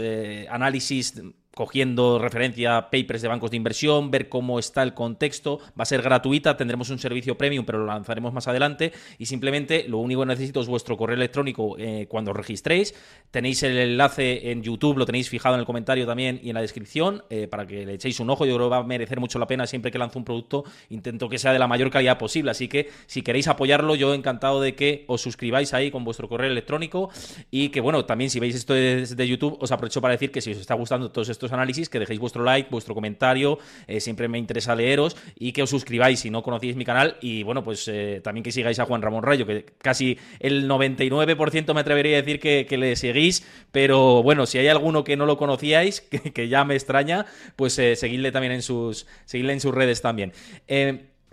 análisis 0.49 1.15
cogiendo 1.55 2.19
referencia 2.19 2.77
a 2.77 2.91
papers 2.91 3.23
de 3.23 3.29
bancos 3.29 3.51
de 3.51 3.57
inversión, 3.57 4.11
ver 4.11 4.29
cómo 4.29 4.59
está 4.59 4.83
el 4.83 4.95
contexto. 4.95 5.59
Va 5.79 5.83
a 5.83 5.85
ser 5.85 6.03
gratuita, 6.03 6.57
tendremos 6.57 6.91
un 6.91 6.99
servicio 6.99 7.37
premium, 7.37 7.65
pero 7.65 7.79
lo 7.79 7.87
lanzaremos 7.87 8.33
más 8.33 8.47
adelante. 8.49 8.93
Y 9.19 9.27
simplemente 9.27 9.85
lo 9.89 9.99
único 9.99 10.21
que 10.21 10.27
necesito 10.27 10.61
es 10.61 10.69
vuestro 10.69 10.97
correo 10.97 11.17
electrónico 11.17 11.77
eh, 11.79 12.07
cuando 12.09 12.31
os 12.31 12.37
registréis. 12.37 12.95
Tenéis 13.31 13.63
el 13.63 13.77
enlace 13.79 14.51
en 14.51 14.63
YouTube, 14.63 14.99
lo 14.99 15.07
tenéis 15.07 15.29
fijado 15.29 15.55
en 15.55 15.61
el 15.61 15.67
comentario 15.67 16.07
también 16.07 16.41
y 16.43 16.51
en 16.51 16.55
la 16.55 16.61
descripción 16.61 17.25
eh, 17.31 17.49
para 17.49 17.67
que 17.67 17.85
le 17.85 17.95
echéis 17.95 18.21
un 18.21 18.31
ojo. 18.31 18.47
Yo 18.47 18.55
creo 18.55 18.69
que 18.69 18.71
va 18.71 18.79
a 18.79 18.83
merecer 18.85 19.19
mucho 19.19 19.39
la 19.39 19.47
pena 19.47 19.67
siempre 19.67 19.91
que 19.91 19.99
lanzo 19.99 20.19
un 20.19 20.25
producto. 20.25 20.65
Intento 20.91 21.29
que 21.29 21.39
sea 21.39 21.53
de 21.53 21.59
la 21.59 21.67
mayor 21.67 21.91
calidad 21.91 22.19
posible. 22.19 22.53
Así 22.53 22.69
que 22.69 22.91
si 23.07 23.23
queréis 23.23 23.49
apoyarlo, 23.49 23.95
yo 23.97 24.15
encantado 24.15 24.61
de 24.61 24.75
que 24.75 25.05
os 25.09 25.21
suscribáis 25.21 25.75
ahí 25.75 25.91
con 25.91 26.05
vuestro 26.05 26.29
correo 26.29 26.51
electrónico. 26.51 27.11
Y 27.51 27.71
que 27.71 27.81
bueno, 27.81 28.05
también 28.05 28.31
si 28.31 28.39
veis 28.39 28.55
esto 28.55 28.75
desde 28.75 29.27
YouTube, 29.27 29.57
os 29.61 29.73
aprovecho 29.73 30.01
para 30.01 30.13
decir 30.13 30.31
que 30.31 30.41
si 30.41 30.53
os 30.53 30.59
está 30.59 30.75
gustando 30.75 31.11
todos 31.11 31.29
estos 31.29 31.40
estos 31.41 31.53
análisis, 31.53 31.89
que 31.89 31.99
dejéis 31.99 32.21
vuestro 32.21 32.45
like, 32.45 32.69
vuestro 32.71 32.95
comentario, 32.95 33.59
eh, 33.87 34.01
siempre 34.01 34.29
me 34.29 34.39
interesa 34.39 34.75
leeros 34.77 35.17
y 35.39 35.53
que 35.53 35.63
os 35.63 35.71
suscribáis 35.71 36.21
si 36.21 36.29
no 36.31 36.43
conocéis 36.43 36.77
mi 36.77 36.85
canal 36.85 37.17
y 37.23 37.43
bueno, 37.43 37.65
pues 37.65 37.89
eh, 37.89 38.21
también 38.23 38.45
que 38.45 38.53
sigáis 38.53 38.79
a 38.79 38.85
Juan 38.85 39.01
Ramón 39.01 39.23
Rayo, 39.23 39.47
que 39.47 39.65
casi 39.79 40.19
el 40.39 40.69
99% 40.69 41.73
me 41.73 41.81
atrevería 41.81 42.19
a 42.19 42.23
decir 42.23 42.41
que, 42.41 42.67
le 42.81 42.97
seguís, 42.97 43.47
pero 43.73 44.23
bueno, 44.23 44.47
si 44.47 44.59
hay 44.59 44.69
alguno 44.69 45.03
que 45.03 45.17
no 45.17 45.27
lo 45.27 45.39
conocíais, 45.39 46.01
que, 46.35 46.49
ya 46.49 46.65
me 46.65 46.75
extraña, 46.75 47.27
pues 47.57 47.79
eh, 47.79 47.97
seguidle 47.97 48.33
también 48.33 48.53
en 48.53 48.63
sus, 48.63 49.07
seguidle 49.25 49.55
en 49.55 49.61
sus 49.61 49.75
redes 49.75 50.03
también. 50.03 50.33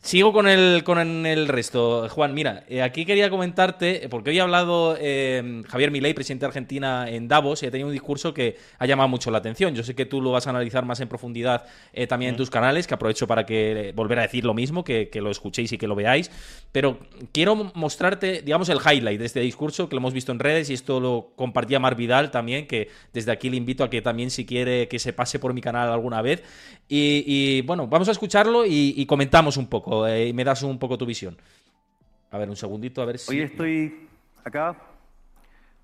Sigo 0.04 0.32
con 0.32 0.48
el, 0.48 0.84
con 0.84 1.26
el 1.26 1.48
resto. 1.48 2.08
Juan, 2.08 2.36
mira, 2.36 2.64
eh, 2.70 2.84
aquí 2.84 3.04
quería 3.04 3.32
comentarte, 3.32 4.06
eh, 4.06 4.10
porque 4.10 4.30
hoy 4.30 4.40
ha 4.40 4.44
hablado 4.44 4.96
eh, 5.00 5.64
Javier 5.68 5.90
Milei, 5.90 6.14
presidente 6.14 6.46
de 6.46 6.48
Argentina, 6.48 7.10
en 7.10 7.28
Davos, 7.28 7.64
y 7.64 7.66
ha 7.66 7.72
tenido 7.72 7.88
un 7.88 7.94
discurso 7.94 8.32
que 8.32 8.58
ha 8.78 8.86
llamado 8.86 9.10
mucho 9.10 9.32
la 9.32 9.40
atención. 9.40 9.74
Yo 9.74 9.82
sé 9.82 9.96
que 9.96 10.06
tú 10.06 10.22
lo 10.22 10.32
vas 10.32 10.46
a 10.46 10.52
analizar 10.52 10.86
más 10.86 11.00
en 11.00 11.10
profundidad 11.10 11.66
también 12.08 12.32
en 12.32 12.38
tus 12.38 12.52
canales, 12.52 12.86
que 12.86 12.94
aprovecho 12.94 13.26
para 13.26 13.46
que 13.46 13.92
volver 13.96 14.20
a 14.20 14.22
decir 14.22 14.46
lo 14.46 14.54
mismo, 14.54 14.84
que, 14.84 15.10
lo 15.16 15.32
escuchéis 15.32 15.72
y 15.74 15.80
que 15.80 15.88
lo 15.88 15.96
veáis. 15.96 16.30
Pero 16.72 17.00
quiero 17.32 17.56
mostrarte, 17.74 18.44
digamos, 18.44 18.70
el 18.70 18.78
highlight 18.78 19.20
de 19.20 19.26
este 19.26 19.40
discurso, 19.40 19.90
que 19.90 19.96
lo 19.96 20.00
hemos 20.00 20.14
visto 20.14 20.32
en 20.32 20.38
redes, 20.38 20.70
y 20.70 20.74
esto 20.74 21.00
lo 21.00 21.32
compartía 21.36 21.80
Mar 21.80 21.96
Vidal 21.96 22.30
también, 22.30 22.68
que 22.68 22.90
desde 23.14 23.32
aquí 23.32 23.50
le 23.50 23.58
invito 23.58 23.84
a 23.84 23.90
que 23.90 24.04
también, 24.04 24.30
si 24.30 24.46
quiere, 24.46 24.88
que 24.88 25.00
se 25.00 25.12
pase 25.12 25.40
por 25.40 25.56
mi 25.56 25.62
canal 25.62 25.90
alguna 25.90 26.22
vez. 26.22 26.44
Y, 26.88 27.62
bueno, 27.64 27.88
vamos 27.88 28.08
a 28.08 28.12
escucharlo 28.12 28.64
y 28.66 29.06
comentamos 29.08 29.58
un 29.58 29.68
poco. 29.68 29.87
Eh, 30.08 30.28
y 30.28 30.34
me 30.34 30.44
das 30.44 30.64
un 30.64 30.80
poco 30.80 30.98
tu 30.98 31.06
visión. 31.06 31.38
A 32.32 32.38
ver, 32.38 32.50
un 32.50 32.56
segundito, 32.56 33.02
a 33.02 33.06
ver 33.06 33.20
si... 33.20 33.32
Hoy 33.32 33.42
estoy 33.42 34.08
acá 34.44 34.76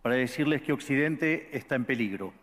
para 0.02 0.16
decirles 0.16 0.62
que 0.62 0.74
Occidente 0.74 1.50
está 1.56 1.76
en 1.76 1.86
peligro. 1.86 2.34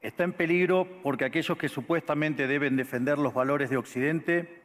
Está 0.00 0.24
en 0.24 0.32
peligro 0.32 0.88
porque 1.02 1.24
aquellos 1.24 1.56
que 1.58 1.68
supuestamente 1.68 2.46
deben 2.46 2.76
defender 2.76 3.18
los 3.18 3.34
valores 3.34 3.70
de 3.70 3.76
Occidente 3.76 4.62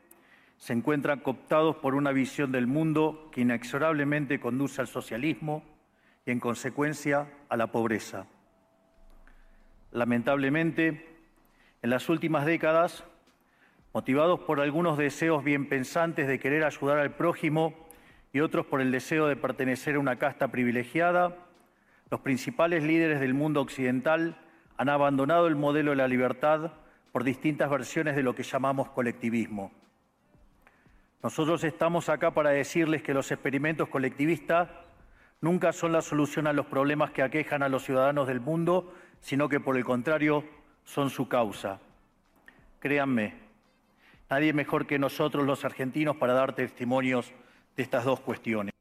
se 0.58 0.74
encuentran 0.74 1.20
cooptados 1.20 1.76
por 1.76 1.94
una 1.94 2.12
visión 2.12 2.52
del 2.52 2.66
mundo 2.66 3.30
que 3.32 3.42
inexorablemente 3.42 4.40
conduce 4.40 4.82
al 4.82 4.88
socialismo 4.88 5.64
y, 6.26 6.32
en 6.32 6.40
consecuencia, 6.40 7.28
a 7.50 7.58
la 7.58 7.68
pobreza. 7.68 8.26
Lamentablemente, 9.92 11.08
en 11.84 11.90
las 11.90 12.10
últimas 12.10 12.46
décadas, 12.46 13.04
motivados 13.98 14.40
por 14.42 14.60
algunos 14.60 14.96
deseos 14.96 15.44
bien 15.44 15.68
pensantes 15.68 16.28
de 16.28 16.38
querer 16.38 16.64
ayudar 16.64 17.00
al 17.00 17.16
prójimo 17.16 17.74
y 18.32 18.42
otros 18.42 18.68
por 18.68 18.80
el 18.80 18.92
deseo 18.92 19.26
de 19.26 19.36
pertenecer 19.36 19.96
a 19.96 20.00
una 20.00 20.20
casta 20.20 20.50
privilegiada, 20.50 21.36
los 22.12 22.20
principales 22.20 22.84
líderes 22.84 23.20
del 23.20 23.34
mundo 23.34 23.60
occidental 23.60 24.38
han 24.78 24.90
abandonado 24.90 25.48
el 25.48 25.56
modelo 25.56 25.90
de 25.90 25.98
la 25.98 26.08
libertad 26.08 26.74
por 27.12 27.24
distintas 27.24 27.72
versiones 27.72 28.16
de 28.16 28.22
lo 28.22 28.36
que 28.36 28.44
llamamos 28.44 28.88
colectivismo. 28.90 29.72
Nosotros 31.24 31.64
estamos 31.64 32.08
acá 32.08 32.30
para 32.30 32.52
decirles 32.52 33.02
que 33.02 33.16
los 33.16 33.32
experimentos 33.32 33.90
colectivistas 33.90 34.70
nunca 35.42 35.74
son 35.74 35.92
la 35.92 36.04
solución 36.04 36.46
a 36.46 36.54
los 36.54 36.68
problemas 36.68 37.10
que 37.10 37.24
aquejan 37.24 37.64
a 37.64 37.70
los 37.70 37.84
ciudadanos 37.84 38.28
del 38.28 38.42
mundo, 38.42 38.94
sino 39.22 39.50
que 39.50 39.60
por 39.60 39.76
el 39.76 39.84
contrario 39.84 40.44
son 40.84 41.10
su 41.10 41.28
causa. 41.28 41.80
Créanme, 42.80 43.47
Nadie 44.30 44.54
mejor 44.54 44.86
que 44.88 45.00
nosotros 45.00 45.46
los 45.46 45.64
argentinos 45.64 46.18
para 46.18 46.34
dar 46.34 46.54
testimonios 46.54 47.32
de 47.76 47.84
estas 47.84 48.04
dos 48.06 48.20
cuestiones. 48.20 48.74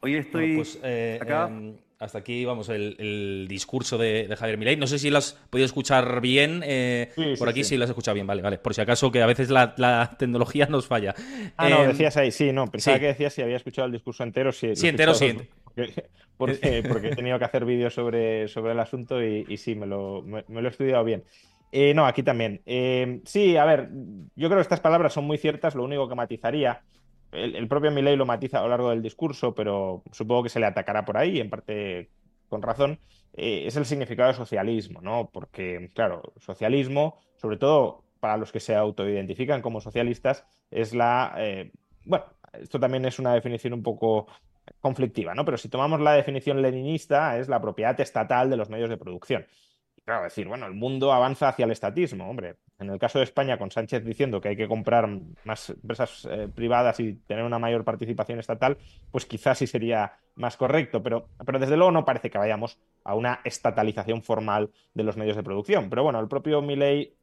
Hoy 0.00 0.14
estoy 0.16 0.56
pues, 0.56 0.78
eh, 0.82 1.18
acá. 1.20 1.46
em, 1.48 1.76
hasta 1.98 2.18
aquí, 2.18 2.44
vamos, 2.46 2.68
el, 2.70 2.96
el 2.98 3.46
discurso 3.48 3.98
de, 3.98 4.26
de 4.26 4.34
Javier 4.36 4.56
Milei. 4.58 4.76
No 4.76 4.86
sé 4.86 4.98
si 4.98 5.10
lo 5.10 5.18
has 5.18 5.34
podido 5.50 5.66
escuchar 5.66 6.20
bien. 6.22 6.62
eh, 6.64 7.10
Sí, 7.14 7.22
sí, 7.34 7.36
por 7.38 7.48
aquí 7.48 7.62
sí. 7.62 7.70
sí. 7.70 7.76
lo 7.76 7.84
has 7.84 7.90
escuchado 7.90 8.14
bien, 8.14 8.26
vale, 8.26 8.40
vale. 8.42 8.58
Por 8.58 8.74
si 8.74 8.80
acaso, 8.80 9.12
que 9.12 9.22
a 9.22 9.26
veces 9.26 9.50
la, 9.50 9.74
la 9.76 10.16
tecnología 10.18 10.66
nos 10.70 10.86
falla. 10.86 11.14
Ah, 11.56 11.68
no, 11.68 11.82
Em, 11.82 11.88
decías 11.88 12.16
ahí, 12.16 12.30
sí, 12.32 12.50
no, 12.52 12.66
pensaba 12.66 12.96
sí. 12.96 13.00
que 13.02 13.06
decías 13.08 13.34
si 13.34 13.42
había 13.42 13.56
escuchado 13.56 13.86
el 13.86 13.92
discurso 13.92 14.24
entero. 14.24 14.50
Sí, 14.50 14.68
lo 14.68 14.76
Sí, 14.76 14.88
entero, 14.88 15.14
sí. 15.14 15.36
Porque, 15.76 16.04
porque, 16.38 16.82
porque 16.88 17.08
he 17.08 17.14
tenido 17.16 17.38
que 17.38 17.44
hacer 17.44 17.64
vídeos 17.66 17.92
sobre, 17.94 18.48
sobre 18.48 18.72
el 18.72 18.80
asunto 18.80 19.22
y, 19.22 19.44
y 19.48 19.58
sí, 19.58 19.74
me 19.74 19.86
lo, 19.86 20.22
me, 20.22 20.42
me 20.48 20.62
lo 20.62 20.68
he 20.68 20.70
estudiado 20.70 21.04
bien. 21.04 21.22
Eh, 21.72 21.94
no, 21.94 22.06
aquí 22.06 22.22
también. 22.22 22.62
Eh, 22.66 23.20
sí, 23.24 23.56
a 23.56 23.64
ver, 23.64 23.90
yo 24.34 24.48
creo 24.48 24.56
que 24.56 24.62
estas 24.62 24.80
palabras 24.80 25.12
son 25.12 25.24
muy 25.24 25.38
ciertas, 25.38 25.74
lo 25.74 25.84
único 25.84 26.08
que 26.08 26.14
matizaría, 26.14 26.82
el, 27.32 27.68
propio 27.68 27.90
Milei 27.90 28.16
lo 28.16 28.26
matiza 28.26 28.58
a 28.58 28.62
lo 28.62 28.68
largo 28.68 28.90
del 28.90 29.02
discurso, 29.02 29.54
pero 29.54 30.02
supongo 30.12 30.42
que 30.42 30.48
se 30.48 30.60
le 30.60 30.66
atacará 30.66 31.04
por 31.04 31.16
ahí, 31.16 31.38
en 31.40 31.50
parte 31.50 32.10
con 32.48 32.62
razón, 32.62 32.98
eh, 33.34 33.64
es 33.66 33.76
el 33.76 33.86
significado 33.86 34.28
de 34.28 34.34
socialismo, 34.34 35.00
¿no? 35.00 35.30
Porque, 35.32 35.90
claro, 35.94 36.32
socialismo, 36.38 37.18
sobre 37.36 37.56
todo 37.56 38.02
para 38.18 38.36
los 38.36 38.50
que 38.50 38.60
se 38.60 38.74
autoidentifican 38.74 39.62
como 39.62 39.80
socialistas, 39.80 40.44
es 40.70 40.92
la... 40.94 41.34
eh, 41.38 41.70
bueno, 42.04 42.24
esto 42.54 42.80
también 42.80 43.04
es 43.04 43.18
una 43.20 43.34
definición 43.34 43.72
un 43.74 43.82
poco 43.82 44.26
conflictiva, 44.80 45.34
¿no? 45.34 45.44
Pero 45.44 45.56
si 45.56 45.68
tomamos 45.68 46.00
la 46.00 46.12
definición 46.12 46.60
leninista, 46.60 47.38
es 47.38 47.48
la 47.48 47.60
propiedad 47.60 47.98
estatal 48.00 48.50
de 48.50 48.56
los 48.56 48.68
medios 48.68 48.90
de 48.90 48.96
producción. 48.96 49.46
Claro, 50.10 50.24
decir, 50.24 50.48
bueno, 50.48 50.66
el 50.66 50.74
mundo 50.74 51.12
avanza 51.12 51.50
hacia 51.50 51.66
el 51.66 51.70
estatismo, 51.70 52.28
hombre. 52.28 52.56
En 52.80 52.90
el 52.90 52.98
caso 52.98 53.18
de 53.20 53.24
España, 53.24 53.56
con 53.58 53.70
Sánchez 53.70 54.04
diciendo 54.04 54.40
que 54.40 54.48
hay 54.48 54.56
que 54.56 54.66
comprar 54.66 55.08
más 55.44 55.70
empresas 55.70 56.26
eh, 56.28 56.48
privadas 56.52 56.98
y 56.98 57.14
tener 57.28 57.44
una 57.44 57.60
mayor 57.60 57.84
participación 57.84 58.40
estatal, 58.40 58.76
pues 59.12 59.24
quizás 59.24 59.58
sí 59.58 59.68
sería 59.68 60.14
más 60.34 60.56
correcto, 60.56 61.00
pero, 61.00 61.28
pero 61.46 61.60
desde 61.60 61.76
luego 61.76 61.92
no 61.92 62.04
parece 62.04 62.28
que 62.28 62.38
vayamos 62.38 62.76
a 63.04 63.14
una 63.14 63.38
estatalización 63.44 64.24
formal 64.24 64.72
de 64.94 65.04
los 65.04 65.16
medios 65.16 65.36
de 65.36 65.44
producción. 65.44 65.88
Pero 65.88 66.02
bueno, 66.02 66.18
el 66.18 66.26
propio 66.26 66.60
Milei 66.60 67.14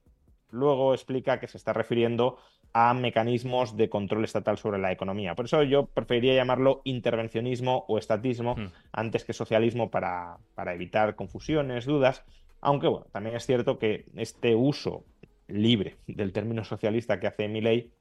luego 0.52 0.94
explica 0.94 1.42
que 1.42 1.48
se 1.50 1.58
está 1.58 1.74
refiriendo 1.74 2.38
a 2.72 2.94
mecanismos 2.94 3.76
de 3.76 3.90
control 3.90 4.24
estatal 4.24 4.58
sobre 4.58 4.78
la 4.78 4.94
economía. 4.94 5.36
Por 5.36 5.44
eso 5.44 5.62
yo 5.64 5.88
preferiría 5.88 6.36
llamarlo 6.36 6.80
intervencionismo 6.86 7.84
o 7.90 7.98
estatismo 7.98 8.56
Hmm. 8.56 8.68
antes 8.94 9.26
que 9.26 9.34
socialismo 9.34 9.92
para, 9.92 10.38
para 10.56 10.74
evitar 10.74 11.16
confusiones, 11.16 11.86
dudas. 11.86 12.24
Aunque 12.62 12.88
bueno, 12.88 13.08
también 13.12 13.36
es 13.36 13.46
cierto 13.46 13.78
que 13.80 14.06
este 14.16 14.56
uso 14.56 15.04
libre 15.48 15.98
del 16.08 16.34
término 16.34 16.64
socialista 16.64 17.20
que 17.20 17.28
hace 17.28 17.48
Milei, 17.48 17.92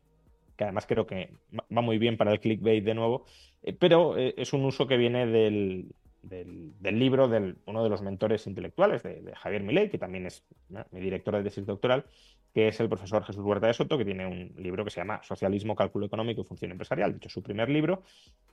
que 0.56 0.64
además 0.64 0.86
creo 0.86 1.06
que 1.06 1.32
va 1.54 1.82
muy 1.82 1.98
bien 1.98 2.16
para 2.16 2.32
el 2.32 2.40
clickbait 2.40 2.84
de 2.84 2.94
nuevo, 2.94 3.26
eh, 3.62 3.72
pero 3.72 4.16
eh, 4.16 4.34
es 4.36 4.52
un 4.52 4.64
uso 4.64 4.86
que 4.86 4.96
viene 4.96 5.26
del, 5.26 5.94
del, 6.22 6.98
libro 6.98 7.28
de 7.28 7.54
uno 7.66 7.82
de 7.82 7.90
los 7.90 8.02
mentores 8.02 8.46
intelectuales 8.46 9.02
de, 9.02 9.32
Javier 9.36 9.62
Milei, 9.62 9.90
que 9.90 9.98
también 9.98 10.26
es 10.26 10.44
mi 10.90 11.00
director 11.00 11.36
de 11.36 11.44
tesis 11.44 11.66
doctoral, 11.66 12.06
que 12.54 12.68
es 12.68 12.80
el 12.80 12.88
profesor 12.88 13.22
Jesús 13.22 13.44
Huerta 13.44 13.66
de 13.66 13.74
Soto, 13.74 13.98
que 13.98 14.04
tiene 14.04 14.26
un 14.26 14.52
libro 14.56 14.84
que 14.84 14.90
se 14.90 15.00
llama 15.00 15.22
Socialismo, 15.22 15.76
Cálculo 15.76 16.06
Económico 16.06 16.40
y 16.40 16.44
Función 16.44 16.70
Empresarial, 16.70 17.12
de 17.12 17.18
hecho 17.18 17.28
su 17.28 17.42
primer 17.42 17.68
libro. 17.68 18.02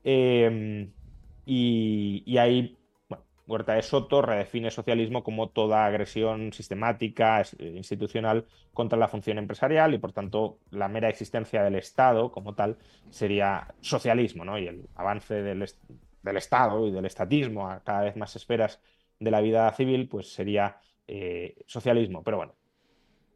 Eh, 0.04 0.90
y, 1.46 2.24
y 2.26 2.38
ahí 2.38 2.78
Huerta 3.46 3.74
de 3.74 3.82
Soto 3.82 4.22
redefine 4.22 4.72
socialismo 4.72 5.24
como 5.24 5.50
toda 5.50 5.86
agresión 5.86 6.54
sistemática, 6.54 7.42
eh, 7.42 7.74
institucional 7.76 8.46
contra 8.74 8.98
la 8.98 9.10
función 9.10 9.38
empresarial 9.38 9.94
y 9.94 9.98
por 9.98 10.14
tanto 10.14 10.60
la 10.72 10.88
mera 10.88 11.10
existencia 11.10 11.62
del 11.64 11.76
Estado 11.76 12.32
como 12.32 12.56
tal 12.56 12.78
sería 13.10 13.68
socialismo, 13.82 14.46
¿no? 14.46 14.58
Y 14.58 14.68
el 14.68 14.88
avance 14.96 15.42
del 15.42 15.62
Estado 16.38 16.88
y 16.88 16.92
del 16.92 17.06
estatismo 17.06 17.70
a 17.70 17.84
cada 17.84 18.04
vez 18.04 18.16
más 18.16 18.36
esferas 18.36 18.82
de 19.20 19.32
la 19.32 19.42
vida 19.42 19.72
civil, 19.74 20.08
pues 20.08 20.34
sería 20.34 20.78
eh, 21.08 21.64
socialismo. 21.68 22.24
Pero 22.24 22.38
bueno, 22.38 22.56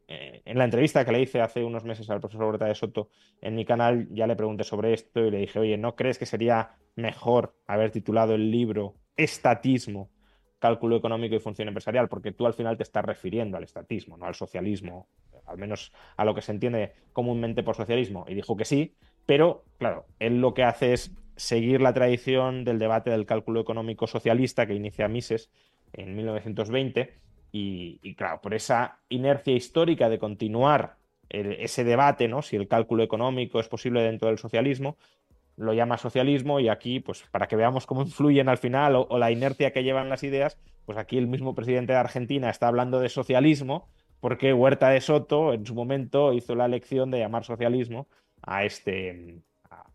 eh, 0.07 0.41
en 0.45 0.57
la 0.57 0.63
entrevista 0.63 1.03
que 1.03 1.11
le 1.11 1.21
hice 1.21 1.41
hace 1.41 1.63
unos 1.65 1.83
meses 1.83 2.09
al 2.09 2.21
profesor 2.21 2.45
Huerta 2.45 2.65
de 2.65 2.75
Soto 2.75 3.09
en 3.41 3.55
mi 3.55 3.65
canal, 3.65 4.07
ya 4.11 4.25
le 4.25 4.37
pregunté 4.37 4.63
sobre 4.63 4.93
esto 4.93 5.19
y 5.25 5.31
le 5.31 5.39
dije, 5.39 5.59
oye, 5.59 5.77
¿no 5.77 5.95
crees 5.95 6.17
que 6.17 6.25
sería 6.25 6.77
mejor 6.95 7.55
haber 7.67 7.91
titulado 7.91 8.35
el 8.35 8.49
libro 8.49 8.95
Estatismo, 9.17 10.09
Cálculo 10.59 10.95
Económico 10.95 11.35
y 11.35 11.39
Función 11.39 11.67
Empresarial? 11.67 12.07
Porque 12.07 12.31
tú 12.31 12.45
al 12.45 12.53
final 12.53 12.77
te 12.77 12.83
estás 12.83 13.03
refiriendo 13.03 13.57
al 13.57 13.63
estatismo, 13.63 14.17
no 14.17 14.25
al 14.25 14.35
socialismo, 14.35 15.07
al 15.45 15.57
menos 15.57 15.91
a 16.15 16.25
lo 16.25 16.33
que 16.33 16.41
se 16.41 16.51
entiende 16.51 16.93
comúnmente 17.13 17.63
por 17.63 17.75
socialismo. 17.75 18.25
Y 18.27 18.35
dijo 18.35 18.55
que 18.55 18.65
sí, 18.65 18.95
pero 19.25 19.65
claro, 19.77 20.05
él 20.19 20.39
lo 20.39 20.53
que 20.53 20.63
hace 20.63 20.93
es 20.93 21.11
seguir 21.35 21.81
la 21.81 21.93
tradición 21.93 22.63
del 22.63 22.79
debate 22.79 23.11
del 23.11 23.25
cálculo 23.25 23.59
económico 23.59 24.07
socialista 24.07 24.65
que 24.65 24.73
inicia 24.73 25.07
Mises 25.07 25.51
en 25.93 26.15
1920 26.15 27.13
y, 27.51 27.99
y, 28.01 28.15
claro, 28.15 28.41
por 28.41 28.53
esa 28.53 28.99
inercia 29.09 29.53
histórica 29.53 30.09
de 30.09 30.19
continuar 30.19 30.97
ese 31.29 31.83
debate, 31.83 32.27
¿no? 32.27 32.41
Si 32.41 32.55
el 32.55 32.67
cálculo 32.67 33.03
económico 33.03 33.59
es 33.59 33.67
posible 33.67 34.01
dentro 34.01 34.29
del 34.29 34.37
socialismo, 34.37 34.97
lo 35.57 35.73
llama 35.73 35.97
socialismo 35.97 36.59
y 36.59 36.69
aquí, 36.69 36.99
pues 36.99 37.23
para 37.31 37.47
que 37.47 37.55
veamos 37.55 37.85
cómo 37.85 38.03
influyen 38.03 38.47
al 38.47 38.57
final 38.57 38.95
o, 38.95 39.17
la 39.17 39.31
inercia 39.31 39.73
que 39.73 39.83
llevan 39.83 40.09
las 40.09 40.23
ideas, 40.23 40.57
pues 40.85 40.97
aquí 40.97 41.17
el 41.17 41.27
mismo 41.27 41.55
presidente 41.55 41.93
de 41.93 41.99
Argentina 41.99 42.49
está 42.49 42.67
hablando 42.67 42.99
de 42.99 43.09
socialismo 43.09 43.89
porque 44.19 44.53
Huerta 44.53 44.89
de 44.89 45.01
Soto 45.01 45.53
en 45.53 45.65
su 45.65 45.75
momento 45.75 46.33
hizo 46.33 46.55
la 46.55 46.65
elección 46.65 47.11
de 47.11 47.19
llamar 47.19 47.43
socialismo 47.43 48.07
a 48.41 48.63
este, 48.63 49.41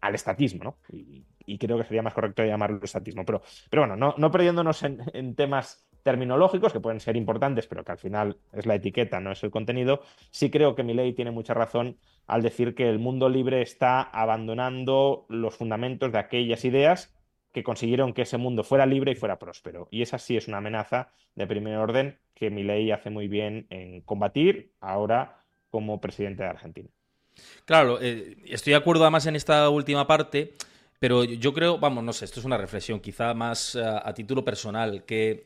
al 0.01 0.15
estatismo, 0.15 0.65
¿no? 0.65 0.77
Y, 0.93 1.25
creo 1.59 1.77
que 1.77 1.85
sería 1.85 2.03
más 2.03 2.15
correcto 2.15 2.45
llamarlo 2.45 2.81
estatismo. 2.83 3.25
Pero, 3.25 3.43
pero 3.69 3.83
bueno, 3.83 3.95
no, 3.95 4.15
no 4.17 4.31
perdiéndonos 4.31 4.83
en 4.83 5.35
temas 5.35 5.87
terminológicos 6.03 6.73
que 6.73 6.81
pueden 6.81 7.01
ser 7.01 7.17
importantes, 7.17 7.67
pero 7.67 7.85
que 7.85 7.93
al 7.93 7.99
final 7.99 8.37
es 8.53 8.67
la 8.67 8.75
etiqueta, 8.75 9.21
no 9.21 9.33
es 9.33 9.43
el 9.43 9.51
contenido, 9.51 10.03
sí 10.31 10.51
creo 10.51 10.75
que 10.75 10.83
Milei 10.83 11.13
tiene 11.13 11.31
mucha 11.31 11.55
razón 11.55 11.97
al 12.27 12.43
decir 12.43 12.75
que 12.75 12.89
el 12.89 12.99
mundo 12.99 13.29
libre 13.29 13.63
está 13.63 14.03
abandonando 14.03 15.27
los 15.29 15.57
fundamentos 15.57 16.13
de 16.13 16.19
aquellas 16.19 16.65
ideas 16.65 17.15
que 17.53 17.63
consiguieron 17.63 18.15
que 18.15 18.23
ese 18.23 18.39
mundo 18.39 18.65
fuera 18.65 18.87
libre 18.87 19.13
y 19.13 19.15
fuera 19.15 19.39
próspero. 19.39 19.89
Y 19.91 20.03
esa 20.03 20.19
sí 20.19 20.37
es 20.37 20.49
una 20.49 20.59
amenaza 20.59 21.13
de 21.35 21.47
primer 21.47 21.77
orden 21.77 22.19
que 22.35 22.51
Milei 22.51 22.91
hace 22.91 23.11
muy 23.11 23.29
bien 23.29 23.67
en 23.71 24.01
combatir 24.01 24.73
ahora 24.81 25.39
como 25.71 26.01
presidente 26.01 26.43
de 26.43 26.49
Argentina. 26.49 26.89
Claro, 27.65 27.99
eh, 28.01 28.37
estoy 28.47 28.73
de 28.73 28.79
acuerdo 28.79 29.05
además 29.05 29.27
en 29.27 29.37
esta 29.37 29.69
última 29.71 30.07
parte, 30.07 30.55
pero 31.03 31.25
yo 31.25 31.53
creo, 31.53 31.79
vamos, 31.79 32.05
no 32.05 32.13
sé, 32.13 32.27
esto 32.27 32.39
es 32.39 32.47
una 32.47 32.57
reflexión 32.57 33.01
quizá 33.01 33.35
más 33.35 33.75
eh, 33.75 33.83
a 33.85 34.15
título 34.15 34.45
personal, 34.45 35.03
que 35.05 35.43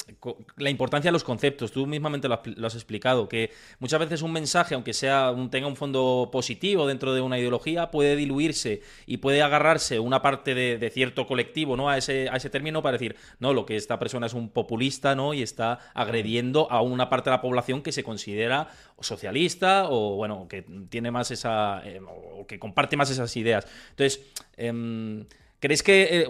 la 0.58 0.68
importancia 0.68 1.08
de 1.08 1.12
los 1.12 1.24
conceptos, 1.24 1.72
tú 1.72 1.86
mismamente 1.86 2.28
lo, 2.28 2.34
has- 2.66 2.74
explicado, 2.74 3.26
que 3.26 3.50
muchas 3.78 3.98
veces 3.98 4.20
un 4.20 4.32
mensaje, 4.32 4.74
aunque 4.74 4.92
sea 4.92 5.34
tenga 5.50 5.66
un 5.66 5.76
fondo 5.76 6.28
positivo 6.30 6.86
dentro 6.86 7.14
de 7.14 7.22
una 7.22 7.38
ideología, 7.38 7.90
puede 7.90 8.16
diluirse 8.16 8.82
y 9.06 9.16
puede 9.16 9.40
agarrarse 9.40 9.98
una 9.98 10.20
parte 10.20 10.54
de, 10.54 10.76
de 10.76 10.90
cierto 10.90 11.26
colectivo 11.26 11.74
¿no? 11.74 11.88
a, 11.88 11.96
ese, 11.96 12.28
a 12.28 12.36
ese 12.36 12.50
término 12.50 12.82
para 12.82 12.98
decir, 12.98 13.16
no, 13.38 13.54
lo 13.54 13.64
que 13.64 13.76
esta 13.76 13.98
persona 13.98 14.26
es 14.26 14.34
un 14.34 14.50
populista 14.50 15.14
¿no? 15.14 15.32
y 15.32 15.40
está 15.40 15.78
agrediendo 15.94 16.70
a 16.70 16.82
una 16.82 17.08
parte 17.08 17.30
de 17.30 17.36
la 17.36 17.40
población 17.40 17.80
que 17.80 17.92
se 17.92 18.04
considera 18.04 18.68
socialista 19.00 19.86
o 19.88 20.16
bueno, 20.16 20.48
que 20.50 20.66
tiene 20.90 21.10
más 21.10 21.30
esa, 21.30 21.80
eh, 21.82 21.98
o 22.36 22.46
que 22.46 22.58
comparte 22.58 22.98
más 22.98 23.08
esas 23.08 23.34
ideas. 23.38 23.66
Entonces, 23.92 24.20
em, 24.58 25.24
¿crees 25.60 25.82
que... 25.82 26.20
eh, 26.20 26.28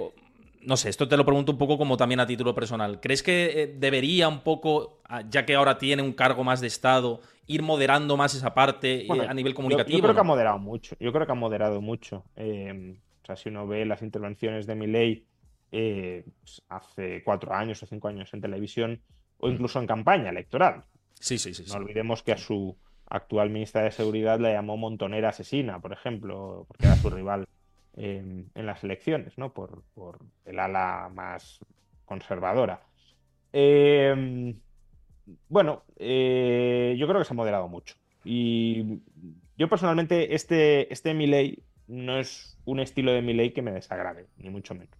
no 0.66 0.76
sé, 0.76 0.88
esto 0.88 1.06
te 1.06 1.16
lo 1.16 1.24
pregunto 1.24 1.52
un 1.52 1.58
poco 1.58 1.78
como 1.78 1.96
también 1.96 2.18
a 2.18 2.26
título 2.26 2.52
personal. 2.52 3.00
¿Crees 3.00 3.22
que 3.22 3.62
eh, 3.62 3.74
debería 3.78 4.26
un 4.28 4.40
poco, 4.40 5.00
ya 5.30 5.46
que 5.46 5.54
ahora 5.54 5.78
tiene 5.78 6.02
un 6.02 6.12
cargo 6.12 6.42
más 6.42 6.60
de 6.60 6.66
Estado, 6.66 7.20
ir 7.46 7.62
moderando 7.62 8.16
más 8.16 8.34
esa 8.34 8.52
parte 8.52 9.06
eh, 9.06 9.26
a 9.28 9.32
nivel 9.32 9.54
comunicativo? 9.54 9.98
Yo, 9.98 10.02
creo 10.02 10.14
que 10.14 10.20
ha 10.20 10.24
moderado 10.24 10.58
mucho. 10.58 10.96
Yo 10.98 11.12
creo 11.12 11.24
que 11.24 11.32
ha 11.32 11.36
moderado 11.36 11.80
mucho. 11.80 12.24
Eh, 12.34 12.98
o 13.22 13.26
sea, 13.26 13.36
si 13.36 13.48
uno 13.48 13.66
ve 13.66 13.84
las 13.86 14.02
intervenciones 14.02 14.66
de 14.66 14.74
Milei 14.74 15.26
eh, 15.70 16.24
pues, 16.40 16.62
hace 16.68 17.22
cuatro 17.24 17.54
años 17.54 17.82
o 17.82 17.86
cinco 17.86 18.08
años 18.08 18.32
en 18.34 18.40
televisión 18.40 19.00
o 19.38 19.48
incluso 19.48 19.78
en 19.78 19.86
campaña 19.86 20.30
electoral. 20.30 20.84
Sí, 21.14 21.38
sí, 21.38 21.54
sí. 21.54 21.64
sí. 21.64 21.72
No 21.72 21.78
olvidemos 21.78 22.22
que 22.22 22.32
a 22.32 22.38
su 22.38 22.76
actual 23.08 23.50
ministra 23.50 23.82
de 23.82 23.92
Seguridad 23.92 24.40
la 24.40 24.52
llamó 24.52 24.76
montonera 24.76 25.28
asesina, 25.28 25.80
por 25.80 25.92
ejemplo, 25.92 26.64
porque 26.66 26.86
era 26.86 26.96
su 26.96 27.08
rival 27.10 27.46
en 27.96 28.66
las 28.66 28.84
elecciones, 28.84 29.38
¿no? 29.38 29.52
Por, 29.52 29.82
por 29.94 30.18
el 30.44 30.58
ala 30.58 31.10
más 31.14 31.58
conservadora. 32.04 32.82
Eh, 33.52 34.54
bueno, 35.48 35.82
eh, 35.96 36.94
yo 36.98 37.06
creo 37.08 37.20
que 37.20 37.24
se 37.24 37.32
ha 37.34 37.36
moderado 37.36 37.68
mucho. 37.68 37.96
Y 38.24 39.00
yo 39.56 39.68
personalmente, 39.68 40.34
este, 40.34 40.92
este 40.92 41.14
Milei 41.14 41.62
no 41.86 42.18
es 42.18 42.58
un 42.64 42.80
estilo 42.80 43.12
de 43.12 43.22
Milei 43.22 43.52
que 43.52 43.62
me 43.62 43.72
desagrade, 43.72 44.26
ni 44.38 44.50
mucho 44.50 44.74
menos. 44.74 44.96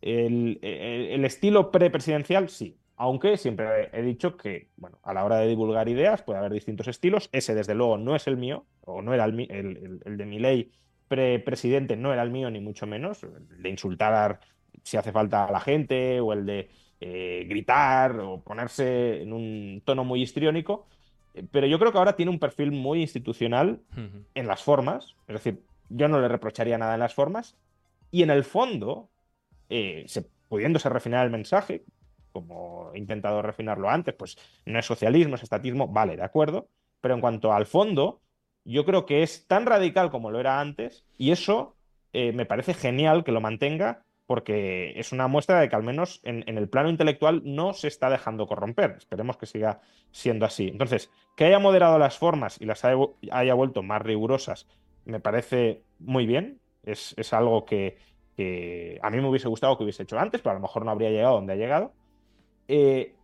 El, 0.00 0.58
el- 0.62 1.06
el 1.10 1.24
estilo 1.24 1.70
prepresidencial, 1.70 2.48
sí. 2.48 2.78
Aunque 2.96 3.36
siempre 3.36 3.90
he 3.92 4.02
dicho 4.02 4.36
que, 4.36 4.70
bueno, 4.76 4.98
a 5.04 5.14
la 5.14 5.24
hora 5.24 5.36
de 5.38 5.46
divulgar 5.48 5.88
ideas 5.88 6.22
puede 6.22 6.38
haber 6.40 6.52
distintos 6.52 6.88
estilos. 6.88 7.28
Ese, 7.32 7.54
desde 7.54 7.74
luego, 7.74 7.96
no 7.96 8.16
es 8.16 8.26
el 8.26 8.36
mío, 8.36 8.66
o 8.80 9.02
no 9.02 9.14
era 9.14 9.24
el, 9.24 10.00
el, 10.04 10.16
de 10.16 10.26
mi 10.26 10.38
ley 11.16 11.38
pre-presidente, 11.38 11.96
no 11.96 12.12
era 12.12 12.22
el 12.22 12.30
mío, 12.30 12.50
ni 12.50 12.60
mucho 12.60 12.86
menos. 12.86 13.22
El 13.22 13.62
de 13.62 13.68
insultar 13.68 14.40
si 14.82 14.96
hace 14.96 15.12
falta 15.12 15.46
a 15.46 15.52
la 15.52 15.60
gente, 15.60 16.20
o 16.20 16.32
el 16.32 16.46
de 16.46 16.70
eh, 17.00 17.46
gritar, 17.48 18.18
o 18.20 18.40
ponerse 18.42 19.22
en 19.22 19.32
un 19.32 19.82
tono 19.84 20.04
muy 20.04 20.22
histriónico. 20.22 20.86
Pero 21.50 21.66
yo 21.66 21.78
creo 21.78 21.92
que 21.92 21.98
ahora 21.98 22.16
tiene 22.16 22.30
un 22.30 22.38
perfil 22.38 22.72
muy 22.72 23.00
institucional 23.00 23.80
en 24.34 24.46
las 24.46 24.62
formas. 24.62 25.16
Es 25.28 25.34
decir, 25.34 25.62
yo 25.88 26.08
no 26.08 26.20
le 26.20 26.28
reprocharía 26.28 26.78
nada 26.78 26.94
en 26.94 27.00
las 27.00 27.14
formas. 27.14 27.56
Y 28.10 28.22
en 28.22 28.30
el 28.30 28.44
fondo, 28.44 29.10
eh, 29.68 30.04
se, 30.08 30.22
pudiéndose 30.48 30.88
refinar 30.88 31.24
el 31.24 31.30
mensaje, 31.30 31.84
como 32.32 32.90
he 32.94 32.98
intentado 32.98 33.42
refinarlo 33.42 33.88
antes, 33.88 34.14
pues 34.14 34.36
no 34.64 34.78
es 34.78 34.86
socialismo, 34.86 35.34
es 35.34 35.42
estatismo, 35.42 35.88
vale, 35.88 36.16
de 36.16 36.24
acuerdo, 36.24 36.68
pero 37.00 37.14
en 37.14 37.20
cuanto 37.20 37.52
al 37.52 37.66
fondo, 37.66 38.20
yo 38.72 38.84
creo 38.84 39.06
que 39.06 39.22
es 39.22 39.46
tan 39.46 39.66
radical 39.66 40.10
como 40.10 40.30
lo 40.30 40.40
era 40.40 40.60
antes 40.60 41.04
y 41.16 41.30
eso 41.30 41.76
eh, 42.12 42.32
me 42.32 42.46
parece 42.46 42.74
genial 42.74 43.24
que 43.24 43.32
lo 43.32 43.40
mantenga 43.40 44.04
porque 44.26 44.92
es 44.96 45.12
una 45.12 45.26
muestra 45.26 45.58
de 45.58 45.70
que 45.70 45.76
al 45.76 45.82
menos 45.82 46.20
en, 46.22 46.44
el 46.46 46.68
plano 46.68 46.90
intelectual 46.90 47.40
no 47.44 47.72
se 47.72 47.88
está 47.88 48.10
dejando 48.10 48.46
corromper. 48.46 48.96
Esperemos 48.98 49.38
que 49.38 49.46
siga 49.46 49.80
siendo 50.12 50.44
así. 50.44 50.68
Entonces, 50.68 51.10
que 51.34 51.46
haya 51.46 51.58
moderado 51.58 51.98
las 51.98 52.18
formas 52.18 52.60
y 52.60 52.66
las 52.66 52.84
haya, 52.84 53.54
vuelto 53.54 53.82
más 53.82 54.02
rigurosas, 54.02 54.66
me 55.06 55.18
parece 55.18 55.80
muy 55.98 56.26
bien. 56.26 56.60
Es, 56.82 57.14
algo 57.32 57.64
que, 57.64 57.96
que, 58.36 58.98
a 59.02 59.08
mí 59.08 59.18
me 59.18 59.30
hubiese 59.30 59.48
gustado 59.48 59.78
que 59.78 59.84
hubiese 59.84 60.02
hecho 60.02 60.18
antes, 60.18 60.42
pero 60.42 60.50
a 60.50 60.54
lo 60.56 60.60
mejor 60.60 60.84
no 60.84 60.90
habría 60.90 61.08
llegado 61.08 61.36
donde 61.36 61.54
ha 61.54 61.56
llegado. 61.56 61.94
Eh, 62.68 63.14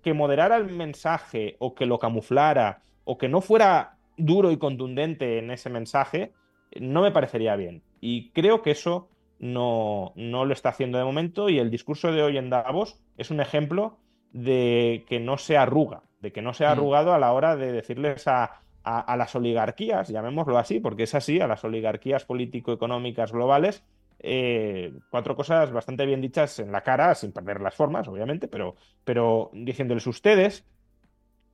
que 0.00 0.14
moderara 0.14 0.56
el 0.58 0.66
mensaje 0.66 1.56
o 1.58 1.74
que 1.74 1.86
lo 1.86 1.98
camuflara 1.98 2.82
o 3.02 3.18
que 3.18 3.28
no 3.28 3.40
fuera 3.40 3.96
duro 4.24 4.50
y 4.50 4.58
contundente 4.58 5.38
en 5.38 5.50
ese 5.50 5.70
mensaje, 5.70 6.32
no 6.80 7.02
me 7.02 7.10
parecería 7.10 7.56
bien. 7.56 7.82
Y 8.00 8.30
creo 8.30 8.62
que 8.62 8.70
eso 8.72 9.08
no, 9.38 10.12
no 10.16 10.44
lo 10.44 10.52
está 10.52 10.70
haciendo 10.70 10.98
de 10.98 11.04
momento 11.04 11.48
y 11.48 11.58
el 11.58 11.70
discurso 11.70 12.12
de 12.12 12.22
hoy 12.22 12.38
en 12.38 12.50
Davos 12.50 13.00
es 13.16 13.30
un 13.30 13.40
ejemplo 13.40 13.98
de 14.32 15.04
que 15.08 15.20
no 15.20 15.36
se 15.36 15.56
arruga, 15.56 16.02
de 16.20 16.32
que 16.32 16.42
no 16.42 16.54
se 16.54 16.64
ha 16.64 16.70
mm. 16.70 16.72
arrugado 16.72 17.12
a 17.12 17.18
la 17.18 17.32
hora 17.32 17.56
de 17.56 17.72
decirles 17.72 18.26
a, 18.26 18.60
las 18.84 19.34
oligarquías, 19.36 20.08
llamémoslo 20.08 20.58
así, 20.58 20.80
porque 20.80 21.04
es 21.04 21.14
así, 21.14 21.40
a 21.40 21.46
las 21.46 21.62
oligarquías 21.62 22.24
político-económicas 22.24 23.30
globales, 23.30 23.84
eh, 24.18 24.92
cuatro 25.10 25.36
cosas 25.36 25.70
bastante 25.70 26.04
bien 26.04 26.20
dichas 26.20 26.58
en 26.58 26.72
la 26.72 26.82
cara, 26.82 27.14
sin 27.14 27.32
perder 27.32 27.60
las 27.60 27.74
formas, 27.74 28.08
obviamente, 28.08 28.48
pero, 28.48 28.74
pero 29.04 29.50
diciéndoles 29.52 30.06
ustedes, 30.08 30.66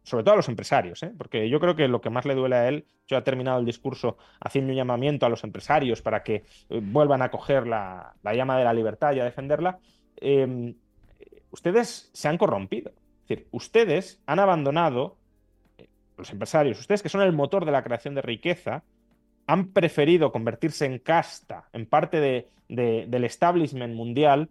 sobre 0.03 0.25
todo 0.25 0.35
a 0.35 0.37
los 0.37 0.49
empresarios, 0.49 1.03
¿eh? 1.03 1.13
porque 1.17 1.49
yo 1.49 1.61
creo 1.61 1.77
que 1.77 1.89
lo 1.89 2.01
que 2.01 2.11
más 2.11 2.25
le 2.25 2.35
duele 2.35 2.57
a 2.57 2.69
él, 2.69 2.87
yo 3.07 3.17
ha 3.17 3.25
terminado 3.25 3.61
el 3.61 3.67
discurso 3.67 4.17
haciendo 4.41 4.71
un 4.71 4.77
llamamiento 4.77 5.27
a 5.27 5.29
los 5.29 5.45
empresarios 5.45 6.03
para 6.03 6.23
que 6.23 6.45
eh, 6.69 6.81
vuelvan 6.83 7.23
a 7.23 7.31
coger 7.31 7.67
la, 7.67 8.15
llama 8.25 8.59
de 8.59 8.65
la 8.65 8.73
libertad 8.73 9.13
y 9.13 9.21
a 9.21 9.25
defenderla, 9.25 9.79
em, 10.17 10.75
ustedes 11.51 12.11
se 12.13 12.29
han 12.29 12.39
corrompido. 12.39 12.93
Es 13.23 13.29
decir, 13.29 13.49
ustedes 13.51 14.23
han 14.27 14.39
abandonado, 14.39 15.17
los 16.17 16.31
empresarios, 16.31 16.81
ustedes 16.81 17.03
que 17.03 17.09
son 17.09 17.23
el 17.23 17.33
motor 17.33 17.65
de 17.65 17.73
la 17.73 17.85
creación 17.85 18.15
de 18.15 18.23
riqueza, 18.23 18.83
han 19.47 19.73
preferido 19.73 20.33
convertirse 20.33 20.85
en 20.85 20.99
casta, 20.99 21.69
en 21.73 21.87
parte 21.87 22.21
del 22.69 23.25
establishment 23.25 23.95
mundial, 23.95 24.51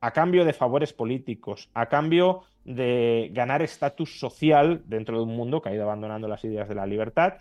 a 0.00 0.12
cambio 0.12 0.44
de 0.44 0.52
favores 0.52 0.92
políticos, 0.92 1.70
a 1.74 1.86
cambio 1.86 2.42
de 2.64 3.30
ganar 3.32 3.62
estatus 3.62 4.18
social 4.18 4.82
dentro 4.86 5.18
de 5.18 5.24
un 5.24 5.36
mundo 5.36 5.62
que 5.62 5.68
ha 5.68 5.74
ido 5.74 5.84
abandonando 5.84 6.28
las 6.28 6.44
ideas 6.44 6.68
de 6.68 6.74
la 6.74 6.86
libertad 6.86 7.34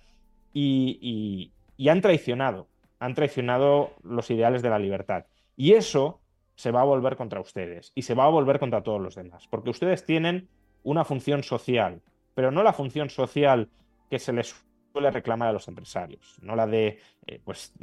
y, 0.53 1.51
han 1.89 2.01
traicionado, 2.01 2.67
han 2.99 3.13
traicionado 3.15 3.91
los 4.03 4.29
ideales 4.31 4.61
de 4.61 4.69
la 4.69 4.79
libertad. 4.79 5.25
Y 5.57 5.73
eso 5.73 6.21
se 6.55 6.71
va 6.71 6.81
a 6.81 6.85
volver 6.85 7.17
contra 7.17 7.41
ustedes 7.41 7.91
y 7.95 8.03
se 8.03 8.13
va 8.13 8.25
a 8.25 8.29
volver 8.29 8.59
contra 8.59 8.83
todos 8.83 9.01
los 9.01 9.15
demás, 9.15 9.47
porque 9.49 9.71
ustedes 9.71 10.05
tienen 10.05 10.47
una 10.83 11.03
función 11.03 11.43
social, 11.43 12.01
pero 12.33 12.51
no 12.51 12.63
la 12.63 12.71
función 12.71 13.09
social 13.09 13.69
que 14.09 14.19
se 14.19 14.31
les 14.31 14.55
suele 14.93 15.11
reclamar 15.11 15.49
a 15.49 15.53
los 15.53 15.67
empresarios, 15.67 16.37
no 16.41 16.55
la 16.55 16.67
de 16.67 16.99
eh, 17.27 17.41
pues 17.43 17.73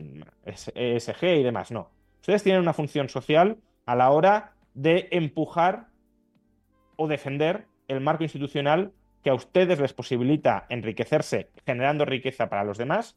ESG 0.45 1.25
y 1.25 1.43
demás, 1.43 1.71
no. 1.71 1.91
Ustedes 2.21 2.43
tienen 2.43 2.63
una 2.63 2.73
función 2.73 3.09
social 3.09 3.59
a 3.85 3.97
la 3.97 4.11
hora 4.11 4.53
de 4.75 5.09
empujar 5.11 5.89
o 6.97 7.09
defender 7.09 7.67
el 7.89 8.01
marco 8.01 8.23
institucional 8.23 8.93
que 9.23 9.31
a 9.31 9.35
ustedes 9.35 9.79
les 9.81 9.93
posibilita 9.93 10.67
enriquecerse 10.69 11.51
generando 11.65 12.05
riqueza 12.05 12.49
para 12.49 12.65
los 12.65 12.79
demás 12.79 13.17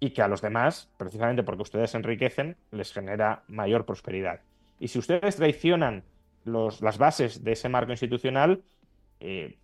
y 0.00 0.10
que 0.10 0.22
a 0.22 0.28
los 0.28 0.42
demás, 0.42 0.90
precisamente 0.96 1.42
porque 1.42 1.62
ustedes 1.62 1.90
se 1.90 1.96
enriquecen, 1.96 2.56
les 2.70 2.92
genera 2.92 3.44
mayor 3.48 3.86
prosperidad. 3.86 4.40
Y 4.78 4.88
si 4.88 4.98
ustedes 4.98 5.36
traicionan 5.36 6.04
las 6.44 6.98
bases 6.98 7.42
de 7.42 7.52
ese 7.52 7.68
marco 7.68 7.92
institucional, 7.92 8.62
eh, 9.20 9.56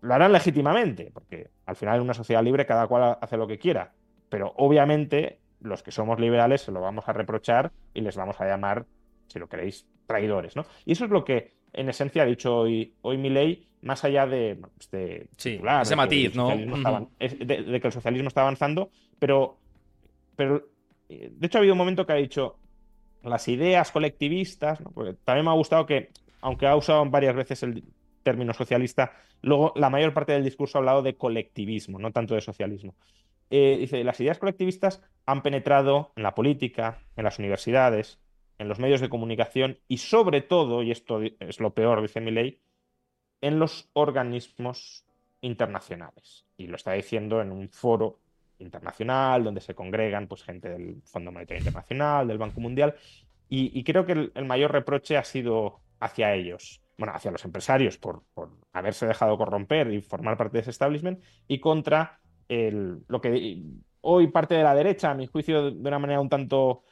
lo 0.00 0.14
harán 0.14 0.32
legítimamente, 0.32 1.10
porque 1.12 1.50
al 1.66 1.76
final 1.76 1.96
en 1.96 2.02
una 2.02 2.14
sociedad 2.14 2.42
libre 2.42 2.66
cada 2.66 2.86
cual 2.88 3.18
hace 3.20 3.36
lo 3.36 3.46
que 3.46 3.58
quiera. 3.58 3.92
Pero 4.28 4.52
obviamente 4.56 5.38
los 5.60 5.82
que 5.82 5.92
somos 5.92 6.18
liberales 6.18 6.62
se 6.62 6.72
lo 6.72 6.80
vamos 6.80 7.08
a 7.08 7.12
reprochar 7.12 7.70
y 7.94 8.00
les 8.00 8.16
vamos 8.16 8.40
a 8.40 8.46
llamar, 8.46 8.86
si 9.32 9.38
lo 9.38 9.48
queréis, 9.48 9.86
traidores. 10.06 10.56
¿no? 10.56 10.64
Y 10.84 10.92
eso 10.92 11.04
es 11.04 11.10
lo 11.10 11.24
que 11.24 11.52
en 11.72 11.88
esencia 11.88 12.22
ha 12.22 12.26
dicho 12.26 12.56
hoy, 12.56 12.94
hoy 13.02 13.16
ley, 13.16 13.66
más 13.80 14.04
allá 14.04 14.26
de, 14.26 14.58
este 14.78 15.28
ese 15.36 15.96
matiz, 15.96 16.34
¿no? 16.36 16.48
de, 17.18 17.80
que 17.80 17.86
el 17.86 17.92
socialismo 17.92 18.28
está 18.28 18.42
avanzando, 18.42 18.90
pero, 19.18 19.58
pero 20.36 20.68
de 21.08 21.46
hecho 21.46 21.58
ha 21.58 21.60
habido 21.60 21.74
un 21.74 21.78
momento 21.78 22.06
que 22.06 22.12
ha 22.12 22.16
dicho 22.16 22.58
las 23.22 23.48
ideas 23.48 23.90
colectivistas, 23.90 24.80
¿no? 24.80 24.90
Porque 24.90 25.14
también 25.24 25.44
me 25.44 25.50
ha 25.50 25.54
gustado 25.54 25.86
que, 25.86 26.10
aunque 26.40 26.66
ha 26.66 26.76
usado 26.76 27.04
varias 27.06 27.34
veces 27.34 27.62
el 27.62 27.84
término 28.22 28.52
socialista, 28.52 29.12
luego 29.42 29.72
la 29.76 29.90
mayor 29.90 30.12
parte 30.12 30.32
del 30.32 30.44
discurso 30.44 30.78
ha 30.78 30.80
hablado 30.80 31.02
de 31.02 31.16
colectivismo, 31.16 31.98
no 31.98 32.12
tanto 32.12 32.34
de 32.34 32.40
socialismo. 32.40 32.94
Eh, 33.50 33.76
dice, 33.80 34.02
las 34.02 34.18
ideas 34.20 34.38
colectivistas 34.38 35.02
han 35.26 35.42
penetrado 35.42 36.12
en 36.16 36.22
la 36.22 36.34
política, 36.34 37.00
en 37.16 37.24
las 37.24 37.38
universidades, 37.38 38.18
en 38.58 38.68
los 38.68 38.78
medios 38.78 39.00
de 39.00 39.08
comunicación 39.08 39.78
y 39.88 39.98
sobre 39.98 40.40
todo, 40.40 40.82
y 40.82 40.90
esto 40.90 41.20
es 41.22 41.60
lo 41.60 41.74
peor, 41.74 42.02
dice 42.02 42.20
mi 42.20 42.30
ley, 42.30 42.60
en 43.40 43.58
los 43.58 43.90
organismos 43.92 45.04
internacionales. 45.40 46.46
Y 46.56 46.66
lo 46.66 46.76
está 46.76 46.92
diciendo 46.92 47.40
en 47.40 47.52
un 47.52 47.68
foro 47.68 48.20
internacional 48.58 49.42
donde 49.42 49.60
se 49.60 49.74
congregan 49.74 50.28
pues, 50.28 50.44
gente 50.44 50.68
del 50.68 51.02
Fondo 51.04 51.32
Monetario 51.32 51.60
Internacional, 51.60 52.28
del 52.28 52.38
Banco 52.38 52.60
Mundial, 52.60 52.94
y, 53.54 53.84
creo 53.84 54.06
que 54.06 54.30
el, 54.34 54.44
mayor 54.46 54.72
reproche 54.72 55.18
ha 55.18 55.24
sido 55.24 55.82
hacia 56.00 56.32
ellos 56.32 56.80
bueno, 56.96 57.12
hacia 57.14 57.30
los 57.30 57.44
empresarios 57.44 57.98
por, 57.98 58.22
haberse 58.72 59.06
dejado 59.06 59.36
corromper 59.36 59.92
y 59.92 60.00
formar 60.00 60.36
parte 60.36 60.58
de 60.58 60.60
ese 60.60 60.70
establishment, 60.70 61.20
y 61.48 61.58
contra 61.58 62.20
el, 62.48 63.02
lo 63.08 63.20
que 63.20 63.62
hoy 64.02 64.28
parte 64.28 64.54
de 64.54 64.62
la 64.62 64.74
derecha, 64.74 65.10
a 65.10 65.14
mi 65.14 65.26
juicio, 65.26 65.70
de 65.70 65.88
una 65.88 65.98
manera 65.98 66.20
un 66.20 66.28
tanto, 66.28 66.84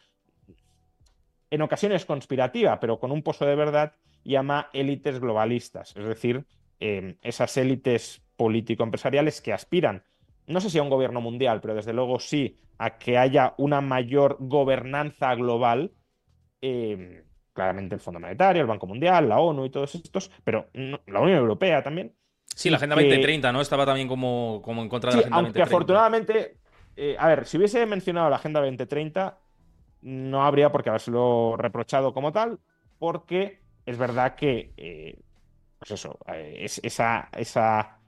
en 1.51 1.62
ocasiones 1.62 2.05
conspirativa, 2.05 2.80
pero 2.80 2.98
con 2.98 3.12
un 3.12 3.22
pozo 3.22 3.44
de 3.44 3.57
verdad, 3.57 3.92
llama 4.24 4.70
élites 4.72 5.20
globalistas, 5.20 5.96
es 5.96 6.07
decir, 6.07 6.44
em, 6.78 7.16
esas 7.22 7.57
élites 7.57 8.22
político-empresariales 8.36 9.40
que 9.40 9.53
aspiran, 9.53 10.03
no 10.46 10.61
sé 10.61 10.70
si 10.70 10.78
a 10.78 10.82
un 10.82 10.90
gobierno 10.90 11.20
mundial, 11.20 11.61
pero 11.61 11.74
desde 11.74 11.92
luego 11.92 12.18
sí 12.18 12.57
a 12.78 12.98
que 12.98 13.18
haya 13.18 13.55
una 13.59 13.80
mayor 13.80 14.36
gobernanza 14.40 15.34
global. 15.34 15.92
Em, 16.61 17.22
claramente 17.53 17.94
el 17.94 18.01
Fondo 18.01 18.20
Monetario, 18.20 18.62
el 18.62 18.68
Banco 18.68 18.86
Mundial, 18.86 19.28
la 19.28 19.38
ONU 19.38 19.66
y 19.66 19.70
todos 19.70 19.94
estos, 19.94 20.30
pero 20.42 20.68
la 20.72 21.20
Unión 21.20 21.38
Europea 21.38 21.82
también. 21.82 22.14
Sí, 22.46 22.70
la 22.70 22.78
Agenda 22.78 22.96
2030, 22.96 23.53
¿no? 23.53 23.61
Estaba 23.61 23.86
también 23.86 24.09
como, 24.09 24.61
como 24.64 24.82
en 24.82 24.88
contra 24.88 25.11
de 25.11 25.16
la 25.16 25.20
Agenda 25.20 25.36
aunque 25.36 25.61
2030. 25.61 25.76
afortunadamente, 25.76 26.57
eh, 26.96 27.16
a 27.18 27.28
ver, 27.28 27.46
si 27.46 27.57
hubiese 27.57 27.84
mencionado 27.86 28.28
la 28.30 28.36
Agenda 28.36 28.61
2030, 28.61 29.38
no 30.03 30.44
habría 30.44 30.72
por 30.72 30.82
qué 30.82 30.90
habérselo 30.90 31.57
reprochado 31.57 32.12
como 32.12 32.32
tal, 32.32 32.59
porque 32.98 33.61
es 33.86 33.98
verdad 33.98 34.34
que, 34.34 34.72
eh, 34.76 35.18
pues 35.78 35.92
eso, 35.92 36.18
eh, 36.26 36.59
es, 36.61 36.80
esa, 36.84 37.28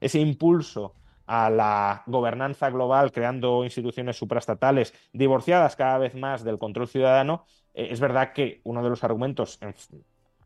ese 0.00 0.20
impulso 0.20 0.94
a 1.26 1.50
la 1.50 2.02
gobernanza 2.06 2.70
global, 2.70 3.12
creando 3.12 3.64
instituciones 3.64 4.16
supraestatales 4.16 4.92
divorciadas 5.12 5.76
cada 5.76 5.98
vez 5.98 6.14
más 6.14 6.44
del 6.44 6.58
control 6.58 6.88
ciudadano, 6.88 7.46
eh, 7.74 7.88
es 7.90 8.00
verdad 8.00 8.32
que 8.32 8.60
uno 8.64 8.82
de 8.82 8.90
los 8.90 9.04
argumentos 9.04 9.58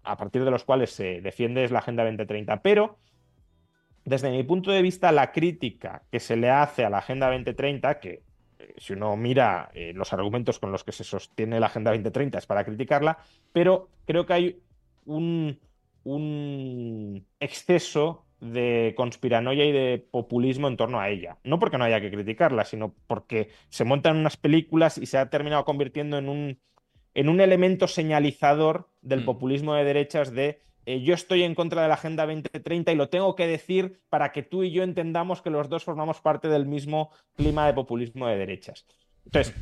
a 0.03 0.17
partir 0.17 0.45
de 0.45 0.51
los 0.51 0.65
cuales 0.65 0.91
se 0.91 1.21
defiende 1.21 1.65
es 1.65 1.73
la 1.73 1.81
Agenda 1.81 2.05
2030, 2.05 2.63
pero 2.63 2.99
desde 4.05 4.31
mi 4.31 4.45
punto 4.45 4.71
de 4.71 4.83
vista 4.83 5.11
la 5.11 5.33
crítica 5.33 6.05
que 6.11 6.21
se 6.21 6.37
le 6.37 6.49
hace 6.49 6.85
a 6.85 6.91
la 6.91 6.99
Agenda 6.99 7.27
2030, 7.27 7.99
que 7.99 8.23
si 8.77 8.93
uno 8.93 9.17
mira 9.17 9.71
eh, 9.75 9.93
los 9.95 10.13
argumentos 10.13 10.59
con 10.59 10.73
los 10.73 10.85
que 10.85 10.93
se 10.93 11.05
sostiene 11.05 11.61
la 11.61 11.67
Agenda 11.67 11.91
2030 11.91 12.39
es 12.39 12.47
para 12.47 12.65
criticarla, 12.65 13.19
pero 13.53 13.89
creo 14.07 14.27
que 14.27 14.33
hay 14.33 14.61
un, 15.05 15.59
un 16.05 17.27
exceso 17.41 18.27
de 18.41 18.95
conspiranoia 18.97 19.65
y 19.65 19.73
de 19.73 20.07
populismo 20.11 20.69
en 20.69 20.77
torno 20.77 21.01
a 21.01 21.09
ella. 21.09 21.39
No 21.43 21.59
porque 21.59 21.79
no 21.79 21.85
haya 21.85 22.01
que 22.01 22.11
criticarla, 22.11 22.65
sino 22.65 22.95
porque 23.07 23.49
se 23.69 23.85
montan 23.85 24.17
unas 24.17 24.37
películas 24.37 24.99
y 24.99 25.07
se 25.07 25.19
ha 25.19 25.31
terminado 25.31 25.65
convirtiendo 25.65 26.19
en 26.19 26.29
un, 26.29 26.59
en 27.15 27.29
un 27.29 27.41
elemento 27.41 27.89
señalizador 27.89 28.89
del 29.01 29.23
mm. 29.23 29.25
populismo 29.25 29.75
de 29.75 29.85
derechas 29.85 30.33
de 30.33 30.61
eh, 30.87 31.03
yo 31.03 31.15
estoy 31.15 31.43
en 31.43 31.55
contra 31.55 31.83
de 31.83 31.89
la 31.89 31.95
Agenda 31.95 32.25
2030 32.27 32.93
y 32.93 32.95
lo 32.95 33.09
tengo 33.09 33.35
que 33.35 33.47
decir 33.47 34.01
para 34.09 34.33
que 34.33 34.43
tú 34.43 34.63
y 34.63 34.71
yo 34.71 34.83
entendamos 34.83 35.43
que 35.43 35.51
los 35.51 35.69
dos 35.69 35.85
formamos 35.85 36.21
parte 36.21 36.49
del 36.49 36.65
mismo 36.65 37.11
clima 37.35 37.67
de 37.67 37.75
populismo 37.75 38.27
de 38.29 38.37
derechas. 38.37 38.87
Entonces, 39.25 39.55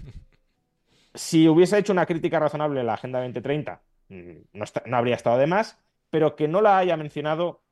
si 1.14 1.49
hubiese 1.49 1.79
hecho 1.79 1.93
una 1.93 2.07
crítica 2.07 2.39
razonable 2.39 2.81
a 2.81 2.85
la 2.85 2.95
Agenda 2.95 3.20
2030, 3.20 3.83
mm, 4.09 4.31
no, 4.53 4.64
no 4.87 4.97
habría 4.97 5.16
estado 5.16 5.39
de 5.39 5.47
más, 5.47 5.79
pero 6.11 6.37
que 6.37 6.47
no 6.47 6.61
la 6.61 6.79
haya 6.79 6.97
mencionado 6.97 7.62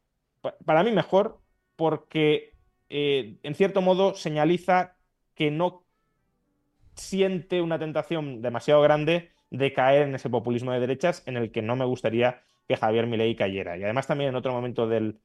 para 0.64 0.82
mí 0.82 0.90
mejor, 0.90 1.38
porque 1.76 2.55
eh, 2.88 3.38
en 3.42 3.55
cierto 3.55 3.80
modo 3.80 4.14
señaliza 4.14 4.96
que 5.34 5.50
no 5.50 5.84
siente 6.94 7.62
una 7.62 7.78
tentación 7.78 8.42
demasiado 8.42 8.82
grande 8.82 9.30
de 9.50 9.72
caer 9.72 10.03
en 10.03 10.14
ese 10.14 10.30
populismo 10.30 10.72
de 10.72 10.80
derechas 10.80 11.22
en 11.26 11.36
el 11.36 11.53
que 11.53 11.62
no 11.62 11.76
me 11.76 11.84
gustaría 11.84 12.42
que 12.66 12.76
Javier 12.76 13.06
Milei 13.06 13.34
cayera. 13.34 13.76
Y 13.76 13.84
además 13.84 14.06
también 14.06 14.30
en 14.30 14.36
otro 14.36 14.52
momento 14.52 14.86
del, 14.86 15.18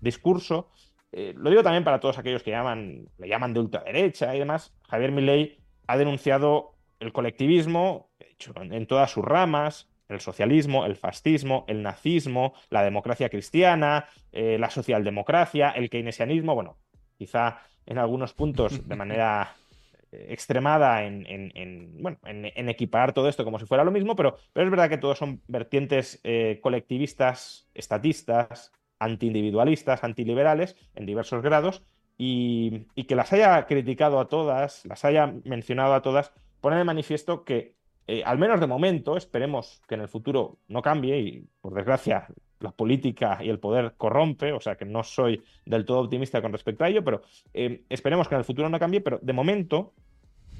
discurso, 0.00 0.70
eh, 1.12 1.34
lo 1.36 1.50
digo 1.50 1.62
también 1.62 1.84
para 1.84 2.00
todos 2.00 2.18
aquellos 2.18 2.42
que 2.42 2.50
llaman, 2.50 3.08
le 3.18 3.28
llaman 3.28 3.54
de 3.54 3.60
ultraderecha 3.60 4.34
y 4.34 4.38
demás, 4.38 4.74
Javier 4.88 5.12
Milei 5.12 5.58
ha 5.86 5.96
denunciado 5.96 6.74
el 7.00 7.12
colectivismo 7.12 8.10
en 8.56 8.86
todas 8.86 9.10
sus 9.10 9.24
ramas, 9.24 9.88
el 10.08 10.20
socialismo, 10.20 10.84
el 10.84 10.96
fascismo, 10.96 11.64
el 11.68 11.82
nazismo, 11.82 12.54
la 12.70 12.82
democracia 12.82 13.28
cristiana, 13.28 14.06
eh, 14.30 14.56
la 14.58 14.70
socialdemocracia, 14.70 15.70
el 15.70 15.90
keynesianismo, 15.90 16.54
bueno, 16.54 16.76
quizá 17.18 17.60
en 17.86 17.98
algunos 17.98 18.34
puntos 18.34 18.86
de 18.88 18.96
manera 18.96 19.54
extremada 20.12 21.04
en, 21.04 21.96
bueno, 22.00 22.18
en, 22.24 22.68
equiparar 22.68 23.12
todo 23.12 23.28
esto 23.28 23.44
como 23.44 23.58
si 23.58 23.66
fuera 23.66 23.84
lo 23.84 23.90
mismo, 23.90 24.14
pero, 24.14 24.36
pero 24.52 24.66
es 24.66 24.70
verdad 24.70 24.88
que 24.88 24.98
todos 24.98 25.18
son 25.18 25.40
vertientes 25.48 26.20
eh, 26.24 26.60
colectivistas, 26.62 27.68
estatistas, 27.74 28.72
antiindividualistas, 28.98 30.04
antiliberales, 30.04 30.76
en 30.94 31.06
diversos 31.06 31.42
grados, 31.42 31.82
y, 32.18 32.86
y 32.94 33.04
que 33.04 33.16
las 33.16 33.32
haya 33.32 33.66
criticado 33.66 34.20
a 34.20 34.28
todas, 34.28 34.84
las 34.86 35.04
haya 35.04 35.32
mencionado 35.44 35.94
a 35.94 36.02
todas, 36.02 36.32
pone 36.60 36.76
de 36.76 36.84
manifiesto 36.84 37.44
que 37.44 37.74
eh, 38.06 38.22
al 38.24 38.38
menos 38.38 38.60
de 38.60 38.66
momento, 38.66 39.16
esperemos 39.16 39.80
que 39.88 39.94
en 39.94 40.00
el 40.00 40.08
futuro 40.08 40.58
no 40.68 40.82
cambie 40.82 41.18
y, 41.20 41.48
por 41.60 41.74
desgracia, 41.74 42.26
la 42.62 42.72
política 42.72 43.38
y 43.42 43.48
el 43.48 43.58
poder 43.58 43.94
corrompe, 43.96 44.52
o 44.52 44.60
sea 44.60 44.76
que 44.76 44.84
no 44.84 45.02
soy 45.02 45.42
del 45.64 45.84
todo 45.84 46.00
optimista 46.00 46.40
con 46.40 46.52
respecto 46.52 46.84
a 46.84 46.88
ello, 46.88 47.04
pero 47.04 47.22
eh, 47.52 47.82
esperemos 47.88 48.28
que 48.28 48.34
en 48.34 48.40
el 48.40 48.44
futuro 48.44 48.68
no 48.68 48.78
cambie, 48.78 49.00
pero 49.00 49.18
de 49.22 49.32
momento 49.32 49.92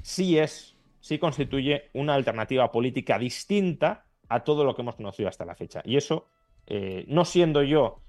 sí 0.01 0.37
es, 0.37 0.77
sí 0.99 1.17
constituye 1.19 1.89
una 1.93 2.15
alternativa 2.15 2.71
política 2.71 3.17
distinta 3.17 4.05
a 4.29 4.43
todo 4.43 4.63
lo 4.63 4.75
que 4.75 4.81
hemos 4.81 4.95
conocido 4.95 5.29
hasta 5.29 5.45
la 5.45 5.55
fecha. 5.55 5.81
Y 5.85 5.97
eso, 5.97 6.27
eh, 6.67 7.05
no 7.07 7.25
siendo 7.25 7.63
yo 7.63 7.99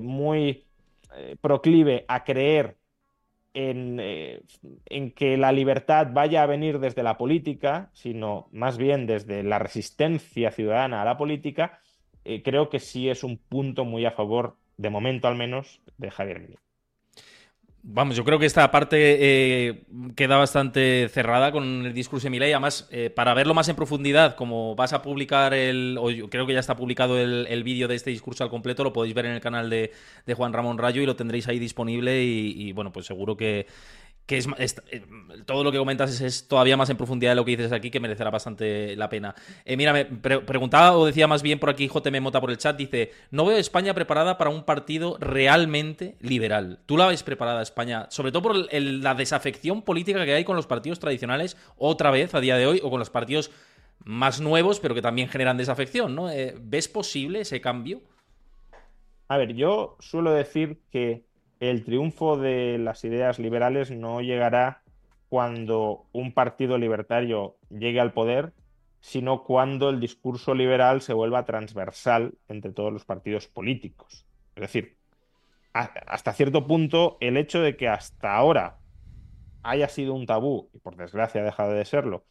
muy 0.00 0.64
proclive 1.42 2.06
a 2.08 2.24
creer 2.24 2.78
eh, 3.60 4.40
en, 4.86 5.10
que 5.10 5.36
la 5.36 5.50
libertad 5.50 6.08
vaya 6.12 6.44
a 6.44 6.46
venir 6.46 6.78
desde 6.78 7.02
la 7.02 7.18
política, 7.18 7.90
sino 7.92 8.48
más 8.52 8.78
bien 8.78 9.06
desde 9.06 9.42
la 9.42 9.58
resistencia 9.58 10.52
ciudadana 10.52 11.02
a 11.02 11.04
la 11.04 11.16
política, 11.16 11.80
eh, 12.28 12.42
creo 12.42 12.68
que 12.68 12.78
sí 12.78 13.08
es 13.08 13.24
un 13.24 13.38
punto 13.38 13.86
muy 13.86 14.04
a 14.04 14.10
favor, 14.10 14.56
de 14.76 14.90
momento 14.90 15.28
al 15.28 15.36
menos, 15.36 15.80
de 15.96 16.10
Javier 16.10 16.40
Milei. 16.40 16.58
Vamos, 17.82 18.16
yo 18.16 18.24
creo 18.24 18.38
que 18.38 18.44
esta 18.44 18.70
parte 18.70 18.96
eh, 18.98 19.84
queda 20.14 20.36
bastante 20.36 21.08
cerrada 21.08 21.52
con 21.52 21.86
el 21.86 21.94
discurso 21.94 22.24
de 22.26 22.30
Milei. 22.30 22.52
Además, 22.52 22.86
eh, 22.92 23.08
para 23.08 23.32
verlo 23.32 23.54
más 23.54 23.68
en 23.70 23.76
profundidad, 23.76 24.36
como 24.36 24.74
vas 24.74 24.92
a 24.92 25.00
publicar 25.00 25.54
el, 25.54 25.96
o 25.98 26.28
creo 26.28 26.46
que 26.46 26.52
ya 26.52 26.60
está 26.60 26.76
publicado 26.76 27.18
el, 27.18 27.64
vídeo 27.64 27.88
de 27.88 27.94
este 27.94 28.10
discurso 28.10 28.44
al 28.44 28.50
completo, 28.50 28.84
lo 28.84 28.92
podéis 28.92 29.14
ver 29.14 29.24
en 29.24 29.32
el 29.32 29.40
canal 29.40 29.70
de, 29.70 29.90
Juan 30.36 30.52
Ramón 30.52 30.76
Rayo 30.76 31.00
y 31.00 31.06
lo 31.06 31.16
tendréis 31.16 31.48
ahí 31.48 31.58
disponible. 31.58 32.22
y 32.22 32.72
bueno, 32.72 32.92
pues 32.92 33.06
seguro 33.06 33.38
que, 33.38 33.66
que 34.28 34.36
es, 34.36 34.46
eh, 34.90 35.02
todo 35.46 35.64
lo 35.64 35.72
que 35.72 35.78
comentas 35.78 36.20
es, 36.20 36.48
todavía 36.48 36.76
más 36.76 36.90
en 36.90 36.98
profundidad 36.98 37.30
de 37.30 37.36
lo 37.36 37.46
que 37.46 37.56
dices 37.56 37.72
aquí, 37.72 37.90
que 37.90 37.98
merecerá 37.98 38.28
bastante 38.28 38.94
la 38.94 39.08
pena. 39.08 39.34
Eh, 39.64 39.74
mira, 39.74 39.94
me 39.94 40.04
preguntaba 40.04 40.98
o 40.98 41.06
decía 41.06 41.26
más 41.26 41.42
bien 41.42 41.58
por 41.58 41.70
aquí 41.70 41.88
JM 41.88 42.20
Mota 42.20 42.38
por 42.38 42.50
el 42.50 42.58
chat, 42.58 42.76
dice, 42.76 43.10
no 43.30 43.46
veo 43.46 43.56
a 43.56 43.60
España 43.60 43.94
preparada 43.94 44.36
para 44.36 44.50
un 44.50 44.64
partido 44.64 45.16
realmente 45.18 46.16
liberal. 46.20 46.78
¿Tú 46.84 46.98
la 46.98 47.06
ves 47.06 47.22
preparada 47.22 47.62
España? 47.62 48.06
Sobre 48.10 48.30
todo 48.30 48.42
por 48.42 48.54
la 48.70 49.14
desafección 49.14 49.80
política 49.80 50.22
que 50.26 50.34
hay 50.34 50.44
con 50.44 50.56
los 50.56 50.66
partidos 50.66 50.98
tradicionales 50.98 51.56
otra 51.78 52.10
vez 52.10 52.34
a 52.34 52.40
día 52.40 52.58
de 52.58 52.66
hoy 52.66 52.80
o 52.84 52.90
con 52.90 52.98
los 52.98 53.08
partidos 53.08 53.50
más 54.04 54.42
nuevos, 54.42 54.78
pero 54.78 54.94
que 54.94 55.00
también 55.00 55.30
generan 55.30 55.56
desafección, 55.56 56.14
¿no? 56.14 56.30
Eh, 56.30 56.54
¿Ves 56.60 56.86
posible 56.86 57.40
ese 57.40 57.62
cambio? 57.62 58.02
A 59.28 59.38
ver, 59.38 59.54
yo 59.54 59.96
suelo 60.00 60.32
decir 60.32 60.82
que 60.90 61.24
el 61.60 61.84
triunfo 61.84 62.36
de 62.36 62.78
las 62.78 63.04
ideas 63.04 63.38
liberales 63.38 63.90
no 63.90 64.20
llegará 64.20 64.82
cuando 65.28 66.06
un 66.12 66.32
partido 66.32 66.78
libertario 66.78 67.56
llegue 67.70 68.00
al 68.00 68.12
poder, 68.12 68.52
sino 69.00 69.44
cuando 69.44 69.90
el 69.90 70.00
discurso 70.00 70.54
liberal 70.54 71.02
se 71.02 71.12
vuelva 71.12 71.44
transversal 71.44 72.34
entre 72.48 72.72
todos 72.72 72.92
los 72.92 73.04
partidos 73.04 73.46
políticos. 73.46 74.26
Es 74.56 74.62
decir, 74.62 74.96
hasta 75.72 76.32
cierto 76.32 76.66
punto, 76.66 77.18
el 77.20 77.36
hecho 77.36 77.60
de 77.60 77.76
que 77.76 77.88
hasta 77.88 78.34
ahora 78.34 78.78
haya 79.62 79.88
sido 79.88 80.14
un 80.14 80.26
tabú, 80.26 80.70
y 80.72 80.78
por 80.78 80.96
desgracia 80.96 81.42
ha 81.42 81.44
dejado 81.44 81.72
de 81.72 81.84
serlo, 81.84 82.24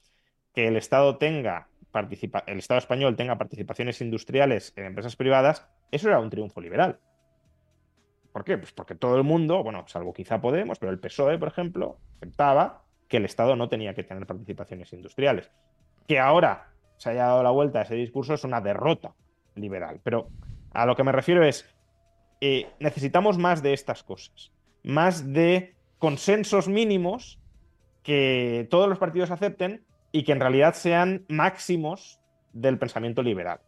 que 0.53 0.67
el 0.67 0.75
Estado 0.75 1.17
tenga 1.17 1.69
el 2.45 2.59
Estado 2.59 2.77
español 2.77 3.15
tenga 3.15 3.37
participaciones 3.37 4.01
industriales 4.01 4.73
en 4.75 4.85
empresas 4.85 5.15
privadas, 5.15 5.67
eso 5.91 6.09
era 6.09 6.19
un 6.19 6.29
triunfo 6.29 6.61
liberal. 6.61 6.99
¿Por 8.37 8.45
qué? 8.45 8.55
Pues 8.55 8.71
porque 8.71 8.93
todo 8.93 9.17
el 9.17 9.23
mundo, 9.23 9.63
bueno, 9.63 9.85
salvo 9.87 10.13
quizá 10.13 10.39
Podemos, 10.39 10.77
pero 10.77 10.91
el 10.91 10.99
PSOE, 10.99 11.39
por 11.39 11.47
ejemplo, 11.47 11.97
aceptaba 12.17 12.83
que 13.07 13.17
el 13.17 13.25
Estado 13.25 13.55
no 13.55 13.67
tenía 13.67 13.95
que 13.95 14.03
tener 14.03 14.27
participaciones 14.27 14.93
industriales. 14.93 15.49
Que 16.07 16.19
ahora 16.19 16.69
se 16.97 17.09
haya 17.09 17.25
dado 17.25 17.41
la 17.41 17.49
vuelta 17.49 17.79
a 17.79 17.81
ese 17.81 17.95
discurso 17.95 18.35
es 18.35 18.43
una 18.43 18.61
derrota 18.61 19.15
liberal. 19.55 20.01
Pero 20.03 20.29
a 20.71 20.85
lo 20.85 20.95
que 20.95 21.03
me 21.03 21.11
refiero 21.11 21.43
es, 21.43 21.67
eh, 22.39 22.69
necesitamos 22.79 23.39
más 23.39 23.63
de 23.63 23.73
estas 23.73 24.03
cosas, 24.03 24.51
más 24.83 25.33
de 25.33 25.73
consensos 25.97 26.67
mínimos 26.67 27.39
que 28.03 28.67
todos 28.69 28.87
los 28.87 28.99
partidos 28.99 29.31
acepten 29.31 29.83
y 30.11 30.25
que 30.25 30.33
en 30.33 30.41
realidad 30.41 30.75
sean 30.75 31.25
máximos 31.27 32.19
del 32.53 32.77
pensamiento 32.77 33.23
liberal. 33.23 33.61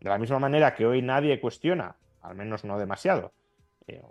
De 0.00 0.08
la 0.08 0.16
misma 0.16 0.38
manera 0.38 0.74
que 0.74 0.86
hoy 0.86 1.02
nadie 1.02 1.38
cuestiona, 1.42 1.98
al 2.22 2.36
menos 2.36 2.64
no 2.64 2.78
demasiado, 2.78 3.34
eh, 3.86 4.02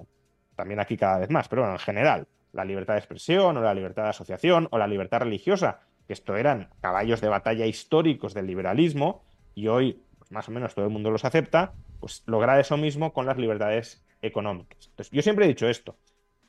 también 0.56 0.80
aquí 0.80 0.98
cada 0.98 1.20
vez 1.20 1.30
más, 1.30 1.48
pero 1.48 1.64
bueno, 1.64 1.76
en 1.76 1.80
general, 1.80 2.28
la 2.52 2.66
libertad 2.66 2.94
de 2.94 3.00
expresión 3.00 3.58
o 3.58 3.62
la 3.62 3.74
libertad 3.74 4.04
de 4.04 4.10
asociación 4.10 4.68
o 4.72 4.78
la 4.78 4.88
libertad 4.88 5.22
religiosa, 5.22 5.82
que 6.08 6.14
esto 6.14 6.36
eran 6.36 6.70
caballos 6.82 7.22
de 7.22 7.30
batalla 7.30 7.66
históricos 7.66 8.34
del 8.34 8.48
liberalismo 8.48 9.24
y 9.56 9.68
hoy 9.68 10.04
pues, 10.20 10.32
más 10.32 10.48
o 10.48 10.52
menos 10.52 10.76
todo 10.76 10.86
el 10.86 10.92
mundo 10.92 11.12
los 11.12 11.26
acepta, 11.26 11.74
pues 12.00 12.24
lograr 12.26 12.60
eso 12.60 12.78
mismo 12.78 13.14
con 13.14 13.26
las 13.26 13.38
libertades 13.38 14.06
económicas. 14.22 14.88
Entonces, 14.90 15.12
yo 15.12 15.22
siempre 15.22 15.46
he 15.46 15.48
dicho 15.48 15.68
esto, 15.68 15.98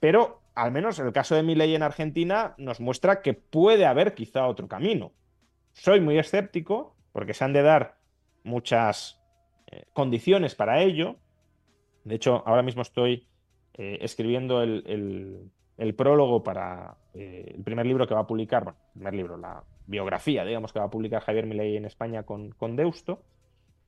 pero 0.00 0.42
al 0.54 0.70
menos 0.70 0.98
en 0.98 1.06
el 1.06 1.12
caso 1.12 1.34
de 1.34 1.42
mi 1.42 1.54
ley 1.54 1.74
en 1.74 1.82
Argentina 1.82 2.54
nos 2.58 2.80
muestra 2.80 3.22
que 3.22 3.34
puede 3.34 3.86
haber 3.86 4.14
quizá 4.14 4.46
otro 4.46 4.68
camino. 4.68 5.12
Soy 5.72 6.00
muy 6.00 6.18
escéptico 6.18 6.94
porque 7.12 7.34
se 7.34 7.44
han 7.44 7.52
de 7.52 7.62
dar 7.62 7.96
muchas 8.42 9.20
eh, 9.66 9.84
condiciones 9.92 10.54
para 10.54 10.82
ello, 10.82 11.16
de 12.04 12.14
hecho, 12.14 12.42
ahora 12.46 12.62
mismo 12.62 12.82
estoy 12.82 13.26
eh, 13.74 13.98
escribiendo 14.02 14.62
el, 14.62 15.50
prólogo 15.96 16.42
para 16.42 16.96
eh, 17.14 17.52
el 17.56 17.64
primer 17.64 17.86
libro 17.86 18.06
que 18.06 18.14
va 18.14 18.20
a 18.20 18.26
publicar, 18.26 18.64
bueno, 18.64 18.78
el 18.78 18.92
primer 18.92 19.14
libro, 19.14 19.36
la 19.38 19.64
biografía, 19.86 20.44
digamos, 20.44 20.72
que 20.72 20.78
va 20.78 20.86
a 20.86 20.90
publicar 20.90 21.22
Javier 21.22 21.46
Milei 21.46 21.76
en 21.76 21.86
España 21.86 22.24
con, 22.24 22.76
Deusto. 22.76 23.22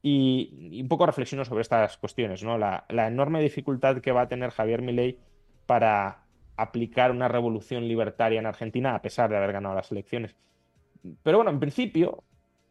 Y, 0.03 0.81
un 0.81 0.89
poco 0.89 1.07
reflexiono 1.07 1.45
sobre 1.45 1.63
estas 1.63 1.99
cuestiones, 1.99 2.43
¿no? 2.43 2.59
La, 2.59 2.85
enorme 2.89 3.43
dificultad 3.43 4.01
que 4.01 4.13
va 4.13 4.23
a 4.23 4.29
tener 4.29 4.51
Javier 4.51 4.83
Milei 4.83 5.19
para 5.67 6.25
aplicar 6.57 7.11
una 7.11 7.29
revolución 7.29 7.87
libertaria 7.87 8.39
en 8.39 8.47
Argentina, 8.47 8.95
a 8.95 9.03
pesar 9.03 9.29
de 9.29 9.37
haber 9.37 9.53
ganado 9.53 9.75
las 9.75 9.93
elecciones. 9.93 10.35
Pero 11.23 11.39
bueno, 11.39 11.51
en 11.51 11.61
principio, 11.61 12.25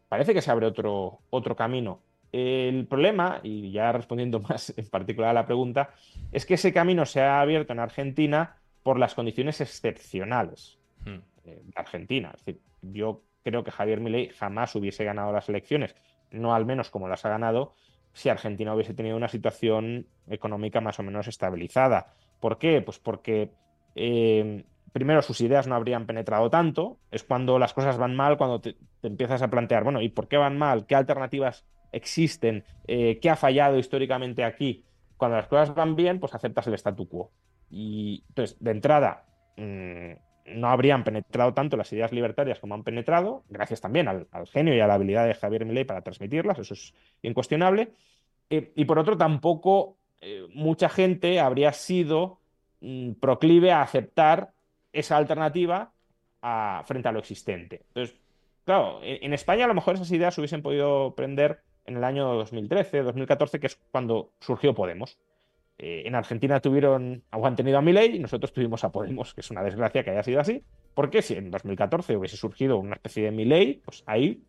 parece 0.08 0.34
que 0.34 0.42
se 0.42 0.50
abre 0.50 0.66
otro 0.66 1.56
camino. 1.56 2.00
El 2.32 2.86
problema, 2.86 3.40
y 3.42 3.70
ya 3.72 3.92
respondiendo 3.92 4.40
más 4.48 4.72
en 4.76 4.86
particular 4.88 5.30
a 5.30 5.34
la 5.34 5.46
pregunta, 5.46 5.90
es 6.32 6.46
que 6.46 6.54
ese 6.54 6.72
camino 6.72 7.06
se 7.06 7.20
ha 7.20 7.40
abierto 7.40 7.72
en 7.72 7.80
Argentina 7.80 8.56
por 8.82 8.98
las 8.98 9.14
condiciones 9.14 9.60
excepcionales 9.60 10.78
hmm. 11.04 11.18
eh, 11.44 11.62
de 11.64 11.72
Argentina. 11.74 12.32
Es 12.34 12.44
decir, 12.44 12.62
yo 12.82 13.22
creo 13.42 13.64
que 13.64 13.70
Javier 13.70 14.00
Milei 14.00 14.28
jamás 14.30 14.74
hubiese 14.74 15.04
ganado 15.04 15.32
las 15.32 15.48
elecciones, 15.48 15.94
no 16.30 16.54
al 16.54 16.66
menos 16.66 16.90
como 16.90 17.08
las 17.08 17.24
ha 17.24 17.30
ganado, 17.30 17.74
si 18.12 18.28
Argentina 18.28 18.74
hubiese 18.74 18.94
tenido 18.94 19.16
una 19.16 19.28
situación 19.28 20.06
económica 20.26 20.80
más 20.80 20.98
o 20.98 21.02
menos 21.02 21.28
estabilizada. 21.28 22.14
¿Por 22.40 22.58
qué? 22.58 22.80
Pues 22.80 22.98
porque 22.98 23.50
eh, 23.94 24.64
primero 24.92 25.20
sus 25.20 25.42
ideas 25.42 25.66
no 25.66 25.74
habrían 25.74 26.06
penetrado 26.06 26.48
tanto, 26.48 26.98
es 27.10 27.22
cuando 27.22 27.58
las 27.58 27.74
cosas 27.74 27.98
van 27.98 28.16
mal, 28.16 28.38
cuando 28.38 28.62
te, 28.62 28.76
empiezas 29.02 29.42
a 29.42 29.50
plantear, 29.50 29.84
bueno, 29.84 30.00
¿y 30.00 30.08
por 30.08 30.26
qué 30.26 30.38
van 30.38 30.56
mal? 30.56 30.86
¿Qué 30.86 30.94
alternativas 30.94 31.66
existen? 31.92 32.64
Eh, 32.86 33.18
¿Qué 33.20 33.30
ha 33.30 33.36
fallado 33.36 33.78
históricamente 33.78 34.44
aquí? 34.44 34.84
Cuando 35.16 35.36
las 35.36 35.48
cosas 35.48 35.74
van 35.74 35.96
bien, 35.96 36.20
pues 36.20 36.34
aceptas 36.34 36.66
el 36.66 36.74
statu 36.74 37.08
quo. 37.08 37.30
Y 37.70 38.24
entonces, 38.28 38.56
de 38.60 38.70
entrada, 38.70 39.24
mm, 39.56 40.12
no 40.54 40.68
habrían 40.68 41.04
penetrado 41.04 41.54
tanto 41.54 41.76
las 41.76 41.92
ideas 41.92 42.12
libertarias 42.12 42.60
como 42.60 42.74
han 42.74 42.84
penetrado, 42.84 43.44
gracias 43.48 43.80
también 43.80 44.08
al, 44.08 44.26
genio 44.52 44.74
y 44.74 44.80
a 44.80 44.86
la 44.86 44.94
habilidad 44.94 45.26
de 45.26 45.34
Javier 45.34 45.64
Milei 45.64 45.84
para 45.84 46.02
transmitirlas, 46.02 46.58
eso 46.58 46.74
es 46.74 46.94
incuestionable. 47.22 47.92
Eh, 48.50 48.72
y 48.76 48.84
por 48.84 48.98
otro, 48.98 49.16
tampoco 49.16 49.98
eh, 50.20 50.46
mucha 50.54 50.88
gente 50.88 51.40
habría 51.40 51.72
sido 51.72 52.40
mm, 52.80 53.12
proclive 53.14 53.72
a 53.72 53.82
aceptar 53.82 54.52
esa 54.92 55.16
alternativa 55.16 55.92
frente 56.84 57.08
a 57.08 57.12
lo 57.12 57.18
existente. 57.18 57.82
Entonces, 57.88 58.16
claro, 58.64 59.00
en, 59.02 59.32
España 59.32 59.64
a 59.64 59.68
lo 59.68 59.74
mejor 59.74 59.96
esas 59.96 60.12
ideas 60.12 60.38
hubiesen 60.38 60.62
podido 60.62 61.16
prender 61.16 61.62
en 61.86 61.96
el 61.96 62.04
año 62.04 62.34
2013, 62.34 63.02
2014, 63.02 63.60
que 63.60 63.66
es 63.66 63.78
cuando 63.90 64.32
surgió 64.40 64.74
Podemos. 64.74 65.18
Eh, 65.78 66.04
en 66.06 66.14
Argentina 66.14 66.60
tuvieron 66.60 67.22
han 67.30 67.56
tenido 67.56 67.78
a 67.78 67.82
Milei 67.82 68.16
y 68.16 68.18
nosotros 68.18 68.52
tuvimos 68.52 68.82
a 68.84 68.90
Podemos, 68.90 69.34
que 69.34 69.42
es 69.42 69.50
una 69.50 69.62
desgracia 69.62 70.02
que 70.02 70.10
haya 70.10 70.22
sido 70.22 70.40
así, 70.40 70.62
porque 70.94 71.20
si 71.22 71.34
en 71.34 71.50
2014 71.50 72.16
hubiese 72.16 72.36
surgido 72.36 72.78
una 72.78 72.94
especie 72.94 73.24
de 73.24 73.30
Milei, 73.30 73.82
pues 73.84 74.02
ahí 74.06 74.42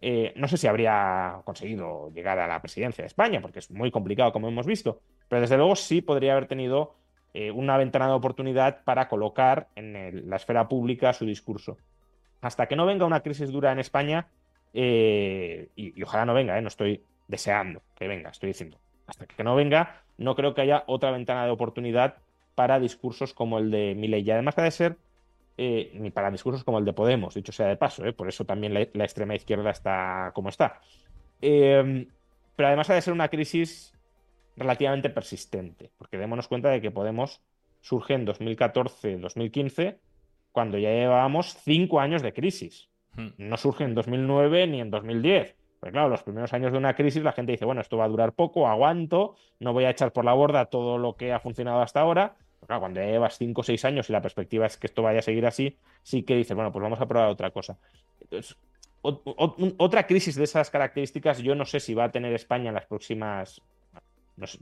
eh, 0.00 0.32
no 0.36 0.46
sé 0.46 0.56
si 0.56 0.68
habría 0.68 1.40
conseguido 1.44 2.10
llegar 2.12 2.38
a 2.38 2.46
la 2.46 2.60
presidencia 2.60 3.02
de 3.02 3.06
España, 3.06 3.40
porque 3.40 3.58
es 3.58 3.70
muy 3.70 3.90
complicado 3.90 4.32
como 4.32 4.48
hemos 4.48 4.66
visto, 4.66 5.00
pero 5.28 5.40
desde 5.40 5.56
luego 5.56 5.74
sí 5.74 6.00
podría 6.02 6.32
haber 6.32 6.46
tenido 6.46 6.94
eh, 7.34 7.50
una 7.50 7.76
ventana 7.76 8.06
de 8.06 8.12
oportunidad 8.12 8.84
para 8.84 9.08
colocar 9.08 9.68
en 9.74 10.30
la 10.30 10.36
esfera 10.36 10.68
pública 10.68 11.12
su 11.12 11.26
discurso. 11.26 11.76
Hasta 12.40 12.68
que 12.68 12.76
no 12.76 12.86
venga 12.86 13.06
una 13.06 13.20
crisis 13.20 13.50
dura 13.50 13.72
en 13.72 13.80
España, 13.80 14.28
y, 14.72 15.68
y, 15.76 16.02
ojalá 16.02 16.24
no 16.24 16.34
venga, 16.34 16.60
no 16.60 16.68
estoy 16.68 17.02
deseando 17.26 17.82
que 17.94 18.08
venga, 18.08 18.30
estoy 18.30 18.48
diciendo, 18.48 18.78
hasta 19.06 19.26
que 19.26 19.44
no 19.44 19.54
venga, 19.54 20.02
no 20.16 20.34
creo 20.34 20.54
que 20.54 20.62
haya 20.62 20.84
otra 20.86 21.10
ventana 21.10 21.44
de 21.44 21.50
oportunidad 21.50 22.16
para 22.54 22.80
discursos 22.80 23.34
como 23.34 23.58
el 23.58 23.70
de 23.70 23.94
Milei. 23.94 24.22
Y 24.22 24.30
además 24.30 24.56
de 24.56 24.70
ser 24.70 24.96
eh, 25.56 25.90
ni 25.94 26.10
para 26.10 26.30
discursos 26.30 26.64
como 26.64 26.78
el 26.78 26.84
de 26.84 26.92
Podemos, 26.92 27.34
dicho 27.34 27.52
sea 27.52 27.66
de 27.66 27.76
paso, 27.76 28.04
eh, 28.04 28.12
por 28.12 28.28
eso 28.28 28.44
también 28.44 28.74
la, 28.74 29.04
extrema 29.04 29.34
izquierda 29.34 29.70
está 29.70 30.30
como 30.34 30.48
está. 30.48 30.80
Em, 31.40 32.06
pero 32.54 32.68
además 32.68 32.90
ha 32.90 32.94
de 32.94 33.02
ser 33.02 33.12
una 33.12 33.28
crisis 33.28 33.92
relativamente 34.56 35.10
persistente, 35.10 35.90
porque 35.98 36.18
démonos 36.18 36.48
cuenta 36.48 36.68
de 36.70 36.80
que 36.80 36.90
Podemos 36.90 37.42
surge 37.80 38.14
en 38.14 38.26
2014-2015, 38.26 39.98
cuando 40.52 40.78
ya 40.78 40.90
llevábamos 40.90 41.56
cinco 41.62 42.00
años 42.00 42.22
de 42.22 42.32
crisis. 42.32 42.87
Hmm. 43.18 43.30
No 43.36 43.56
surge 43.56 43.82
en 43.82 43.96
2009 43.96 44.68
ni 44.68 44.80
en 44.80 44.90
2010. 44.90 45.56
Pues 45.80 45.92
claro, 45.92 46.08
los 46.08 46.22
primeros 46.22 46.52
años 46.52 46.72
de 46.72 46.78
una 46.78 46.94
crisis 46.94 47.22
la 47.22 47.32
gente 47.32 47.52
dice, 47.52 47.64
bueno, 47.64 47.80
esto 47.80 47.96
va 47.96 48.04
a 48.04 48.08
durar 48.08 48.32
poco, 48.32 48.68
aguanto, 48.68 49.34
no 49.58 49.72
voy 49.72 49.84
a 49.84 49.90
echar 49.90 50.12
por 50.12 50.24
la 50.24 50.32
borda 50.32 50.66
todo 50.66 50.98
lo 50.98 51.16
que 51.16 51.32
ha 51.32 51.40
funcionado 51.40 51.82
hasta 51.82 52.00
ahora. 52.00 52.36
Pero 52.60 52.66
claro, 52.66 52.80
cuando 52.80 53.00
llevas 53.00 53.36
5 53.38 53.60
o 53.60 53.64
6 53.64 53.84
años 53.84 54.08
y 54.08 54.12
la 54.12 54.22
perspectiva 54.22 54.66
es 54.66 54.76
que 54.76 54.86
esto 54.86 55.02
vaya 55.02 55.18
a 55.18 55.22
seguir 55.22 55.46
así, 55.46 55.76
sí 56.02 56.22
que 56.22 56.36
dices, 56.36 56.54
bueno, 56.54 56.72
pues 56.72 56.82
vamos 56.82 57.00
a 57.00 57.06
probar 57.06 57.28
otra 57.28 57.50
cosa. 57.50 57.76
Entonces, 58.20 58.56
otra 59.02 60.06
crisis 60.06 60.36
de 60.36 60.44
esas 60.44 60.70
características, 60.70 61.38
yo 61.38 61.54
no 61.54 61.64
sé 61.64 61.80
si 61.80 61.94
va 61.94 62.04
a 62.04 62.10
tener 62.10 62.32
España 62.34 62.68
en 62.68 62.74
las 62.74 62.86
próximas, 62.86 63.62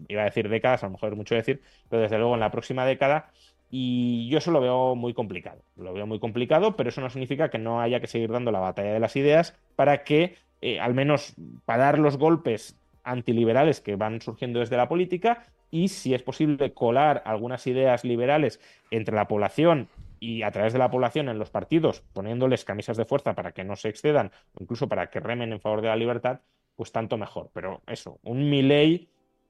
iba 0.09 0.22
a 0.22 0.26
decir 0.26 0.48
décadas, 0.48 0.82
a 0.82 0.86
lo 0.86 0.92
mejor 0.92 1.16
mucho 1.16 1.34
decir, 1.34 1.62
pero 1.88 2.02
desde 2.02 2.18
luego 2.18 2.34
en 2.34 2.40
la 2.40 2.50
próxima 2.50 2.84
década, 2.84 3.30
y 3.71 4.29
yo 4.29 4.39
eso 4.39 4.51
lo 4.51 4.61
veo 4.61 4.95
muy 4.95 5.12
complicado. 5.14 5.62
Lo 5.77 5.93
veo 5.93 6.07
muy 6.07 6.19
complicado, 6.19 6.77
pero 6.77 6.89
eso 6.89 7.01
no 7.01 7.11
significa 7.11 7.51
que 7.51 7.59
no 7.59 7.81
haya 7.81 8.01
que 8.01 8.07
seguir 8.07 8.31
dando 8.31 8.53
la 8.53 8.61
batalla 8.61 8.93
de 8.93 9.01
las 9.01 9.17
ideas 9.17 9.57
para 9.75 10.05
que 10.05 10.37
eh, 10.61 10.81
al 10.81 10.95
menos 10.95 11.35
para 11.64 11.85
dar 11.85 11.99
los 11.99 12.17
golpes 12.17 12.79
antiliberales 13.05 13.81
que 13.81 13.97
van 13.97 14.21
surgiendo 14.21 14.61
desde 14.61 14.77
la 14.77 14.89
política 14.89 15.45
y, 15.71 15.89
si 15.89 16.14
es 16.14 16.23
posible, 16.23 16.73
colar 16.73 17.23
algunas 17.27 17.67
ideas 17.67 18.05
liberales 18.05 18.61
entre 18.91 19.14
la 19.14 19.29
población 19.29 19.89
y 20.19 20.43
a 20.43 20.51
través 20.51 20.73
de 20.73 20.79
la 20.79 20.91
población 20.91 21.29
en 21.29 21.39
los 21.39 21.51
partidos, 21.51 22.03
poniéndoles 22.12 22.64
camisas 22.64 22.97
de 22.97 23.05
fuerza 23.05 23.35
para 23.35 23.53
que 23.53 23.64
no 23.64 23.77
se 23.77 23.89
excedan 23.89 24.31
o 24.55 24.62
incluso 24.62 24.89
para 24.89 25.11
que 25.11 25.21
remen 25.21 25.53
en 25.53 25.61
favor 25.61 25.83
de 25.83 25.89
la 25.89 25.97
libertad, 25.97 26.41
pues 26.75 26.93
tanto 26.93 27.19
mejor. 27.19 27.51
Pero 27.53 27.83
eso, 27.87 28.19
un 28.23 28.49
Milei 28.49 29.09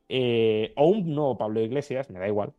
eh, 0.09 0.73
o 0.77 0.89
un 0.89 1.15
nuevo 1.15 1.39
Pablo 1.39 1.61
Iglesias, 1.61 2.11
me 2.11 2.19
da 2.19 2.27
igual, 2.27 2.53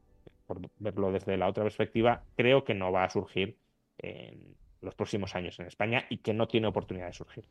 por 0.47 0.61
verlo 0.79 1.11
desde 1.11 1.37
la 1.37 1.47
otra 1.47 1.63
perspectiva, 1.63 2.23
creo 2.35 2.63
que 2.63 2.73
no 2.73 2.91
va 2.91 3.03
a 3.03 3.09
surgir 3.09 3.57
en 3.99 4.55
los 4.81 4.95
próximos 4.95 5.35
años 5.35 5.59
en 5.59 5.67
España 5.67 6.05
y 6.09 6.17
que 6.17 6.33
no 6.33 6.47
tiene 6.47 6.67
oportunidad 6.67 7.07
de 7.07 7.13
surgir. 7.13 7.45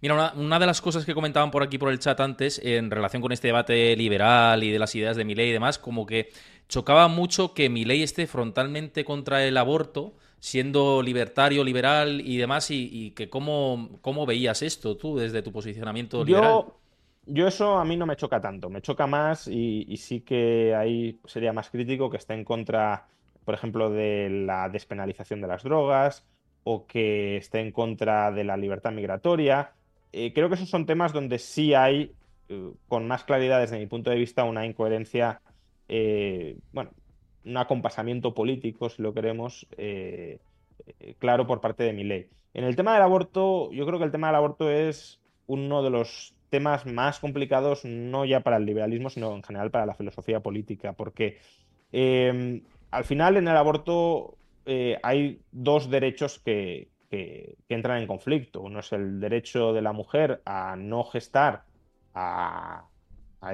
Mira, 0.00 0.32
una, 0.34 0.58
de 0.58 0.66
las 0.66 0.80
cosas 0.80 1.04
que 1.04 1.14
comentaban 1.14 1.50
por 1.50 1.62
aquí 1.62 1.78
por 1.78 1.90
el 1.90 1.98
chat 1.98 2.18
antes, 2.20 2.60
en 2.62 2.90
relación 2.90 3.22
con 3.22 3.32
este 3.32 3.48
debate 3.48 3.96
liberal 3.96 4.62
y 4.62 4.70
de 4.70 4.78
las 4.78 4.94
ideas 4.94 5.16
de 5.16 5.24
Milei 5.24 5.50
y 5.50 5.52
demás, 5.52 5.78
como 5.78 6.06
que 6.06 6.30
chocaba 6.68 7.08
mucho 7.08 7.54
que 7.54 7.68
Milei 7.68 8.02
esté 8.02 8.26
frontalmente 8.26 9.04
contra 9.04 9.44
el 9.44 9.56
aborto, 9.56 10.14
siendo 10.38 11.02
libertario, 11.02 11.64
liberal 11.64 12.20
y 12.20 12.36
demás, 12.36 12.70
y, 12.70 13.10
que 13.12 13.28
cómo, 13.28 13.98
cómo, 14.00 14.26
veías 14.26 14.62
esto 14.62 14.96
tú 14.96 15.16
desde 15.16 15.42
tu 15.42 15.52
posicionamiento 15.52 16.24
liberal. 16.24 16.50
Yo 16.50 16.78
eso 17.34 17.78
a 17.78 17.84
mí 17.84 17.96
no 17.96 18.06
me 18.06 18.16
choca 18.16 18.40
tanto, 18.40 18.70
me 18.70 18.82
choca 18.82 19.06
más 19.06 19.48
y, 19.48 19.84
y 19.88 19.96
sí 19.96 20.20
que 20.20 20.74
ahí 20.74 21.18
sería 21.24 21.52
más 21.52 21.70
crítico 21.70 22.10
que 22.10 22.16
esté 22.16 22.34
en 22.34 22.44
contra, 22.44 23.08
por 23.44 23.54
ejemplo, 23.54 23.90
de 23.90 24.28
la 24.30 24.68
despenalización 24.68 25.40
de 25.40 25.48
las 25.48 25.62
drogas 25.62 26.24
o 26.62 26.86
que 26.86 27.36
esté 27.36 27.60
en 27.60 27.72
contra 27.72 28.30
de 28.32 28.44
la 28.44 28.56
libertad 28.56 28.92
migratoria. 28.92 29.72
Eh, 30.12 30.32
creo 30.32 30.48
que 30.48 30.54
esos 30.54 30.68
son 30.68 30.86
temas 30.86 31.12
donde 31.12 31.38
sí 31.38 31.74
hay, 31.74 32.12
eh, 32.48 32.72
con 32.88 33.06
más 33.06 33.24
claridad 33.24 33.60
desde 33.60 33.78
mi 33.78 33.86
punto 33.86 34.10
de 34.10 34.16
vista, 34.16 34.44
una 34.44 34.66
incoherencia, 34.66 35.40
eh, 35.88 36.56
bueno, 36.72 36.90
un 37.44 37.56
acompasamiento 37.56 38.34
político, 38.34 38.88
si 38.88 39.02
lo 39.02 39.14
queremos, 39.14 39.66
claro 41.18 41.46
por 41.46 41.60
parte 41.60 41.84
de 41.84 41.92
mi 41.92 42.02
ley. 42.02 42.28
En 42.54 42.64
el 42.64 42.74
tema 42.74 42.94
del 42.94 43.02
aborto, 43.02 43.70
yo 43.72 43.86
creo 43.86 43.98
que 43.98 44.04
el 44.04 44.10
tema 44.10 44.28
del 44.28 44.36
aborto 44.36 44.70
es 44.70 45.20
uno 45.46 45.82
de 45.82 45.90
los 45.90 46.35
temas 46.50 46.86
más 46.86 47.18
complicados, 47.18 47.84
no 47.84 48.24
ya 48.24 48.40
para 48.40 48.56
el 48.56 48.66
liberalismo, 48.66 49.10
sino 49.10 49.34
en 49.34 49.42
general 49.42 49.70
para 49.70 49.86
la 49.86 49.94
filosofía 49.94 50.40
política, 50.40 50.92
porque 50.92 51.38
al 52.90 53.04
final 53.04 53.36
en 53.36 53.48
el 53.48 53.56
aborto 53.56 54.36
eh, 54.64 54.98
hay 55.02 55.40
dos 55.52 55.88
derechos 55.88 56.40
que, 56.40 56.88
entran 57.68 58.02
en 58.02 58.06
conflicto. 58.06 58.60
Uno 58.60 58.80
es 58.80 58.92
el 58.92 59.20
derecho 59.20 59.72
de 59.72 59.80
la 59.80 59.92
mujer 59.92 60.42
a 60.44 60.76
no 60.76 61.02
gestar 61.02 61.64
a, 62.12 62.84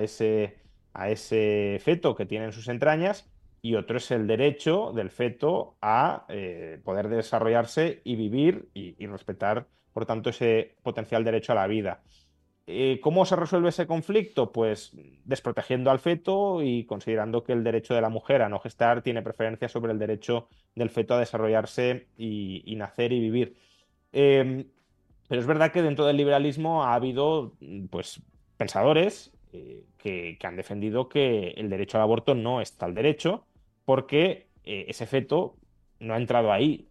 ese, 0.01 0.57
a 0.95 1.11
ese, 1.11 1.79
feto 1.81 2.17
que 2.17 2.27
tiene 2.27 2.47
en 2.47 2.53
sus 2.53 2.67
entrañas 2.67 3.31
y 3.61 3.77
otro 3.77 3.99
es 3.99 4.11
el 4.11 4.27
derecho 4.27 4.91
del 4.93 5.11
feto 5.11 5.77
a 5.81 6.25
eh, 6.29 6.81
poder 6.83 7.09
desarrollarse 7.09 8.01
y 8.03 8.17
vivir 8.17 8.69
y 8.75 9.07
respetar, 9.07 9.69
por 9.93 10.07
tanto, 10.07 10.31
ese 10.31 10.75
potencial 10.83 11.23
derecho 11.23 11.53
a 11.53 11.57
la 11.57 11.69
vida. 11.69 12.03
Eh, 12.67 13.01
¿Cómo 13.03 13.25
se 13.27 13.35
resuelve 13.35 13.71
ese 13.71 13.87
conflicto? 13.87 14.53
Pues 14.53 14.93
desprotegiendo 15.25 15.91
al 15.91 15.99
feto 15.99 16.63
y 16.63 16.85
considerando 16.85 17.43
que 17.43 17.53
el 17.53 17.65
derecho 17.65 17.95
de 17.95 18.01
la 18.01 18.09
mujer 18.09 18.43
a 18.43 18.49
no 18.49 18.61
gestar 18.61 19.03
tiene 19.03 19.23
preferencia 19.23 19.69
sobre 19.69 19.93
el 19.93 19.99
derecho 19.99 20.49
del 20.77 20.91
feto 20.91 21.15
a 21.15 21.19
desarrollarse 21.19 22.07
y, 22.17 22.75
nacer 22.77 23.13
y 23.13 23.21
vivir. 23.21 23.57
Em, 24.13 24.65
pero 25.29 25.41
es 25.41 25.47
verdad 25.47 25.73
que 25.73 25.83
dentro 25.83 26.07
del 26.07 26.17
liberalismo 26.17 26.85
ha 26.85 26.95
habido 26.95 27.55
pues, 27.91 28.23
pensadores 28.57 29.33
eh, 29.53 29.85
que, 29.99 30.39
han 30.43 30.57
defendido 30.57 31.09
que 31.09 31.49
el 31.57 31.69
derecho 31.69 31.99
al 31.99 32.03
aborto 32.03 32.35
no 32.35 32.61
es 32.61 32.77
tal 32.77 32.95
derecho 32.95 33.45
porque 33.85 34.49
eh, 34.65 34.87
ese 34.89 35.07
feto 35.07 35.57
no 35.99 36.15
ha 36.15 36.17
entrado 36.17 36.53
ahí 36.53 36.89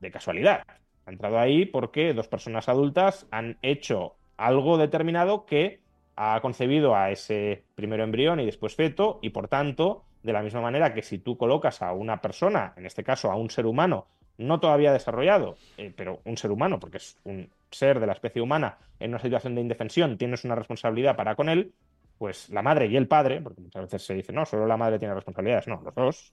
de 0.00 0.10
casualidad. 0.10 0.62
Ha 1.06 1.10
entrado 1.10 1.38
ahí 1.38 1.66
porque 1.66 2.14
dos 2.14 2.28
personas 2.28 2.68
adultas 2.68 3.26
han 3.30 3.58
hecho 3.62 4.16
algo 4.36 4.78
determinado 4.78 5.46
que 5.46 5.80
ha 6.16 6.40
concebido 6.40 6.94
a 6.94 7.10
ese 7.10 7.64
primero 7.74 8.04
embrión 8.04 8.40
y 8.40 8.46
después 8.46 8.74
feto, 8.74 9.18
y 9.22 9.30
por 9.30 9.48
tanto, 9.48 10.04
de 10.22 10.32
la 10.32 10.42
misma 10.42 10.60
manera 10.60 10.94
que 10.94 11.02
si 11.02 11.18
tú 11.18 11.36
colocas 11.36 11.82
a 11.82 11.92
una 11.92 12.20
persona, 12.20 12.74
en 12.76 12.86
este 12.86 13.02
caso 13.02 13.30
a 13.30 13.36
un 13.36 13.50
ser 13.50 13.66
humano, 13.66 14.06
no 14.38 14.60
todavía 14.60 14.92
desarrollado, 14.92 15.56
eh, 15.76 15.92
pero 15.94 16.20
un 16.24 16.36
ser 16.36 16.50
humano, 16.50 16.78
porque 16.80 16.98
es 16.98 17.18
un 17.24 17.50
ser 17.70 18.00
de 18.00 18.06
la 18.06 18.12
especie 18.12 18.42
humana 18.42 18.78
en 18.98 19.10
una 19.10 19.18
situación 19.18 19.54
de 19.54 19.60
indefensión, 19.60 20.18
tienes 20.18 20.44
una 20.44 20.54
responsabilidad 20.54 21.16
para 21.16 21.34
con 21.34 21.48
él, 21.48 21.72
pues 22.18 22.50
la 22.50 22.62
madre 22.62 22.86
y 22.86 22.96
el 22.96 23.08
padre, 23.08 23.40
porque 23.40 23.60
muchas 23.60 23.82
veces 23.82 24.02
se 24.02 24.14
dice, 24.14 24.32
no, 24.32 24.46
solo 24.46 24.66
la 24.66 24.76
madre 24.76 24.98
tiene 24.98 25.14
responsabilidades, 25.14 25.66
no, 25.66 25.80
los 25.82 25.94
dos, 25.94 26.32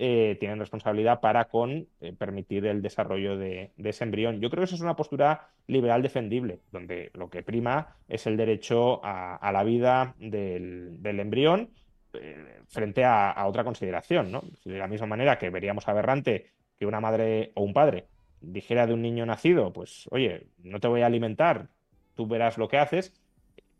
eh, 0.00 0.36
tienen 0.38 0.60
responsabilidad 0.60 1.20
para 1.20 1.46
con 1.46 1.88
eh, 2.00 2.12
permitir 2.12 2.66
el 2.66 2.82
desarrollo 2.82 3.36
de, 3.36 3.72
ese 3.78 4.04
embrión. 4.04 4.40
Yo 4.40 4.48
creo 4.48 4.60
que 4.60 4.66
esa 4.66 4.76
es 4.76 4.80
una 4.80 4.94
postura 4.94 5.48
liberal 5.66 6.02
defendible, 6.02 6.60
donde 6.70 7.10
lo 7.14 7.30
que 7.30 7.42
prima 7.42 7.96
es 8.08 8.26
el 8.26 8.36
derecho 8.36 9.00
a, 9.02 9.50
la 9.52 9.64
vida 9.64 10.14
del, 10.18 11.00
embrión 11.02 11.70
eh, 12.12 12.60
frente 12.68 13.04
a, 13.04 13.44
otra 13.46 13.64
consideración. 13.64 14.30
¿no? 14.30 14.42
De 14.64 14.78
la 14.78 14.86
misma 14.86 15.08
manera 15.08 15.38
que 15.38 15.50
veríamos 15.50 15.88
aberrante 15.88 16.46
que 16.78 16.86
una 16.86 17.00
madre 17.00 17.50
o 17.54 17.62
un 17.62 17.72
padre 17.72 18.06
dijera 18.40 18.86
de 18.86 18.94
un 18.94 19.02
niño 19.02 19.26
nacido, 19.26 19.72
pues 19.72 20.06
oye, 20.12 20.46
no 20.62 20.78
te 20.78 20.86
voy 20.86 21.02
a 21.02 21.06
alimentar, 21.06 21.70
tú 22.14 22.28
verás 22.28 22.56
lo 22.56 22.68
que 22.68 22.78
haces, 22.78 23.20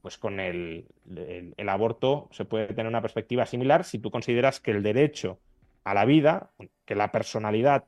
pues 0.03 0.19
con 0.19 0.41
el, 0.41 0.87
aborto 1.66 2.29
se 2.33 2.45
puede 2.45 2.69
tener 2.69 2.87
una 2.87 3.03
perspectiva 3.03 3.47
similar 3.47 3.85
si 3.85 3.99
tú 3.99 4.11
consideras 4.11 4.61
que 4.61 4.71
el 4.71 4.83
derecho 4.83 5.39
a 5.89 5.95
la 5.95 6.05
vida, 6.05 6.51
que 6.84 6.95
la 6.95 7.11
personalidad 7.11 7.86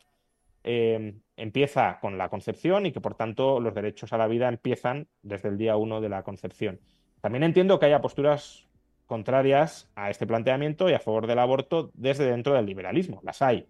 eh, 0.65 1.15
empieza 1.37 1.99
con 2.01 2.17
la 2.17 2.31
concepción 2.31 2.87
y 2.87 2.93
que 2.93 3.01
por 3.01 3.15
tanto 3.15 3.61
los 3.61 3.75
derechos 3.75 4.13
a 4.13 4.19
la 4.19 4.27
vida 4.27 4.49
empiezan 4.49 5.07
desde 5.23 5.51
el 5.51 5.59
día 5.59 5.77
uno 5.77 6.01
de 6.01 6.09
la 6.09 6.23
concepción. 6.23 6.81
También 7.21 7.43
entiendo 7.43 7.79
que 7.79 7.87
haya 7.87 8.01
posturas 8.01 8.67
contrarias 9.05 9.91
a 9.97 10.09
este 10.09 10.27
planteamiento 10.27 10.89
y 10.89 10.95
a 10.95 10.99
favor 10.99 11.27
del 11.27 11.41
aborto 11.41 11.91
desde 11.93 12.25
dentro 12.25 12.55
del 12.55 12.65
liberalismo, 12.65 13.21
las 13.23 13.43
hay. 13.43 13.67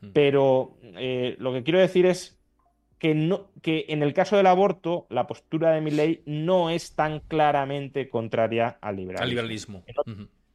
Mm. 0.00 0.08
Pero 0.12 0.76
eh, 0.82 1.34
lo 1.38 1.52
que 1.52 1.64
quiero 1.64 1.80
decir 1.80 2.06
es 2.06 2.38
que, 3.00 3.16
no, 3.16 3.50
que 3.62 3.86
en 3.88 4.04
el 4.04 4.14
caso 4.14 4.36
del 4.36 4.46
aborto 4.46 5.06
la 5.10 5.26
postura 5.26 5.72
de 5.72 5.80
mi 5.80 5.90
ley 5.90 6.22
no 6.24 6.70
es 6.70 6.94
tan 6.94 7.18
claramente 7.18 8.08
contraria 8.08 8.78
al 8.80 8.94
liberalismo. 8.94 9.22
Al 9.24 9.30
liberalismo. 9.30 9.84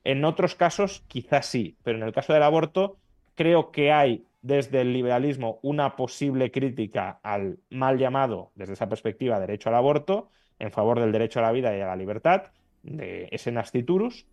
en 0.05 0.23
otros 0.23 0.55
casos 0.55 1.03
quizás 1.09 1.45
sí, 1.45 1.75
pero 1.83 1.97
en 1.97 2.05
el 2.05 2.13
caso 2.13 2.31
del 2.31 2.43
aborto 2.43 2.97
Creo 3.37 3.71
que 3.71 3.91
hay 3.91 4.25
desde 4.41 4.81
el 4.81 4.93
liberalismo 4.93 5.59
una 5.61 5.95
posible 5.95 6.49
crítica 6.49 7.19
al 7.21 7.59
mal 7.69 7.99
llamado, 7.99 8.51
desde 8.55 8.73
esa 8.73 8.89
perspectiva, 8.89 9.39
derecho 9.39 9.69
al 9.69 9.75
aborto, 9.75 10.31
en 10.57 10.71
favor 10.71 10.99
del 10.99 11.11
derecho 11.11 11.37
a 11.37 11.43
la 11.43 11.51
vida 11.51 11.77
y 11.77 11.81
a 11.81 11.85
la 11.85 11.95
libertad, 11.95 12.51
de 12.81 13.29
ese 13.31 13.51
nasciturus. 13.51 14.25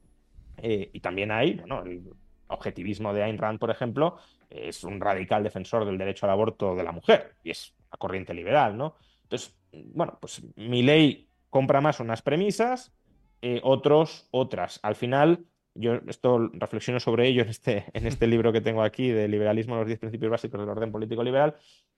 Eh, 0.56 0.88
y 0.90 1.00
también 1.00 1.30
hay, 1.30 1.56
bueno, 1.56 1.82
el 1.82 2.02
objetivismo 2.46 3.12
de 3.12 3.24
Ayn 3.24 3.36
Rand, 3.36 3.58
por 3.58 3.70
ejemplo, 3.70 4.16
es 4.48 4.84
un 4.84 4.98
radical 5.02 5.42
defensor 5.42 5.84
del 5.84 5.98
derecho 5.98 6.24
al 6.24 6.32
aborto 6.32 6.74
de 6.74 6.84
la 6.84 6.92
mujer, 6.92 7.34
y 7.44 7.50
es 7.50 7.74
la 7.92 7.98
corriente 7.98 8.32
liberal, 8.32 8.74
¿no? 8.74 8.94
Entonces, 9.24 9.54
bueno, 9.72 10.16
pues 10.18 10.42
mi 10.56 10.82
ley 10.82 11.28
compra 11.50 11.82
más 11.82 12.00
unas 12.00 12.22
premisas, 12.22 12.94
eh, 13.42 13.60
otros 13.62 14.28
otras. 14.30 14.80
Al 14.82 14.94
final, 14.94 15.44
yo 15.74 15.94
esto 16.06 16.50
reflexiono 16.52 17.00
sobre 17.00 17.26
ello 17.28 17.42
en 17.42 17.48
este, 17.48 17.86
en 17.92 18.06
este 18.06 18.26
libro 18.26 18.52
que 18.52 18.60
tengo 18.60 18.82
aquí, 18.82 19.10
de 19.10 19.28
Liberalismo, 19.28 19.76
los 19.76 19.86
10 19.86 19.98
principios 19.98 20.30
básicos 20.30 20.60
del 20.60 20.68
orden 20.68 20.92
político 20.92 21.22
liberal. 21.22 21.56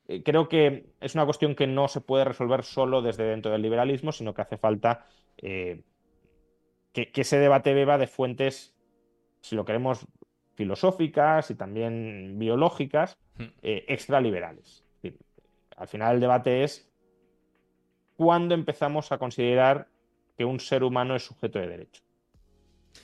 Eh, 0.09 0.23
creo 0.23 0.49
que 0.49 0.87
es 1.01 1.15
una 1.15 1.25
cuestión 1.25 1.55
que 1.55 1.67
no 1.67 1.89
se 1.89 2.01
puede 2.01 2.25
resolver 2.25 2.63
solo 2.63 3.03
desde 3.03 3.25
dentro 3.25 3.51
del 3.53 3.63
liberalismo, 3.63 4.13
sino 4.13 4.33
que 4.35 4.43
hace 4.43 4.57
falta 4.57 5.05
eh, 5.37 5.83
que, 6.93 7.11
ese 7.15 7.39
debate 7.39 7.75
beba 7.75 7.99
de 7.99 8.07
fuentes, 8.07 8.75
si 9.41 9.57
lo 9.57 9.65
queremos, 9.65 10.07
filosóficas 10.55 11.51
y 11.51 11.55
también 11.55 12.39
biológicas, 12.39 13.19
eh, 13.63 13.85
extraliberales. 13.89 14.85
Al 15.77 15.89
final 15.89 16.15
el 16.15 16.21
debate 16.21 16.65
es 16.65 16.91
cuándo 18.17 18.55
empezamos 18.55 19.13
a 19.13 19.19
considerar 19.19 19.89
que 20.39 20.47
un 20.47 20.59
ser 20.61 20.83
humano 20.83 21.15
es 21.15 21.25
sujeto 21.25 21.59
de 21.59 21.69
derecho. 21.69 22.06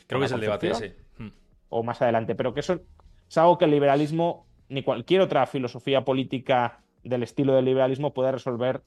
Creo 0.06 0.20
que 0.20 0.26
es 0.26 0.32
el 0.32 0.40
debate 0.40 0.70
ese. 0.70 0.96
Hmm. 1.18 1.30
O 1.68 1.82
más 1.82 2.00
adelante, 2.02 2.34
pero 2.34 2.52
que 2.54 2.60
eso 2.60 2.80
es 3.28 3.38
algo 3.38 3.58
que 3.58 3.64
el 3.64 3.70
liberalismo 3.70 4.46
ni 4.68 4.82
cualquier 4.82 5.20
otra 5.20 5.46
filosofía 5.46 6.04
política 6.04 6.82
del 7.02 7.22
estilo 7.22 7.54
del 7.54 7.66
liberalismo 7.66 8.14
puede 8.14 8.32
resolver 8.32 8.82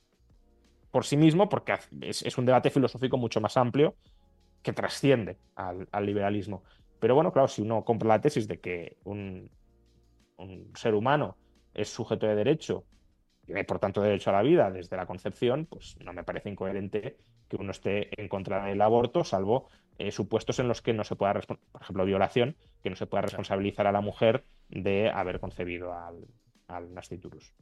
por 0.92 1.06
sí 1.06 1.18
mismo, 1.18 1.50
porque 1.50 1.76
es, 2.02 2.38
un 2.38 2.46
debate 2.46 2.70
filosófico 2.70 3.18
mucho 3.18 3.42
más 3.42 3.58
amplio 3.58 3.96
que 4.64 4.74
trasciende 4.74 5.38
al, 5.56 6.06
liberalismo. 6.06 6.64
Pero 7.00 7.16
bueno, 7.16 7.32
claro, 7.34 7.48
si 7.48 7.62
uno 7.62 7.84
compra 7.84 8.08
la 8.08 8.22
tesis 8.22 8.48
de 8.48 8.60
que 8.60 8.98
un, 9.04 9.52
un 10.38 10.72
ser 10.76 10.96
humano 10.96 11.38
es 11.74 11.90
sujeto 11.90 12.26
de 12.26 12.36
derecho 12.36 12.86
y 13.48 13.62
por 13.64 13.80
tanto 13.80 14.02
derecho 14.02 14.32
a 14.32 14.34
la 14.34 14.42
vida 14.42 14.72
desde 14.72 14.98
la 14.98 15.06
concepción, 15.06 15.68
pues 15.70 15.98
no 16.04 16.14
me 16.14 16.24
parece 16.24 16.50
incoherente 16.50 17.18
que 17.48 17.58
uno 17.58 17.72
esté 17.72 18.10
en 18.20 18.28
contra 18.28 18.66
del 18.66 18.82
aborto, 18.82 19.24
salvo 19.24 19.68
eh, 19.98 20.12
supuestos 20.12 20.60
en 20.60 20.68
los 20.68 20.82
que 20.82 20.94
no 20.94 21.04
se 21.04 21.16
pueda, 21.16 21.34
por 21.34 21.82
ejemplo, 21.82 22.06
violación, 22.06 22.56
que 22.84 22.90
no 22.90 22.96
se 22.96 23.08
pueda 23.08 23.24
responsabilizar 23.24 23.88
a 23.88 23.92
la 23.92 24.02
mujer 24.02 24.44
de 24.70 25.10
haber 25.10 25.40
concebido 25.40 25.94
al, 25.94 26.26
al 26.68 26.94
nasciturus. 26.94 27.54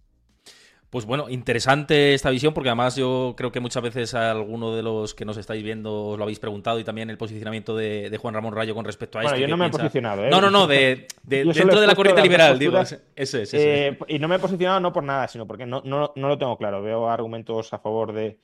Pues 0.93 1.07
bueno, 1.07 1.27
interesante 1.27 2.13
esta 2.13 2.29
visión 2.29 2.53
porque 2.53 2.69
además 2.69 2.95
yo 2.95 3.33
creo 3.35 3.51
que 3.51 3.59
muchas 3.59 3.81
veces 3.81 4.13
a 4.13 4.29
alguno 4.29 4.75
de 4.75 4.83
los 4.83 5.15
que 5.15 5.25
nos 5.25 5.37
estáis 5.37 5.63
viendo 5.63 6.09
os 6.09 6.19
lo 6.19 6.23
habéis 6.23 6.37
preguntado 6.37 6.77
y 6.77 6.83
también 6.83 7.09
el 7.09 7.17
posicionamiento 7.17 7.75
de, 7.75 8.15
Juan 8.21 8.35
Ramón 8.35 8.53
Rayo 8.53 8.75
con 8.75 8.85
respecto 8.85 9.17
a 9.17 9.23
bueno, 9.23 9.35
Yo 9.35 9.47
no 9.47 9.57
me 9.57 9.65
he 9.65 9.69
posicionado, 9.71 10.23
¿eh? 10.23 10.29
No, 10.29 10.39
no, 10.39 10.51
no, 10.51 10.67
de, 10.67 11.07
dentro 11.23 11.81
de 11.81 11.87
la 11.87 11.95
corriente 11.95 12.21
liberal, 12.21 12.59
digo. 12.59 12.79
Eso 12.79 13.39
es. 13.39 13.53
Eh, 13.55 13.97
y 14.07 14.19
no 14.19 14.27
me 14.27 14.35
he 14.35 14.39
posicionado 14.39 14.79
no 14.81 14.93
por 14.93 15.03
nada, 15.03 15.27
sino 15.27 15.47
porque 15.47 15.65
no, 15.65 15.81
no, 15.83 16.13
no 16.15 16.27
lo 16.27 16.37
tengo 16.37 16.59
claro. 16.59 16.83
Veo 16.83 17.09
argumentos 17.09 17.73
a 17.73 17.79
favor 17.79 18.13
de, 18.13 18.37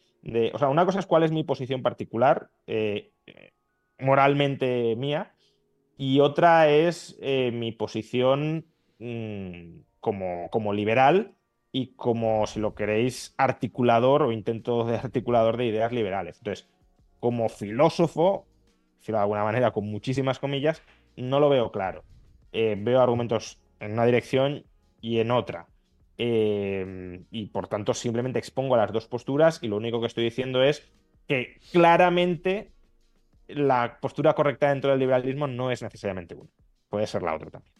O 0.52 0.58
sea, 0.58 0.70
una 0.70 0.86
cosa 0.86 0.98
es 0.98 1.06
cuál 1.06 1.22
es 1.22 1.32
mi 1.32 1.44
posición 1.44 1.84
particular, 1.84 2.50
eh, 2.66 3.12
moralmente 4.00 4.96
mía, 4.96 5.34
y 5.98 6.20
otra 6.22 6.70
es 6.70 7.20
mi 7.22 7.72
posición 7.74 8.66
mm, 9.00 9.82
como, 10.00 10.50
como 10.50 10.74
liberal 10.74 11.36
y 11.72 11.94
como, 11.96 12.48
si 12.48 12.60
lo 12.60 12.74
queréis, 12.74 13.34
articulador 13.38 14.24
o 14.24 14.32
intento 14.32 14.86
de 14.86 14.96
articulador 14.98 15.58
de 15.58 15.66
ideas 15.66 15.92
liberales. 15.92 16.38
Entonces, 16.38 16.70
como 17.20 17.50
filósofo, 17.50 18.48
de 19.12 19.18
alguna 19.18 19.44
manera 19.44 19.72
con 19.72 19.86
muchísimas 19.86 20.40
comillas, 20.40 20.82
no 21.16 21.40
lo 21.40 21.50
veo 21.50 21.72
claro. 21.72 22.04
Eh, 22.52 22.76
veo 22.78 23.02
argumentos 23.02 23.62
en 23.80 23.94
una 23.94 24.06
dirección 24.06 24.66
y 25.02 25.20
en 25.20 25.32
otra. 25.32 25.68
Eh, 26.18 27.24
y 27.32 27.48
por 27.48 27.68
tanto, 27.68 27.94
simplemente 27.94 28.40
expongo 28.40 28.76
las 28.76 28.92
dos 28.92 29.08
posturas 29.08 29.60
y 29.62 29.68
lo 29.68 29.78
único 29.78 30.02
que 30.02 30.08
estoy 30.08 30.26
diciendo 30.26 30.64
es 30.64 30.92
que 31.28 31.60
claramente 31.72 32.72
la 33.50 34.00
postura 34.00 34.34
correcta 34.34 34.70
dentro 34.70 34.92
del 34.92 35.00
liberalismo 35.00 35.48
no 35.48 35.72
es 35.72 35.82
necesariamente 35.82 36.36
una. 36.36 36.50
Puede 36.90 37.08
ser 37.08 37.24
la 37.24 37.36
otra 37.36 37.50
también. 37.50 37.80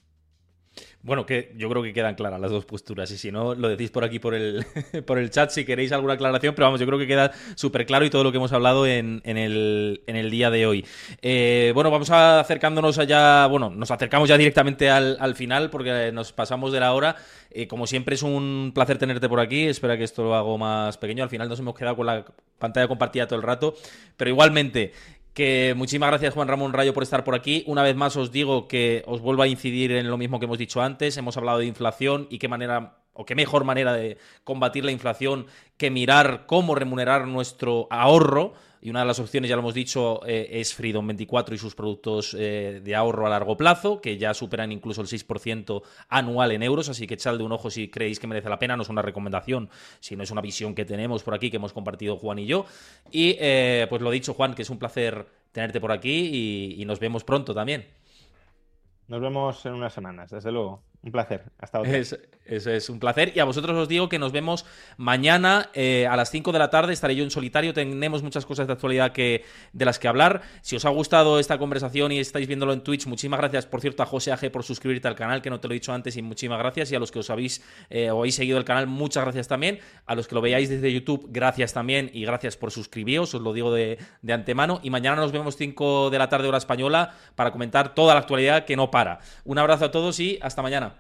Bueno, 1.02 1.26
que 1.26 1.54
yo 1.56 1.70
creo 1.70 1.82
que 1.82 1.94
quedan 1.94 2.16
claras 2.16 2.42
las 2.42 2.52
dos 2.52 2.66
posturas 2.66 3.10
y 3.12 3.18
si 3.18 3.32
no, 3.32 3.56
lo 3.56 3.70
decís 3.70 3.90
por 3.90 4.04
aquí 4.04 4.20
por 4.20 4.36
el, 4.36 4.66
por 5.08 5.18
el 5.18 5.30
chat 5.30 5.50
si 5.50 5.64
queréis 5.64 5.92
alguna 5.94 6.14
aclaración, 6.14 6.54
pero 6.56 6.68
vamos, 6.68 6.80
yo 6.80 6.86
creo 6.86 7.00
que 7.00 7.08
queda 7.08 7.32
súper 7.56 7.86
claro 7.86 8.06
y 8.06 8.10
todo 8.10 8.24
lo 8.24 8.32
que 8.32 8.38
hemos 8.38 8.52
hablado 8.52 8.86
en, 8.86 9.22
el, 9.24 10.30
día 10.30 10.50
de 10.52 10.66
hoy. 10.66 10.86
Eh, 11.22 11.72
bueno, 11.74 11.90
vamos 11.90 12.10
acercándonos 12.12 13.00
allá, 13.00 13.48
bueno, 13.48 13.70
nos 13.70 13.92
acercamos 13.92 14.28
ya 14.28 14.38
directamente 14.38 14.90
al, 14.90 15.36
final 15.36 15.70
porque 15.70 16.12
nos 16.12 16.34
pasamos 16.34 16.74
de 16.74 16.82
la 16.82 16.94
hora. 16.94 17.16
Eh, 17.52 17.68
como 17.68 17.88
siempre 17.88 18.16
es 18.16 18.22
un 18.22 18.72
placer 18.76 18.98
tenerte 18.98 19.28
por 19.28 19.40
aquí, 19.40 19.64
espera 19.64 19.98
que 19.98 20.04
esto 20.04 20.24
lo 20.24 20.36
hago 20.36 20.58
más 20.58 20.98
pequeño, 20.98 21.24
al 21.24 21.30
final 21.30 21.50
nos 21.50 21.60
hemos 21.60 21.76
quedado 21.76 21.96
con 21.96 22.06
la 22.06 22.26
pantalla 22.60 22.88
compartida 22.88 23.26
todo 23.26 23.38
el 23.38 23.44
rato, 23.44 23.74
pero 24.18 24.30
igualmente 24.30 24.92
que 25.40 25.74
muchísimas 25.74 26.10
gracias 26.10 26.34
Juan 26.34 26.50
Ramón 26.50 26.74
Rayo 26.74 26.94
por 26.94 27.02
estar 27.02 27.24
por 27.24 27.34
aquí. 27.34 27.64
Una 27.66 27.82
vez 27.82 27.96
más 27.96 28.18
os 28.18 28.30
digo 28.30 28.68
que 28.68 29.04
os 29.08 29.22
vuelvo 29.22 29.42
a 29.42 29.48
incidir 29.48 29.94
en 29.94 30.10
lo 30.10 30.18
mismo 30.18 30.38
que 30.38 30.44
hemos 30.44 30.58
dicho 30.58 30.82
antes. 30.82 31.16
Hemos 31.16 31.38
hablado 31.38 31.60
de 31.60 31.66
inflación 31.66 32.28
y 32.30 32.40
qué 32.40 32.50
manera 32.50 32.98
o 33.14 33.24
qué 33.26 33.36
mejor 33.36 33.64
manera 33.64 33.94
de 33.94 34.18
combatir 34.44 34.84
la 34.84 34.92
inflación 34.92 35.48
que 35.78 35.92
mirar 35.92 36.44
cómo 36.46 36.76
remunerar 36.76 37.26
nuestro 37.26 37.88
ahorro 37.90 38.52
y 38.82 38.90
una 38.90 39.02
de 39.02 39.06
las 39.06 39.20
opciones, 39.20 39.50
ya 39.50 39.56
lo 39.56 39.62
hemos 39.62 39.74
dicho, 39.74 40.22
eh, 40.26 40.48
es 40.52 40.74
Freedom 40.74 41.06
24 41.06 41.54
y 41.54 41.58
sus 41.58 41.76
productos 41.76 42.34
eh, 42.38 42.82
de 42.84 42.96
ahorro 42.96 43.28
a 43.28 43.30
largo 43.30 43.58
plazo, 43.58 44.00
que 44.00 44.18
ya 44.18 44.34
superan 44.34 44.72
incluso 44.72 45.02
el 45.02 45.08
6% 45.08 45.82
anual 46.08 46.52
en 46.54 46.64
euros, 46.64 46.88
así 46.88 47.06
que 47.06 47.16
echadle 47.16 47.44
un 47.44 47.52
ojo 47.52 47.70
si 47.70 47.90
creéis 47.90 48.20
que 48.20 48.28
merece 48.28 48.50
la 48.50 48.58
pena, 48.58 48.78
no 48.78 48.84
es 48.84 48.90
una 48.90 49.02
recomendación, 49.02 49.70
sino 50.00 50.24
es 50.24 50.32
una 50.32 50.42
visión 50.42 50.74
que 50.76 50.86
tenemos 50.86 51.24
por 51.24 51.34
aquí, 51.34 51.50
que 51.50 51.58
hemos 51.58 51.74
compartido 51.74 52.18
Juan 52.18 52.40
y 52.40 52.46
yo. 52.46 52.66
Y 53.12 53.36
eh, 53.40 53.86
pues 53.90 54.02
lo 54.02 54.12
dicho, 54.12 54.34
Juan, 54.34 54.54
que 54.54 54.62
es 54.62 54.70
un 54.70 54.80
placer 54.80 55.28
tenerte 55.52 55.82
por 55.82 55.92
aquí 55.92 56.76
y 56.78 56.86
nos 56.86 57.00
vemos 57.00 57.24
pronto 57.24 57.54
también. 57.54 57.86
Nos 59.08 59.20
vemos 59.20 59.66
en 59.66 59.74
unas 59.74 59.92
semanas, 59.92 60.30
desde 60.30 60.52
luego. 60.52 60.84
Un 61.02 61.12
placer. 61.12 61.44
Hasta 61.60 61.80
otra. 61.80 61.98
Eso 61.98 62.72
es, 62.72 62.90
un 62.90 63.00
placer. 63.00 63.32
Y 63.36 63.40
a 63.40 63.46
vosotros 63.46 63.78
os 63.78 63.88
digo 63.88 64.10
que 64.10 64.20
nos 64.20 64.32
vemos 64.32 64.66
mañana 64.98 65.70
eh, 65.74 66.08
a 66.08 66.16
las 66.16 66.32
5 66.32 66.52
de 66.52 66.60
la 66.60 66.70
tarde. 66.70 66.92
Estaré 66.92 67.16
yo 67.16 67.24
en 67.24 67.32
solitario. 67.32 67.74
Tenemos 67.74 68.24
muchas 68.24 68.46
cosas 68.46 68.68
de 68.68 68.74
actualidad 68.74 69.12
que, 69.12 69.46
de 69.72 69.86
las 69.86 70.00
que 70.00 70.08
hablar. 70.08 70.42
Si 70.62 70.76
os 70.76 70.84
ha 70.84 70.90
gustado 70.90 71.40
esta 71.40 71.58
conversación 71.58 72.12
y 72.12 72.20
estáis 72.20 72.48
viéndolo 72.48 72.74
en 72.74 72.82
Twitch, 72.82 73.06
muchísimas 73.06 73.40
gracias, 73.40 73.66
por 73.66 73.82
cierto, 73.82 74.04
a 74.04 74.06
José 74.06 74.32
AG 74.32 74.52
por 74.52 74.64
suscribirte 74.64 75.08
al 75.08 75.16
canal, 75.16 75.42
que 75.42 75.50
no 75.50 75.60
te 75.60 75.68
lo 75.68 75.74
he 75.74 75.76
dicho 75.76 75.94
antes, 75.94 76.18
y 76.18 76.22
muchísimas 76.22 76.60
gracias. 76.60 76.92
Y 76.92 76.96
a 76.96 77.00
los 77.00 77.12
que 77.12 77.20
os 77.20 77.30
habéis 77.30 77.64
eh, 77.90 78.12
o 78.12 78.20
habéis 78.20 78.36
seguido 78.36 78.58
el 78.58 78.66
canal, 78.66 78.88
muchas 78.88 79.24
gracias 79.24 79.48
también. 79.48 79.80
A 80.06 80.16
los 80.16 80.28
que 80.28 80.36
lo 80.36 80.42
veáis 80.42 80.70
desde 80.70 80.92
YouTube, 80.92 81.28
gracias 81.30 81.72
también. 81.72 82.10
Y 82.14 82.26
gracias 82.26 82.58
por 82.58 82.72
suscribiros, 82.72 83.34
os 83.34 83.42
lo 83.42 83.54
digo 83.54 83.72
de, 83.72 84.00
de 84.22 84.34
antemano. 84.34 84.80
Y 84.84 84.90
mañana 84.90 85.18
nos 85.18 85.32
vemos 85.32 85.56
5 85.56 86.10
de 86.10 86.18
la 86.18 86.28
tarde, 86.28 86.48
hora 86.48 86.58
española, 86.58 87.14
para 87.36 87.52
comentar 87.52 87.94
toda 87.94 88.16
la 88.16 88.22
actualidad 88.22 88.66
que 88.66 88.76
no 88.76 88.92
para. 88.92 89.20
Un 89.46 89.60
abrazo 89.60 89.86
a 89.86 89.92
todos 89.92 90.20
y 90.20 90.40
hasta 90.42 90.62
mañana. 90.62 90.99